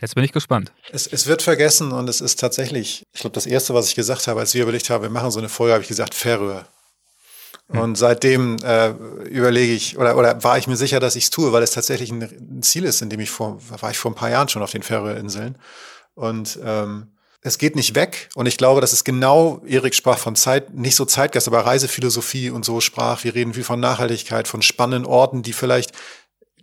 [0.00, 0.72] Jetzt bin ich gespannt.
[0.92, 4.28] Es, es wird vergessen und es ist tatsächlich, ich glaube, das erste, was ich gesagt
[4.28, 6.68] habe, als wir überlegt haben, wir machen so eine Folge, habe ich gesagt, Färöer.
[7.70, 7.80] Hm.
[7.80, 8.90] Und seitdem äh,
[9.28, 12.10] überlege ich oder, oder war ich mir sicher, dass ich es tue, weil es tatsächlich
[12.10, 14.70] ein, Ziel ist, in dem ich vor, war ich vor ein paar Jahren schon auf
[14.72, 15.56] den Färöerinseln.
[16.14, 17.08] Und ähm,
[17.42, 18.28] es geht nicht weg.
[18.34, 22.50] Und ich glaube, das ist genau, Erik sprach von Zeit, nicht so Zeitgeist, aber Reisephilosophie
[22.50, 23.22] und so sprach.
[23.24, 25.92] Wir reden viel von Nachhaltigkeit, von spannenden Orten, die vielleicht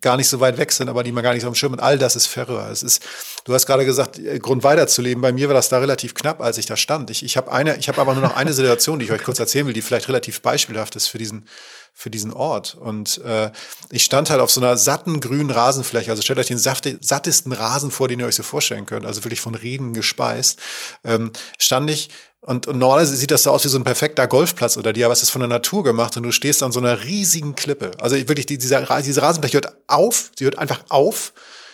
[0.04, 1.74] gar nicht so weit weg sind, aber die man gar nicht so am Schirm.
[1.74, 2.70] Und all das ist Färöer.
[2.70, 3.04] Es ist,
[3.46, 5.22] du hast gerade gesagt, äh, Grund weiterzuleben.
[5.22, 7.10] Bei mir war das da relativ knapp, als ich da stand.
[7.10, 9.40] Ich, ich habe eine, ich habe aber nur noch eine Situation, die ich euch kurz
[9.40, 11.48] erzählen will, die vielleicht relativ beispielhaft ist für diesen
[11.96, 12.74] für diesen Ort.
[12.74, 13.52] Und äh,
[13.92, 16.10] ich stand halt auf so einer satten grünen Rasenfläche.
[16.10, 19.06] Also stellt euch den sattesten Rasen vor, den ihr euch so vorstellen könnt.
[19.06, 20.60] Also wirklich von Reden gespeist.
[21.04, 22.10] Ähm, stand ich
[22.46, 25.14] und, und normalerweise sieht das so aus wie so ein perfekter Golfplatz oder die, aber
[25.14, 27.92] es ist von der Natur gemacht und du stehst an so einer riesigen Klippe.
[28.00, 31.34] Also wirklich, die, dieser, diese Rasenfläche hört auf, sie hört einfach auf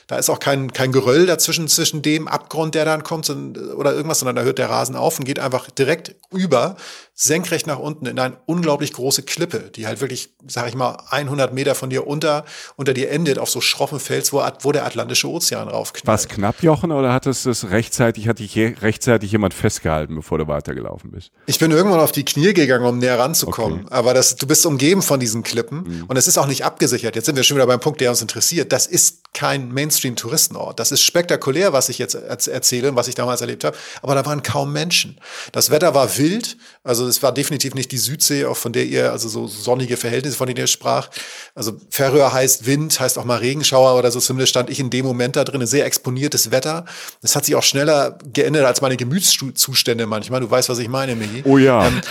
[0.10, 4.18] da ist auch kein, kein Geröll dazwischen, zwischen dem Abgrund, der dann kommt oder irgendwas,
[4.18, 6.78] sondern da hört der Rasen auf und geht einfach direkt über,
[7.22, 11.54] senkrecht nach unten in eine unglaublich große Klippe, die halt wirklich, sag ich mal, 100
[11.54, 12.46] Meter von dir unter,
[12.78, 16.08] unter dir endet auf so schroffen Fels, wo, wo der Atlantische Ozean raufknallt.
[16.08, 20.38] War es knapp, Jochen, oder hat es das rechtzeitig, hat dich rechtzeitig jemand festgehalten, bevor
[20.38, 21.32] du weitergelaufen bist?
[21.46, 23.82] Ich bin irgendwann auf die Knie gegangen, um näher ranzukommen.
[23.82, 23.94] Okay.
[23.94, 26.06] Aber das, du bist umgeben von diesen Klippen mhm.
[26.08, 27.18] und es ist auch nicht abgesichert.
[27.18, 28.72] Jetzt sind wir schon wieder beim Punkt, der uns interessiert.
[28.72, 30.80] Das ist kein Mainstream-Touristenort.
[30.80, 33.76] Das ist spektakulär, was ich jetzt erzähle und was ich damals erlebt habe.
[34.02, 35.20] Aber da waren kaum Menschen.
[35.52, 36.56] Das Wetter war wild.
[36.86, 40.38] Also es war definitiv nicht die Südsee, auch von der ihr, also so sonnige Verhältnisse,
[40.38, 41.10] von denen ihr sprach.
[41.56, 44.20] Also Färöer heißt Wind, heißt auch mal Regenschauer oder so.
[44.20, 45.62] Zumindest stand ich in dem Moment da drin.
[45.62, 46.86] Ein sehr exponiertes Wetter.
[47.22, 50.42] Das hat sich auch schneller geändert als meine Gemütszustände manchmal.
[50.42, 51.44] Du weißt, was ich meine, Michi.
[51.46, 51.88] Oh ja.
[51.88, 52.02] Ähm,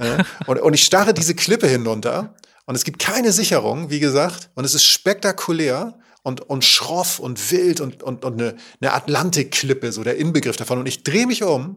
[0.00, 2.34] äh, und, und ich starre diese Klippe hinunter.
[2.66, 4.50] Und es gibt keine Sicherung, wie gesagt.
[4.54, 9.92] Und es ist spektakulär und, und schroff und wild und, und, und eine, eine Atlantikklippe,
[9.92, 10.78] so der Inbegriff davon.
[10.78, 11.76] Und ich drehe mich um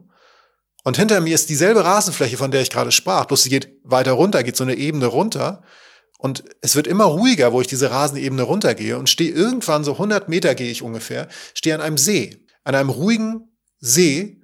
[0.86, 4.11] und hinter mir ist dieselbe Rasenfläche, von der ich gerade sprach, bloß sie geht weiter
[4.11, 5.63] runter, geht so eine Ebene runter.
[6.19, 8.95] Und es wird immer ruhiger, wo ich diese Rasenebene runtergehe.
[8.99, 12.91] Und stehe irgendwann, so 100 Meter gehe ich ungefähr, stehe an einem See, an einem
[12.91, 14.43] ruhigen See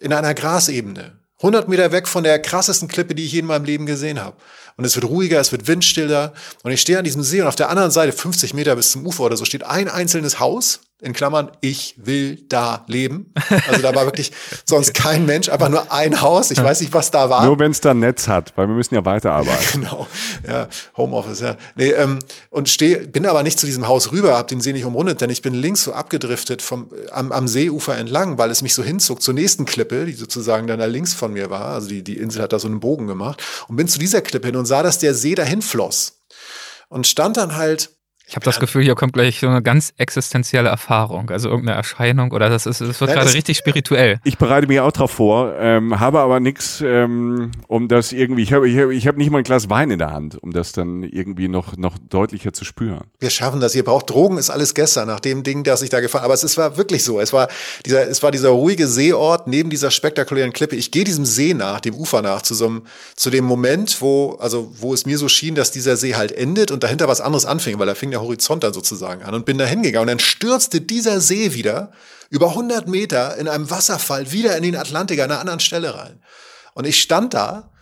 [0.00, 1.20] in einer Grasebene.
[1.40, 4.38] 100 Meter weg von der krassesten Klippe, die ich je in meinem Leben gesehen habe.
[4.78, 6.32] Und es wird ruhiger, es wird windstiller.
[6.62, 9.06] Und ich stehe an diesem See und auf der anderen Seite, 50 Meter bis zum
[9.06, 13.32] Ufer oder so, steht ein einzelnes Haus in Klammern, ich will da leben.
[13.68, 14.32] Also da war wirklich
[14.64, 16.50] sonst kein Mensch, einfach nur ein Haus.
[16.50, 17.44] Ich weiß nicht, was da war.
[17.44, 19.60] Nur wenn es da Netz hat, weil wir müssen ja weiterarbeiten.
[19.80, 20.06] genau,
[20.46, 21.56] ja, Homeoffice, ja.
[21.76, 22.18] Nee, ähm,
[22.50, 25.30] und stehe, bin aber nicht zu diesem Haus rüber, hab den See nicht umrundet, denn
[25.30, 29.22] ich bin links so abgedriftet vom, am, am Seeufer entlang, weil es mich so hinzog
[29.22, 31.66] zur nächsten Klippe, die sozusagen dann da links von mir war.
[31.66, 34.48] Also die, die Insel hat da so einen Bogen gemacht und bin zu dieser Klippe
[34.48, 36.20] hin und sah, dass der See dahin floss.
[36.88, 37.90] Und stand dann halt
[38.30, 42.30] ich habe das Gefühl, hier kommt gleich so eine ganz existenzielle Erfahrung, also irgendeine Erscheinung
[42.30, 44.20] oder das ist, das wird gerade richtig spirituell.
[44.22, 48.42] Ich bereite mich auch drauf vor, ähm, habe aber nichts, ähm, um das irgendwie.
[48.42, 50.52] Ich habe ich hab, ich hab nicht mal ein Glas Wein in der Hand, um
[50.52, 53.02] das dann irgendwie noch noch deutlicher zu spüren.
[53.18, 53.74] Wir schaffen das.
[53.74, 56.22] Ihr braucht Drogen, ist alles gestern nach dem Ding, das ich da gefahren.
[56.22, 57.18] Aber es, es war wirklich so.
[57.18, 57.48] Es war
[57.84, 60.76] dieser, es war dieser ruhige Seeort neben dieser spektakulären Klippe.
[60.76, 62.82] Ich gehe diesem See nach, dem Ufer nach, zu so einem,
[63.16, 66.70] zu dem Moment, wo also wo es mir so schien, dass dieser See halt endet
[66.70, 69.58] und dahinter was anderes anfing, weil da fing der Horizont dann sozusagen an und bin
[69.58, 70.08] da hingegangen.
[70.08, 71.92] Und dann stürzte dieser See wieder
[72.30, 76.22] über 100 Meter in einem Wasserfall wieder in den Atlantik an einer anderen Stelle rein.
[76.74, 77.72] Und ich stand da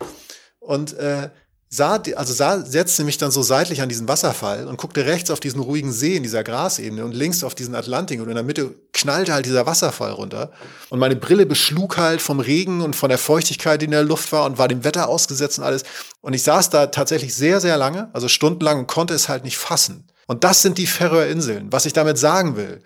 [0.61, 1.31] und äh,
[1.69, 5.41] sah, also sah, setzte mich dann so seitlich an diesen Wasserfall und guckte rechts auf
[5.41, 8.75] diesen ruhigen See in dieser Grasebene und links auf diesen Atlantik und in der Mitte
[8.93, 10.51] knallte halt dieser Wasserfall runter
[10.89, 14.33] und meine Brille beschlug halt vom Regen und von der Feuchtigkeit, die in der Luft
[14.33, 15.85] war und war dem Wetter ausgesetzt und alles
[16.23, 19.59] und ich saß da tatsächlich sehr, sehr lange, also stundenlang und konnte es halt nicht
[19.59, 20.08] fassen.
[20.29, 21.73] Und das sind die Färöerinseln.
[21.73, 22.83] Was ich damit sagen will,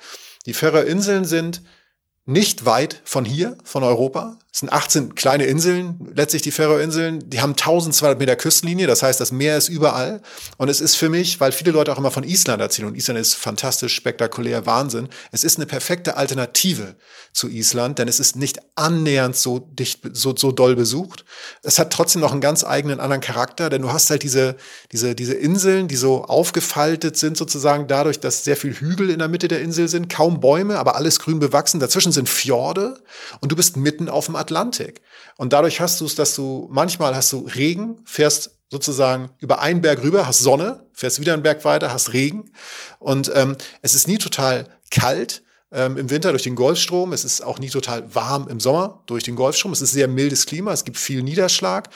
[0.46, 1.62] die Färöerinseln sind
[2.24, 4.38] nicht weit von hier, von Europa.
[4.54, 7.30] Es sind 18 kleine Inseln, letztlich die Färöerinseln.
[7.30, 10.20] Die haben 1200 Meter Küstenlinie, das heißt, das Meer ist überall.
[10.58, 13.18] Und es ist für mich, weil viele Leute auch immer von Island erzählen, und Island
[13.18, 15.08] ist fantastisch, spektakulär, Wahnsinn.
[15.30, 16.96] Es ist eine perfekte Alternative
[17.32, 21.24] zu Island, denn es ist nicht annähernd so dicht, so, so doll besucht.
[21.62, 24.56] Es hat trotzdem noch einen ganz eigenen anderen Charakter, denn du hast halt diese,
[24.92, 29.28] diese, diese Inseln, die so aufgefaltet sind sozusagen dadurch, dass sehr viel Hügel in der
[29.28, 31.80] Mitte der Insel sind, kaum Bäume, aber alles grün bewachsen.
[31.80, 33.02] Dazwischen sind Fjorde
[33.40, 35.00] und du bist mitten auf dem Atlantik.
[35.36, 39.80] Und dadurch hast du es, dass du manchmal hast du Regen, fährst sozusagen über einen
[39.80, 42.52] Berg rüber, hast Sonne, fährst wieder einen Berg weiter, hast Regen.
[42.98, 47.12] Und ähm, es ist nie total kalt ähm, im Winter durch den Golfstrom.
[47.12, 49.72] Es ist auch nie total warm im Sommer durch den Golfstrom.
[49.72, 51.90] Es ist sehr mildes Klima, es gibt viel Niederschlag.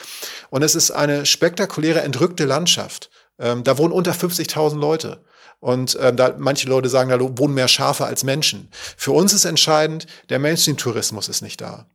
[0.49, 3.09] Und es ist eine spektakuläre, entrückte Landschaft.
[3.39, 5.23] Ähm, da wohnen unter 50.000 Leute.
[5.59, 8.69] Und ähm, da manche Leute sagen, da wohnen mehr Schafe als Menschen.
[8.71, 11.87] Für uns ist entscheidend, der Mainstream-Tourismus ist nicht da.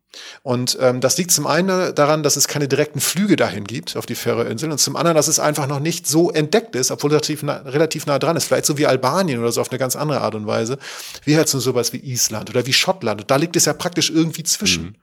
[0.43, 4.07] Und ähm, das liegt zum einen daran, dass es keine direkten Flüge dahin gibt, auf
[4.07, 7.43] die Färöerinseln, und zum anderen, dass es einfach noch nicht so entdeckt ist, obwohl relativ
[7.43, 8.45] nah, relativ nah dran ist.
[8.45, 10.79] Vielleicht so wie Albanien oder so auf eine ganz andere Art und Weise,
[11.25, 13.23] wie halt so sowas wie Island oder wie Schottland.
[13.23, 14.85] Und da liegt es ja praktisch irgendwie zwischen.
[14.85, 14.97] Mhm.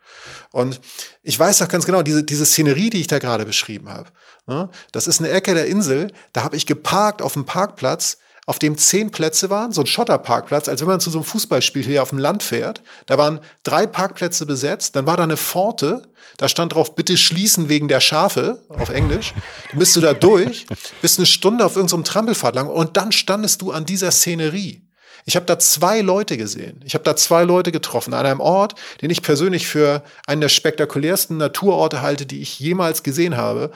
[0.51, 0.81] Und
[1.23, 4.09] ich weiß auch ganz genau, diese, diese Szenerie, die ich da gerade beschrieben habe,
[4.47, 8.17] ne, das ist eine Ecke der Insel, da habe ich geparkt auf dem Parkplatz,
[8.49, 11.83] auf dem zehn Plätze waren, so ein Schotterparkplatz, als wenn man zu so einem Fußballspiel
[11.83, 12.81] hier auf dem Land fährt.
[13.05, 16.01] Da waren drei Parkplätze besetzt, dann war da eine Pforte,
[16.37, 19.35] da stand drauf, bitte schließen wegen der Schafe, auf Englisch.
[19.69, 20.65] Dann bist du da durch,
[20.99, 24.81] bist eine Stunde auf irgendeinem Trampelfahrt lang und dann standest du an dieser Szenerie.
[25.25, 26.81] Ich habe da zwei Leute gesehen.
[26.83, 28.73] Ich habe da zwei Leute getroffen an einem Ort,
[29.03, 33.69] den ich persönlich für einen der spektakulärsten Naturorte halte, die ich jemals gesehen habe.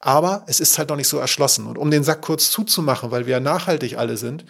[0.00, 1.66] Aber es ist halt noch nicht so erschlossen.
[1.66, 4.44] Und um den Sack kurz zuzumachen, weil wir ja nachhaltig alle sind,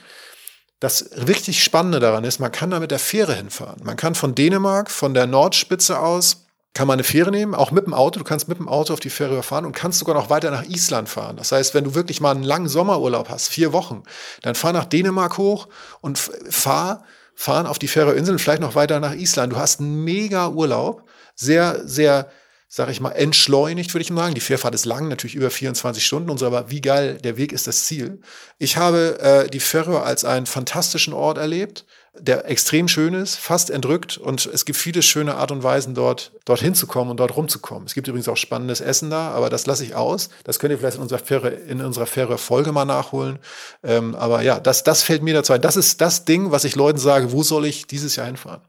[0.81, 3.83] das richtig Spannende daran ist, man kann da mit der Fähre hinfahren.
[3.83, 6.45] Man kann von Dänemark, von der Nordspitze aus,
[6.75, 8.21] kann man eine Fähre nehmen, auch mit dem Auto.
[8.21, 10.65] Du kannst mit dem Auto auf die Fähre fahren und kannst sogar noch weiter nach
[10.65, 11.37] Island fahren.
[11.37, 14.05] Das heißt, wenn du wirklich mal einen langen Sommerurlaub hast, vier Wochen,
[14.43, 15.67] dann fahr nach Dänemark hoch
[16.01, 17.05] und fahr,
[17.35, 19.53] fahren auf die Färöerinseln, vielleicht noch weiter nach Island.
[19.55, 21.03] Du hast einen mega Urlaub,
[21.35, 22.31] sehr, sehr
[22.71, 24.35] sag ich mal, entschleunigt, würde ich mal sagen.
[24.35, 27.53] Die Fährfahrt ist lang, natürlich über 24 Stunden und so, aber wie geil, der Weg
[27.53, 28.21] ist das Ziel.
[28.59, 31.87] Ich habe äh, die Färöer als einen fantastischen Ort erlebt,
[32.21, 36.33] der extrem schön ist, fast entrückt und es gibt viele schöne Art und Weisen, dort,
[36.45, 37.87] dort hinzukommen und dort rumzukommen.
[37.87, 40.29] Es gibt übrigens auch spannendes Essen da, aber das lasse ich aus.
[40.45, 43.39] Das könnt ihr vielleicht in unserer Fähre, in unserer Fähre-Folge mal nachholen.
[43.83, 45.61] Ähm, aber ja, das, das fällt mir dazu ein.
[45.63, 48.63] Das ist das Ding, was ich Leuten sage, wo soll ich dieses Jahr hinfahren?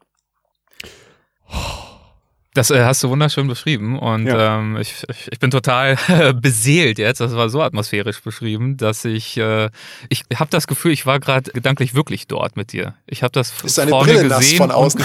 [2.54, 4.58] Das äh, hast du wunderschön beschrieben und ja.
[4.58, 5.96] ähm, ich, ich, ich bin total
[6.40, 7.20] beseelt jetzt.
[7.20, 9.70] Das war so atmosphärisch beschrieben, dass ich äh,
[10.08, 12.94] ich habe das Gefühl, ich war gerade gedanklich wirklich dort mit dir.
[13.06, 15.00] Ich habe das Ist deine Brille nass von außen?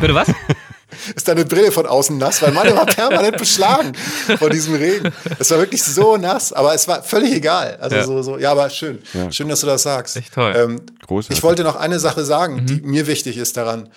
[0.00, 0.28] Bitte was?
[1.14, 2.40] Ist deine Brille von außen nass?
[2.42, 3.92] Weil meine war permanent beschlagen
[4.38, 5.12] von diesem Regen.
[5.38, 7.76] Es war wirklich so nass, aber es war völlig egal.
[7.80, 8.04] Also ja.
[8.04, 8.98] so, so, ja, aber schön.
[9.12, 9.30] Ja.
[9.30, 10.16] Schön, dass du das sagst.
[10.16, 10.54] Echt toll.
[10.56, 11.36] Ähm, Großartig.
[11.36, 12.66] Ich wollte noch eine Sache sagen, mhm.
[12.66, 13.90] die mir wichtig ist daran.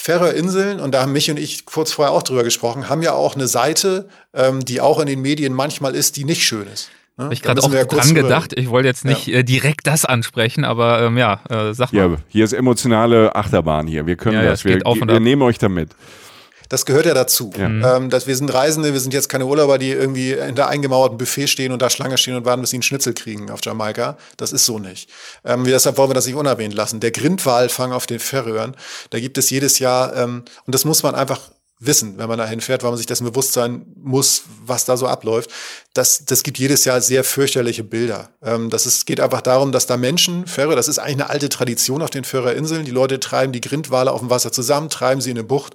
[0.00, 3.34] Färöerinseln, und da haben mich und ich kurz vorher auch drüber gesprochen, haben ja auch
[3.34, 6.90] eine Seite, ähm, die auch in den Medien manchmal ist, die nicht schön ist.
[7.18, 7.24] Ne?
[7.24, 8.54] Habe ich gerade auch ja dran gedacht.
[8.56, 9.40] Ich wollte jetzt nicht ja.
[9.40, 12.12] äh, direkt das ansprechen, aber ähm, ja, äh, sag mal.
[12.12, 14.06] Ja, hier ist emotionale Achterbahn hier.
[14.06, 14.64] Wir können ja, das.
[14.64, 15.90] Wir, wir nehmen euch damit.
[16.70, 17.52] Das gehört ja dazu.
[17.58, 17.96] Ja.
[17.96, 21.48] Ähm, dass wir sind Reisende, wir sind jetzt keine Urlauber, die irgendwie hinter eingemauerten Buffet
[21.48, 24.16] stehen und da Schlange stehen und warten, bis sie einen Schnitzel kriegen auf Jamaika.
[24.36, 25.10] Das ist so nicht.
[25.44, 27.00] Ähm, deshalb wollen wir das nicht unerwähnt lassen.
[27.00, 28.76] Der Grindwalfang auf den Färöern,
[29.10, 31.40] da gibt es jedes Jahr, ähm, und das muss man einfach
[31.80, 35.06] wissen, wenn man dahin fährt, weil man sich dessen bewusst sein muss, was da so
[35.08, 35.50] abläuft.
[35.94, 38.28] Das, das gibt jedes Jahr sehr fürchterliche Bilder.
[38.42, 41.48] Ähm, das ist, geht einfach darum, dass da Menschen, Fähre, das ist eigentlich eine alte
[41.48, 45.30] Tradition auf den Färöerinseln, die Leute treiben die Grindwale auf dem Wasser zusammen, treiben sie
[45.30, 45.74] in eine Bucht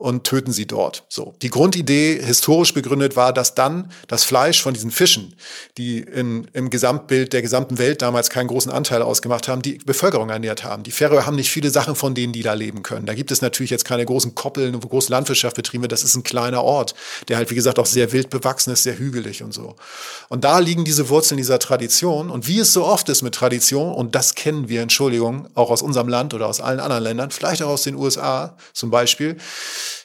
[0.00, 1.04] und töten sie dort.
[1.10, 1.34] So.
[1.42, 5.34] Die Grundidee, historisch begründet, war, dass dann das Fleisch von diesen Fischen,
[5.76, 10.30] die in, im Gesamtbild der gesamten Welt damals keinen großen Anteil ausgemacht haben, die Bevölkerung
[10.30, 10.84] ernährt haben.
[10.84, 13.04] Die Färöer haben nicht viele Sachen von denen, die da leben können.
[13.04, 15.92] Da gibt es natürlich jetzt keine großen Koppeln, wo große Landwirtschaft betrieben wird.
[15.92, 16.94] Das ist ein kleiner Ort,
[17.28, 19.76] der halt, wie gesagt, auch sehr wild bewachsen ist, sehr hügelig und so.
[20.30, 22.30] Und da liegen diese Wurzeln dieser Tradition.
[22.30, 25.82] Und wie es so oft ist mit Tradition, und das kennen wir, Entschuldigung, auch aus
[25.82, 29.36] unserem Land oder aus allen anderen Ländern, vielleicht auch aus den USA zum Beispiel,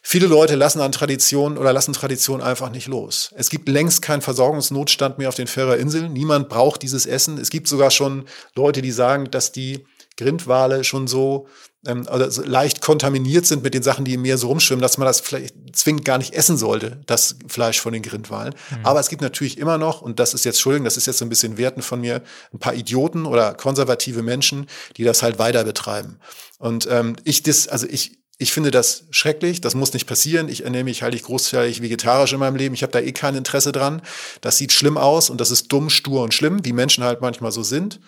[0.02, 3.32] Viele Leute lassen an Traditionen oder lassen Traditionen einfach nicht los.
[3.36, 6.14] Es gibt längst keinen Versorgungsnotstand mehr auf den Färöerinseln.
[6.14, 7.38] Niemand braucht dieses Essen.
[7.38, 8.26] Es gibt sogar schon
[8.56, 9.86] Leute, die sagen, dass die
[10.18, 11.48] Grindwale schon so
[11.86, 15.06] ähm, also leicht kontaminiert sind mit den Sachen, die im Meer so rumschwimmen, dass man
[15.06, 18.54] das vielleicht zwingend gar nicht essen sollte, das Fleisch von den Grindwalen.
[18.72, 18.86] Mhm.
[18.86, 21.26] Aber es gibt natürlich immer noch, und das ist jetzt, Entschuldigung, das ist jetzt so
[21.26, 22.22] ein bisschen Werten von mir,
[22.54, 24.68] ein paar Idioten oder konservative Menschen,
[24.98, 26.20] die das halt weiter betreiben.
[26.58, 30.50] Und ähm, ich das, also ich, ich finde das schrecklich, das muss nicht passieren.
[30.50, 32.76] Ich ernähre mich halt großteilig vegetarisch in meinem Leben.
[32.76, 34.02] Ich habe da eh kein Interesse dran.
[34.42, 37.54] Das sieht schlimm aus und das ist dumm, stur und schlimm, wie Menschen halt manchmal
[37.54, 38.02] so sind.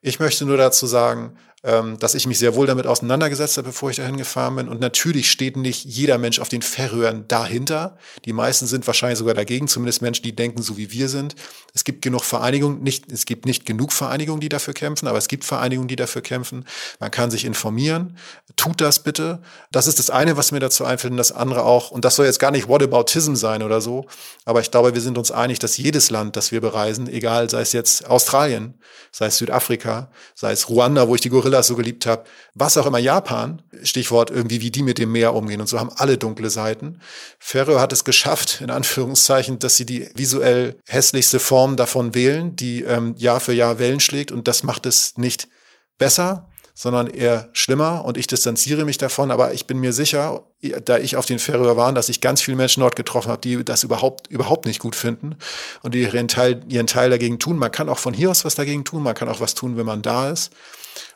[0.00, 3.96] Ich möchte nur dazu sagen, dass ich mich sehr wohl damit auseinandergesetzt habe, bevor ich
[3.96, 4.68] dahin gefahren bin.
[4.68, 7.96] Und natürlich steht nicht jeder Mensch auf den Färöern dahinter.
[8.26, 11.36] Die meisten sind wahrscheinlich sogar dagegen, zumindest Menschen, die denken, so wie wir sind.
[11.72, 15.26] Es gibt genug Vereinigungen, nicht, es gibt nicht genug Vereinigungen, die dafür kämpfen, aber es
[15.26, 16.66] gibt Vereinigungen, die dafür kämpfen.
[17.00, 18.18] Man kann sich informieren.
[18.56, 19.40] Tut das bitte.
[19.72, 21.90] Das ist das eine, was mir dazu einfällt, und das andere auch.
[21.90, 24.04] Und das soll jetzt gar nicht Whataboutism sein oder so.
[24.44, 27.62] Aber ich glaube, wir sind uns einig, dass jedes Land, das wir bereisen, egal, sei
[27.62, 28.74] es jetzt Australien,
[29.10, 32.24] sei es Südafrika, sei es Ruanda, wo ich die Gorilla Gorillas so geliebt habe,
[32.54, 35.90] was auch immer Japan, Stichwort irgendwie, wie die mit dem Meer umgehen und so haben
[35.96, 37.00] alle dunkle Seiten.
[37.38, 42.82] Ferro hat es geschafft, in Anführungszeichen, dass sie die visuell hässlichste Form davon wählen, die
[42.82, 45.48] ähm, Jahr für Jahr Wellen schlägt und das macht es nicht
[45.96, 50.42] besser, sondern eher schlimmer und ich distanziere mich davon, aber ich bin mir sicher,
[50.84, 53.64] da ich auf den Färöer war, dass ich ganz viele Menschen dort getroffen habe, die
[53.64, 55.36] das überhaupt, überhaupt nicht gut finden
[55.82, 57.58] und die ihren Teil, ihren Teil dagegen tun.
[57.58, 59.86] Man kann auch von hier aus was dagegen tun, man kann auch was tun, wenn
[59.86, 60.50] man da ist.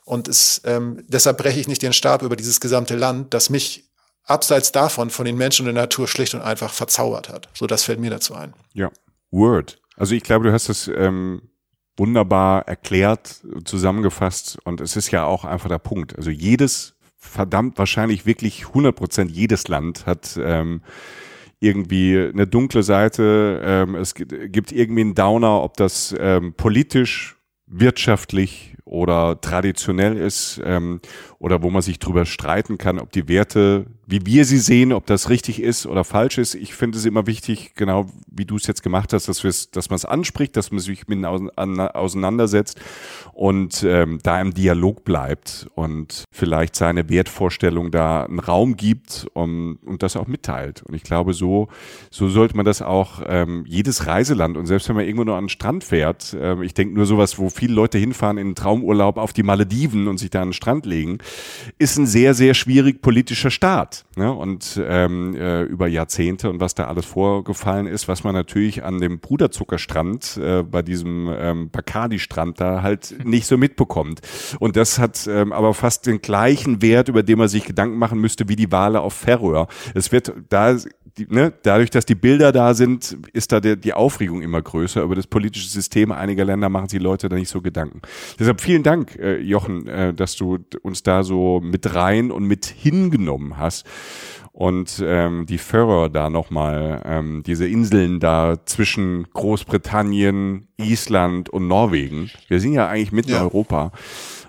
[0.08, 3.84] Und es, ähm, deshalb breche ich nicht den Stab über dieses gesamte Land, das mich
[4.24, 7.50] abseits davon von den Menschen und der Natur schlicht und einfach verzaubert hat.
[7.52, 8.54] So, das fällt mir dazu ein.
[8.72, 8.90] Ja,
[9.30, 9.78] Word.
[9.96, 11.42] Also ich glaube, du hast das ähm,
[11.98, 16.16] wunderbar erklärt, zusammengefasst und es ist ja auch einfach der Punkt.
[16.16, 20.80] Also jedes, verdammt wahrscheinlich wirklich 100 Prozent jedes Land hat ähm,
[21.60, 27.36] irgendwie eine dunkle Seite, ähm, es gibt irgendwie einen Downer, ob das ähm, politisch,
[27.66, 31.00] wirtschaftlich oder traditionell ist ähm,
[31.38, 35.04] oder wo man sich drüber streiten kann, ob die Werte wie wir sie sehen, ob
[35.04, 36.54] das richtig ist oder falsch ist.
[36.54, 39.96] Ich finde es immer wichtig, genau wie du es jetzt gemacht hast, dass, dass man
[39.96, 42.80] es anspricht, dass man sich mit auseinandersetzt
[43.34, 49.78] und ähm, da im Dialog bleibt und vielleicht seine Wertvorstellung da einen Raum gibt um,
[49.84, 50.82] und das auch mitteilt.
[50.84, 51.68] Und ich glaube, so,
[52.10, 55.44] so sollte man das auch ähm, jedes Reiseland und selbst wenn man irgendwo nur an
[55.44, 59.16] den Strand fährt, äh, ich denke nur sowas, wo viele Leute hinfahren in einen Traumurlaub
[59.16, 61.18] auf die Malediven und sich da an den Strand legen,
[61.78, 64.32] ist ein sehr, sehr schwierig politischer Staat ne?
[64.32, 69.00] und ähm, äh, über Jahrzehnte und was da alles vorgefallen ist, was man natürlich an
[69.00, 74.20] dem Bruderzuckerstrand äh, bei diesem ähm, Bacardi-Strand da halt nicht so mitbekommt.
[74.58, 78.20] Und das hat ähm, aber fast den gleichen Wert, über den man sich Gedanken machen
[78.20, 79.68] müsste, wie die Wale auf Färöer.
[79.94, 80.76] Es wird da
[81.18, 85.02] die, ne, dadurch, dass die Bilder da sind, ist da der, die Aufregung immer größer.
[85.02, 88.00] Über das politische System einiger Länder machen sich Leute da nicht so Gedanken.
[88.38, 92.66] Deshalb vielen Dank, äh, Jochen, äh, dass du uns da so mit rein und mit
[92.66, 93.86] hingenommen hast
[94.58, 102.28] und ähm, die Färöer da nochmal, ähm, diese Inseln da zwischen Großbritannien, Island und Norwegen.
[102.48, 103.92] Wir sind ja eigentlich mitten in Europa.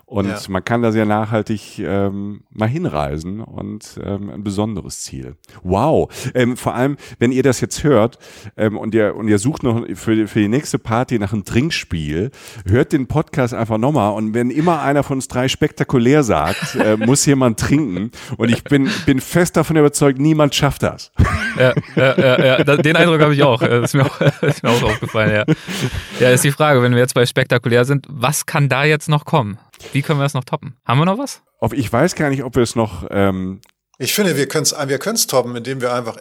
[0.09, 0.39] Und ja.
[0.49, 5.35] man kann da sehr nachhaltig ähm, mal hinreisen und ähm, ein besonderes Ziel.
[5.61, 6.09] Wow.
[6.33, 8.17] Ähm, vor allem, wenn ihr das jetzt hört
[8.57, 12.31] ähm, und ihr und ihr sucht noch für, für die nächste Party nach einem Trinkspiel,
[12.65, 16.97] hört den Podcast einfach nochmal und wenn immer einer von uns drei spektakulär sagt, äh,
[17.05, 18.09] muss jemand trinken.
[18.35, 21.11] Und ich bin, bin fest davon überzeugt, niemand schafft das.
[21.55, 22.77] Ja, ja, ja, ja.
[22.77, 23.59] den Eindruck habe ich auch.
[23.61, 25.55] Das ist mir auch, ist mir auch aufgefallen, ja.
[26.19, 29.25] Ja, ist die Frage, wenn wir jetzt bei spektakulär sind, was kann da jetzt noch
[29.25, 29.59] kommen?
[29.91, 30.77] Wie können wir das noch toppen?
[30.85, 31.41] Haben wir noch was?
[31.73, 33.05] Ich weiß gar nicht, ob wir es noch.
[33.09, 33.61] Ähm
[33.97, 36.17] ich finde, wir können es wir können's toppen, indem wir einfach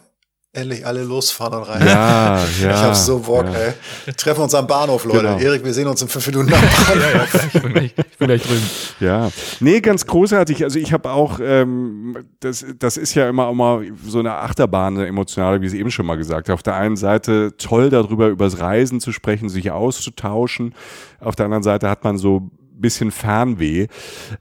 [0.53, 1.87] endlich alle losfahren und rein.
[1.87, 2.71] Ja, ja.
[2.71, 3.53] Ich hab so Bock, ja.
[3.53, 3.73] ey.
[4.07, 5.19] Wir treffen uns am Bahnhof, Leute.
[5.19, 5.39] Genau.
[5.39, 6.97] Erik, wir sehen uns in fünf Minuten am Bahnhof.
[7.13, 7.25] ja, ja,
[7.55, 8.71] ich bin, gleich, ich bin gleich drüben.
[9.01, 9.31] Ja.
[9.61, 10.65] Nee, ganz großartig.
[10.65, 15.07] Also ich habe auch, ähm, das, das ist ja immer, immer so eine Achterbahn, eine
[15.07, 16.55] emotionale, wie ich es eben schon mal gesagt habe.
[16.55, 20.75] Auf der einen Seite toll darüber, übers Reisen zu sprechen, sich auszutauschen.
[21.21, 23.87] Auf der anderen Seite hat man so bisschen Fernweh,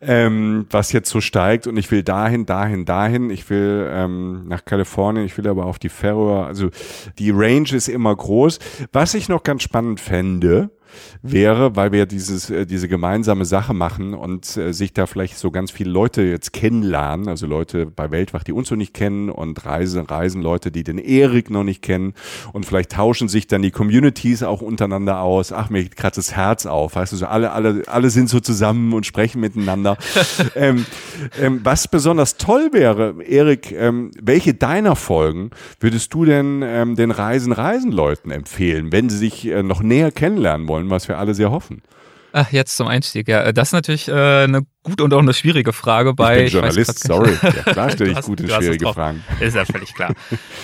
[0.01, 3.29] ähm, was jetzt so steigt und ich will dahin, dahin, dahin.
[3.29, 6.45] Ich will ähm, nach Kalifornien, ich will aber auf die Färöer.
[6.45, 6.69] Also
[7.19, 8.59] die Range ist immer groß.
[8.91, 10.69] Was ich noch ganz spannend fände,
[11.21, 15.51] wäre, weil wir dieses, äh, diese gemeinsame Sache machen und äh, sich da vielleicht so
[15.51, 19.65] ganz viele Leute jetzt kennenlernen, also Leute bei Weltwach, die uns noch nicht kennen und
[19.65, 22.13] Reisen, Reisen Leute, die den Erik noch nicht kennen
[22.53, 25.51] und vielleicht tauschen sich dann die Communities auch untereinander aus.
[25.51, 28.39] Ach, mir geht gerade das Herz auf, weißt du, so alle, alle, alle sind so
[28.39, 29.97] zusammen und sprechen miteinander.
[30.55, 30.85] ähm,
[31.41, 37.11] ähm, was besonders toll wäre, Erik, ähm, welche deiner Folgen würdest du denn ähm, den
[37.11, 40.76] Reisen, Reisen Leuten empfehlen, wenn sie sich äh, noch näher kennenlernen wollen?
[40.89, 41.81] Was wir alle sehr hoffen.
[42.33, 43.51] Ach, jetzt zum Einstieg, ja.
[43.51, 44.11] Das ist natürlich äh,
[44.43, 46.45] eine gute und auch eine schwierige Frage bei.
[46.45, 47.31] Ich bin Journalist, sorry.
[47.41, 49.23] Ja, klar stelle ich gute schwierige Fragen.
[49.39, 50.13] Ist ja völlig klar.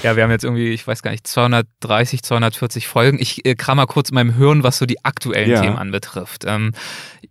[0.01, 3.19] ja, wir haben jetzt irgendwie, ich weiß gar nicht, 230, 240 Folgen.
[3.19, 5.61] Ich äh, kram mal kurz in meinem Hirn, was so die aktuellen ja.
[5.61, 6.45] Themen anbetrifft.
[6.47, 6.71] Ähm,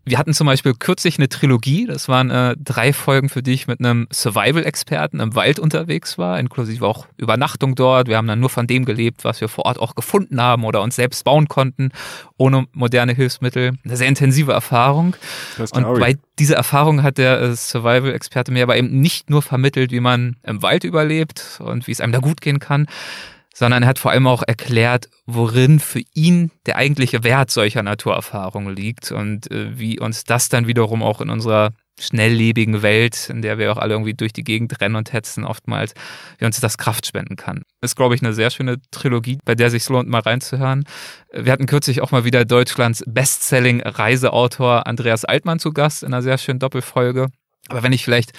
[0.05, 1.86] wir hatten zum Beispiel kürzlich eine Trilogie.
[1.86, 6.40] Das waren äh, drei Folgen, für die ich mit einem Survival-Experten im Wald unterwegs war,
[6.40, 8.09] inklusive auch Übernachtung dort.
[8.09, 10.82] Wir haben dann nur von dem gelebt, was wir vor Ort auch gefunden haben oder
[10.82, 11.93] uns selbst bauen konnten,
[12.36, 13.73] ohne moderne Hilfsmittel.
[13.85, 15.14] Eine sehr intensive Erfahrung.
[15.73, 20.01] Und bei dieser Erfahrung hat der äh, Survival-Experte mir aber eben nicht nur vermittelt, wie
[20.01, 22.87] man im Wald überlebt und wie es einem da gut gehen kann,
[23.55, 28.75] sondern er hat vor allem auch erklärt, worin für ihn der eigentliche Wert solcher Naturerfahrungen
[28.75, 33.59] liegt und äh, wie uns das dann wiederum auch in unserer schnelllebigen Welt, in der
[33.59, 35.94] wir auch alle irgendwie durch die Gegend rennen und hetzen, oftmals,
[36.39, 37.62] wie uns das Kraft spenden kann.
[37.81, 40.85] Ist, glaube ich, eine sehr schöne Trilogie, bei der sich lohnt, mal reinzuhören.
[41.32, 46.39] Wir hatten kürzlich auch mal wieder Deutschlands Bestselling-Reiseautor Andreas Altmann zu Gast in einer sehr
[46.39, 47.28] schönen Doppelfolge.
[47.69, 48.32] Aber wenn ich vielleicht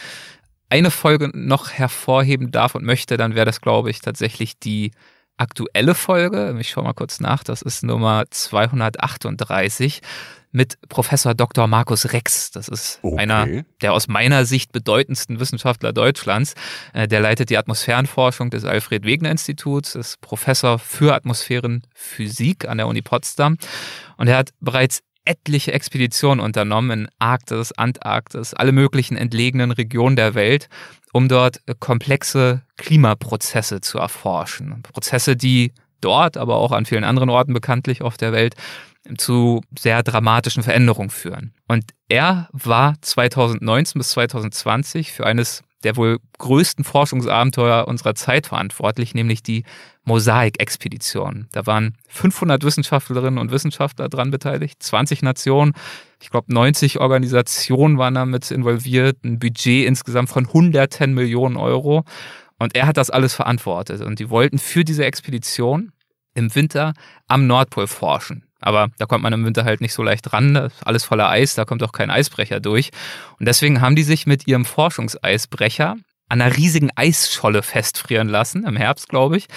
[0.70, 4.92] eine Folge noch hervorheben darf und möchte, dann wäre das, glaube ich, tatsächlich die
[5.38, 6.56] aktuelle Folge.
[6.60, 7.44] Ich schaue mal kurz nach.
[7.44, 10.02] Das ist Nummer 238
[10.54, 11.68] mit Professor Dr.
[11.68, 12.52] Markus Rex.
[12.52, 13.18] Das ist okay.
[13.18, 16.54] einer der aus meiner Sicht bedeutendsten Wissenschaftler Deutschlands.
[16.94, 22.88] Äh, der leitet die Atmosphärenforschung des Alfred Wegener Instituts, ist Professor für Atmosphärenphysik an der
[22.88, 23.58] Uni Potsdam
[24.18, 30.36] und er hat bereits etliche Expeditionen unternommen in Arktis, Antarktis, alle möglichen entlegenen Regionen der
[30.36, 30.70] Welt,
[31.14, 34.84] um dort komplexe Klimaprozesse zu erforschen.
[34.84, 35.72] Prozesse, die
[36.04, 38.56] dort, aber auch an vielen anderen Orten bekanntlich auf der Welt
[39.18, 41.54] zu sehr dramatischen Veränderungen führen.
[41.68, 49.14] Und er war 2019 bis 2020 für eines der wohl größten Forschungsabenteuer unserer Zeit verantwortlich,
[49.14, 49.64] nämlich die
[50.06, 51.48] Mosaik-Expedition.
[51.52, 55.74] Da waren 500 Wissenschaftlerinnen und Wissenschaftler dran beteiligt, 20 Nationen,
[56.22, 62.06] ich glaube 90 Organisationen waren damit involviert, ein Budget insgesamt von hunderten Millionen Euro.
[62.64, 64.02] Und er hat das alles verantwortet.
[64.02, 65.92] Und die wollten für diese Expedition
[66.34, 66.94] im Winter
[67.28, 68.44] am Nordpol forschen.
[68.60, 70.72] Aber da kommt man im Winter halt nicht so leicht ran.
[70.84, 72.92] Alles voller Eis, da kommt auch kein Eisbrecher durch.
[73.40, 75.98] Und deswegen haben die sich mit ihrem Forschungseisbrecher
[76.30, 79.48] an einer riesigen Eisscholle festfrieren lassen, im Herbst, glaube ich,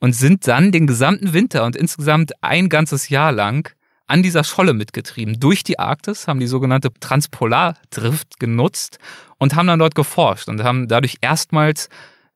[0.00, 3.70] und sind dann den gesamten Winter und insgesamt ein ganzes Jahr lang
[4.06, 5.38] an dieser Scholle mitgetrieben.
[5.38, 8.98] Durch die Arktis haben die sogenannte Transpolardrift genutzt
[9.38, 11.88] und haben dann dort geforscht und haben dadurch erstmals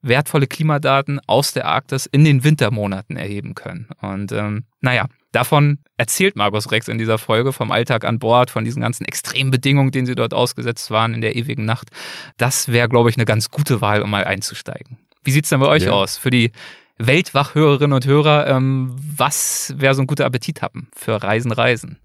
[0.02, 3.88] wertvolle Klimadaten aus der Arktis in den Wintermonaten erheben können.
[4.00, 8.64] Und ähm, naja, davon erzählt Markus Rex in dieser Folge vom Alltag an Bord, von
[8.64, 11.90] diesen ganzen extremen Bedingungen, denen sie dort ausgesetzt waren in der ewigen Nacht.
[12.36, 14.98] Das wäre, glaube ich, eine ganz gute Wahl, um mal einzusteigen.
[15.24, 15.90] Wie sieht's denn bei euch ja.
[15.90, 16.16] aus?
[16.16, 16.52] Für die
[16.98, 21.98] Weltwachhörerinnen und Hörer, ähm, was wäre so ein guter Appetithappen für Reisen, Reisen?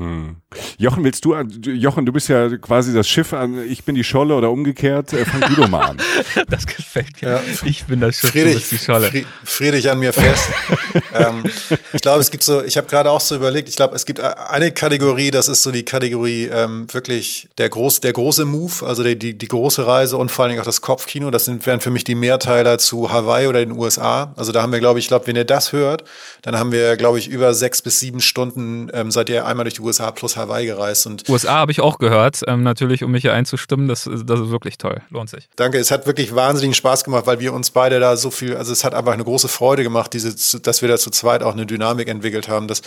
[0.00, 0.36] Hm.
[0.78, 4.34] Jochen, willst du, Jochen, du bist ja quasi das Schiff an, ich bin die Scholle
[4.34, 5.98] oder umgekehrt, äh, fang du doch mal an.
[6.48, 7.32] das gefällt mir.
[7.32, 7.40] Ja.
[7.66, 9.26] Ich bin das Schiff, Friedrich, du bist die Scholle.
[9.44, 10.48] Friedrich an mir fest.
[11.14, 11.44] ähm,
[11.92, 14.20] ich glaube, es gibt so, ich habe gerade auch so überlegt, ich glaube, es gibt
[14.20, 19.04] eine Kategorie, das ist so die Kategorie ähm, wirklich der, groß, der große Move, also
[19.04, 21.30] die, die, die große Reise und vor allen Dingen auch das Kopfkino.
[21.30, 24.32] Das sind, wären für mich die Mehrteiler zu Hawaii oder den USA.
[24.36, 26.04] Also da haben wir, glaube ich, glaube, wenn ihr das hört,
[26.40, 29.74] dann haben wir, glaube ich, über sechs bis sieben Stunden, ähm, seid ihr einmal durch
[29.74, 31.06] die USA plus Hawaii gereist.
[31.06, 33.88] Und USA habe ich auch gehört, ähm, natürlich, um mich hier einzustimmen.
[33.88, 35.02] Das, das ist wirklich toll.
[35.10, 35.48] Lohnt sich.
[35.56, 35.78] Danke.
[35.78, 38.84] Es hat wirklich wahnsinnigen Spaß gemacht, weil wir uns beide da so viel, also es
[38.84, 42.08] hat einfach eine große Freude gemacht, diese, dass wir da zu zweit auch eine Dynamik
[42.08, 42.68] entwickelt haben.
[42.68, 42.82] Das,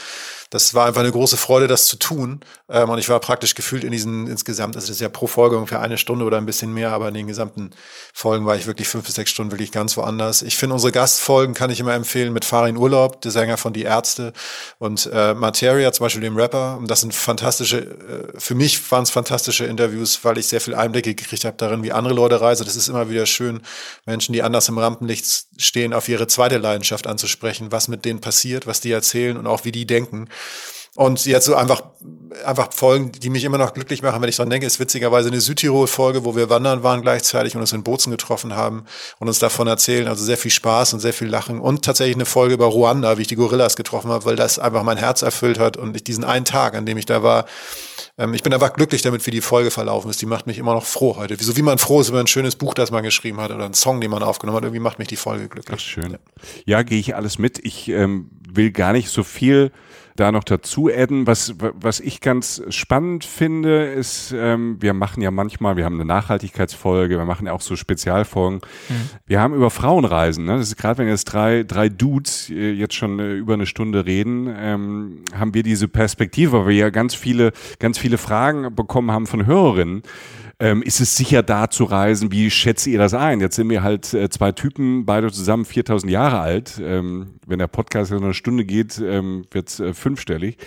[0.50, 2.42] das war einfach eine große Freude, das zu tun.
[2.70, 5.58] Ähm, und ich war praktisch gefühlt in diesen insgesamt, also das ist ja pro Folge
[5.58, 7.72] ungefähr eine Stunde oder ein bisschen mehr, aber in den gesamten
[8.14, 10.42] Folgen war ich wirklich fünf bis sechs Stunden wirklich ganz woanders.
[10.42, 13.84] Ich finde unsere Gastfolgen kann ich immer empfehlen mit Farin Urlaub, der Sänger von Die
[13.84, 14.34] Ärzte
[14.80, 16.78] und äh, Materia, zum Beispiel dem Rapper.
[16.78, 20.76] Und das sind fantastische, äh, für mich waren es fantastische Interviews, weil ich sehr viel
[20.76, 22.66] Einblicke gekriegt habe darin, wie andere Leute reisen.
[22.66, 23.62] Das ist immer wieder schön,
[24.06, 28.68] Menschen, die anders im Rampenlicht stehen, auf ihre zweite Leidenschaft anzusprechen, was mit denen passiert,
[28.68, 30.28] was die erzählen und auch wie die denken.
[30.96, 31.82] Und jetzt so einfach,
[32.46, 35.42] einfach Folgen, die mich immer noch glücklich machen, wenn ich dran denke, ist witzigerweise eine
[35.42, 38.86] Südtirol-Folge, wo wir wandern waren gleichzeitig und uns in Bozen getroffen haben
[39.18, 40.08] und uns davon erzählen.
[40.08, 41.60] Also sehr viel Spaß und sehr viel Lachen.
[41.60, 44.84] Und tatsächlich eine Folge über Ruanda, wie ich die Gorillas getroffen habe, weil das einfach
[44.84, 47.46] mein Herz erfüllt hat und ich diesen einen Tag, an dem ich da war,
[48.20, 50.22] ähm, ich bin einfach glücklich damit, wie die Folge verlaufen ist.
[50.22, 51.36] Die macht mich immer noch froh heute.
[51.44, 53.74] So wie man froh ist über ein schönes Buch, das man geschrieben hat oder einen
[53.74, 54.64] Song, den man aufgenommen hat.
[54.64, 55.80] Irgendwie macht mich die Folge glücklich.
[55.80, 56.12] Ach, schön.
[56.12, 56.20] Ja,
[56.66, 57.58] ja gehe ich alles mit.
[57.66, 59.72] Ich ähm, will gar nicht so viel
[60.16, 61.28] da noch dazu adden.
[61.28, 66.06] Was, was ich ganz spannend finde, ist, ähm, wir machen ja manchmal, wir haben eine
[66.06, 68.62] Nachhaltigkeitsfolge, wir machen ja auch so Spezialfolgen.
[68.90, 69.10] Mhm.
[69.26, 70.58] Wir haben über Frauenreisen, ne?
[70.58, 74.06] das ist gerade wenn jetzt drei, drei Dudes äh, jetzt schon äh, über eine Stunde
[74.06, 79.12] reden, ähm, haben wir diese Perspektive, weil wir ja ganz viele, ganz viele Fragen bekommen
[79.12, 80.04] haben von Hörerinnen
[80.60, 82.32] ähm, ist es sicher da zu reisen?
[82.32, 83.42] Wie schätzt ihr das ein?
[83.42, 86.80] Jetzt sind wir halt äh, zwei Typen, beide zusammen 4000 Jahre alt.
[86.82, 90.58] Ähm, wenn der Podcast in eine Stunde geht, ähm, wird es äh, fünfstellig,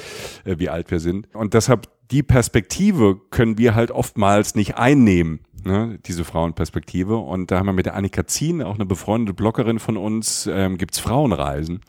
[0.44, 1.34] äh, wie alt wir sind.
[1.34, 7.16] Und deshalb die Perspektive können wir halt oftmals nicht einnehmen ne, diese Frauenperspektive.
[7.16, 10.78] Und da haben wir mit der Annika Zien, auch eine befreundete Bloggerin von uns, ähm,
[10.78, 11.80] gibt's Frauenreisen.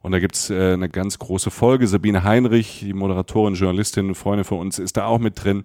[0.00, 1.86] Und da gibt's äh, eine ganz große Folge.
[1.86, 5.64] Sabine Heinrich, die Moderatorin, Journalistin, Freundin von uns, ist da auch mit drin.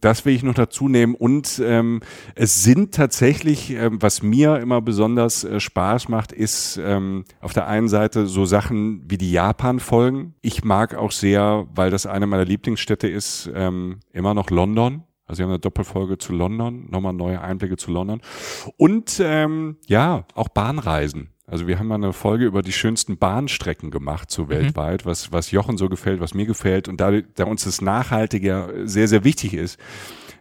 [0.00, 1.14] Das will ich noch dazu nehmen.
[1.14, 2.00] Und ähm,
[2.34, 7.66] es sind tatsächlich, ähm, was mir immer besonders äh, Spaß macht, ist ähm, auf der
[7.66, 10.34] einen Seite so Sachen wie die Japan-Folgen.
[10.42, 15.04] Ich mag auch sehr, weil das eine meiner Lieblingsstädte ist, ähm, immer noch London.
[15.26, 18.20] Also wir haben eine Doppelfolge zu London, nochmal neue Einblicke zu London.
[18.76, 21.30] Und ähm, ja, auch Bahnreisen.
[21.46, 24.48] Also wir haben mal eine Folge über die schönsten Bahnstrecken gemacht, so mhm.
[24.50, 26.88] weltweit, was, was Jochen so gefällt, was mir gefällt.
[26.88, 29.78] Und da, da uns das Nachhaltige sehr, sehr wichtig ist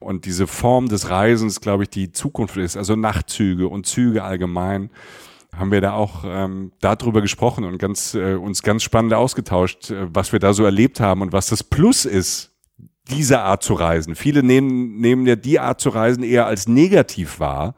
[0.02, 4.90] und diese Form des Reisens, glaube ich, die Zukunft ist, also Nachtzüge und Züge allgemein,
[5.56, 10.08] haben wir da auch ähm, darüber gesprochen und ganz, äh, uns ganz spannend ausgetauscht, äh,
[10.14, 12.51] was wir da so erlebt haben und was das Plus ist
[13.10, 14.16] diese Art zu reisen.
[14.16, 17.76] Viele nehmen, nehmen ja die Art zu reisen eher als negativ wahr.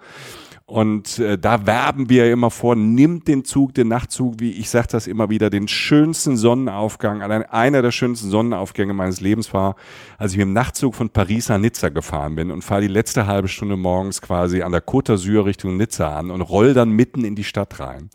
[0.65, 4.87] Und äh, da werben wir immer vor, nimmt den Zug, den Nachtzug, wie ich sage
[4.91, 9.75] das immer wieder, den schönsten Sonnenaufgang, allein einer der schönsten Sonnenaufgänge meines Lebens war,
[10.17, 13.27] als ich mit dem Nachtzug von Paris nach Nizza gefahren bin und fahre die letzte
[13.27, 17.25] halbe Stunde morgens quasi an der Côte d'Azur Richtung Nizza an und roll dann mitten
[17.25, 18.09] in die Stadt rein.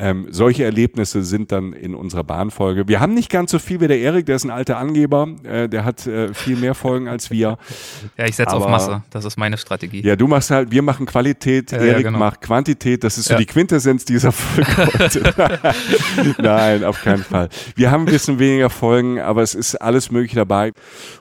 [0.00, 2.86] Ähm, solche Erlebnisse sind dann in unserer Bahnfolge.
[2.86, 5.68] Wir haben nicht ganz so viel wie der Erik, der ist ein alter Angeber, äh,
[5.68, 7.58] der hat äh, viel mehr Folgen als wir.
[8.16, 10.02] Ja, ich setze auf Masse, das ist meine Strategie.
[10.02, 12.18] Ja, du machst halt, wir machen Qualität, ja, Erik ja, genau.
[12.18, 13.38] macht Quantität, das ist so ja.
[13.38, 14.68] die Quintessenz dieser Folge.
[16.38, 17.48] Nein, auf keinen Fall.
[17.76, 20.72] Wir haben ein bisschen weniger Folgen, aber es ist alles möglich dabei.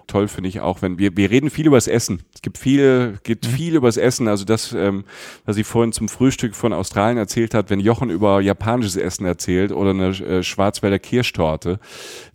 [0.08, 2.22] Toll finde ich auch, wenn wir, wir reden viel über das Essen.
[2.34, 3.52] Es gibt viel, geht mhm.
[3.52, 4.28] viel über das Essen.
[4.28, 5.04] Also das, ähm,
[5.45, 9.72] was ich vorhin zum Frühstück von Australien erzählt hat, wenn Jochen über japanisches Essen erzählt
[9.72, 11.80] oder eine äh, Schwarzwälder Kirschtorte,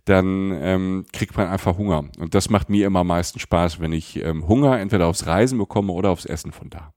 [0.05, 2.05] dann ähm, kriegt man einfach Hunger.
[2.17, 5.57] Und das macht mir immer am meisten Spaß, wenn ich ähm, Hunger entweder aufs Reisen
[5.59, 6.91] bekomme oder aufs Essen von da.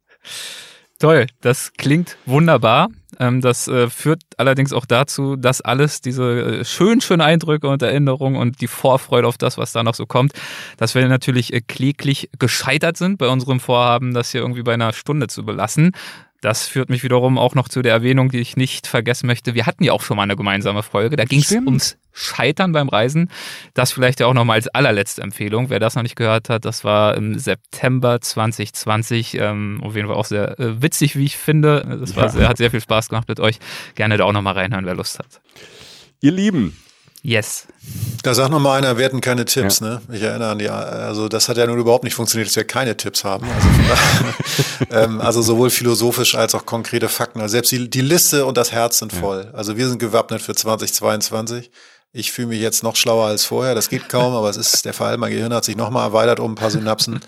[0.98, 2.88] Toll, das klingt wunderbar.
[3.18, 7.82] Ähm, das äh, führt allerdings auch dazu, dass alles diese äh, schönen, schönen Eindrücke und
[7.82, 10.32] Erinnerungen und die Vorfreude auf das, was da noch so kommt,
[10.78, 14.94] dass wir natürlich äh, kläglich gescheitert sind bei unserem Vorhaben, das hier irgendwie bei einer
[14.94, 15.92] Stunde zu belassen.
[16.40, 19.54] Das führt mich wiederum auch noch zu der Erwähnung, die ich nicht vergessen möchte.
[19.54, 21.16] Wir hatten ja auch schon mal eine gemeinsame Folge.
[21.16, 23.30] Da ging es ums Scheitern beim Reisen.
[23.74, 25.70] Das vielleicht ja auch nochmal als allerletzte Empfehlung.
[25.70, 29.34] Wer das noch nicht gehört hat, das war im September 2020.
[29.34, 31.98] Ähm, auf jeden Fall auch sehr äh, witzig, wie ich finde.
[32.00, 33.58] Das war sehr, hat sehr viel Spaß gemacht mit euch.
[33.94, 35.40] Gerne da auch nochmal reinhören, wer Lust hat.
[36.20, 36.76] Ihr Lieben,
[37.22, 37.66] Yes.
[38.22, 39.86] Da sagt noch mal einer, wir hätten keine Tipps, ja.
[39.86, 40.02] ne?
[40.12, 42.96] Ich erinnere an die, also das hat ja nun überhaupt nicht funktioniert, dass wir keine
[42.96, 43.46] Tipps haben.
[43.50, 43.68] Also,
[44.90, 47.40] ähm, also sowohl philosophisch als auch konkrete Fakten.
[47.40, 49.50] Also selbst die, die Liste und das Herz sind voll.
[49.54, 51.70] Also wir sind gewappnet für 2022.
[52.12, 53.74] Ich fühle mich jetzt noch schlauer als vorher.
[53.74, 55.18] Das geht kaum, aber es ist der Fall.
[55.18, 57.20] Mein Gehirn hat sich noch mal erweitert um ein paar Synapsen.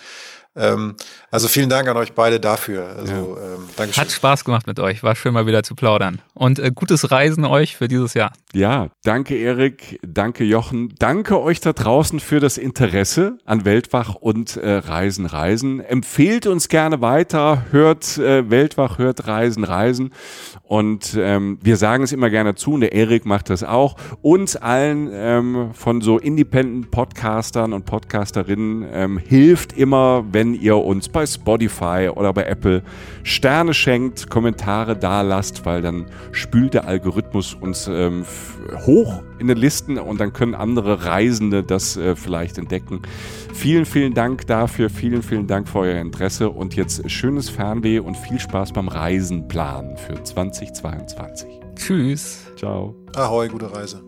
[0.59, 0.97] Ähm,
[1.31, 2.87] also vielen Dank an euch beide dafür.
[2.97, 3.55] Also, ja.
[3.55, 4.03] ähm, Dankeschön.
[4.03, 5.03] Hat Spaß gemacht mit euch.
[5.03, 6.21] War schön mal wieder zu plaudern.
[6.35, 8.33] Und äh, gutes Reisen euch für dieses Jahr.
[8.55, 14.57] Ja, danke Erik, danke Jochen, danke euch da draußen für das Interesse an Weltwach und
[14.57, 15.81] äh, Reisen, Reisen.
[15.81, 20.15] Empfehlt uns gerne weiter, hört äh, Weltwach, hört Reisen, Reisen.
[20.63, 23.97] Und ähm, wir sagen es immer gerne zu, und der Erik macht das auch.
[24.23, 31.09] Uns allen ähm, von so Independent Podcastern und Podcasterinnen ähm, hilft immer, wenn ihr uns
[31.09, 32.83] bei Spotify oder bei Apple
[33.23, 38.25] Sterne schenkt, Kommentare da lasst, weil dann spült der Algorithmus uns ähm,
[38.87, 43.03] hoch in den Listen und dann können andere Reisende das äh, vielleicht entdecken.
[43.53, 48.17] Vielen, vielen Dank dafür, vielen, vielen Dank für euer Interesse und jetzt schönes Fernweh und
[48.17, 51.49] viel Spaß beim Reisenplanen für 2022.
[51.75, 52.47] Tschüss.
[52.57, 52.95] Ciao.
[53.15, 54.08] Ahoi, gute Reise.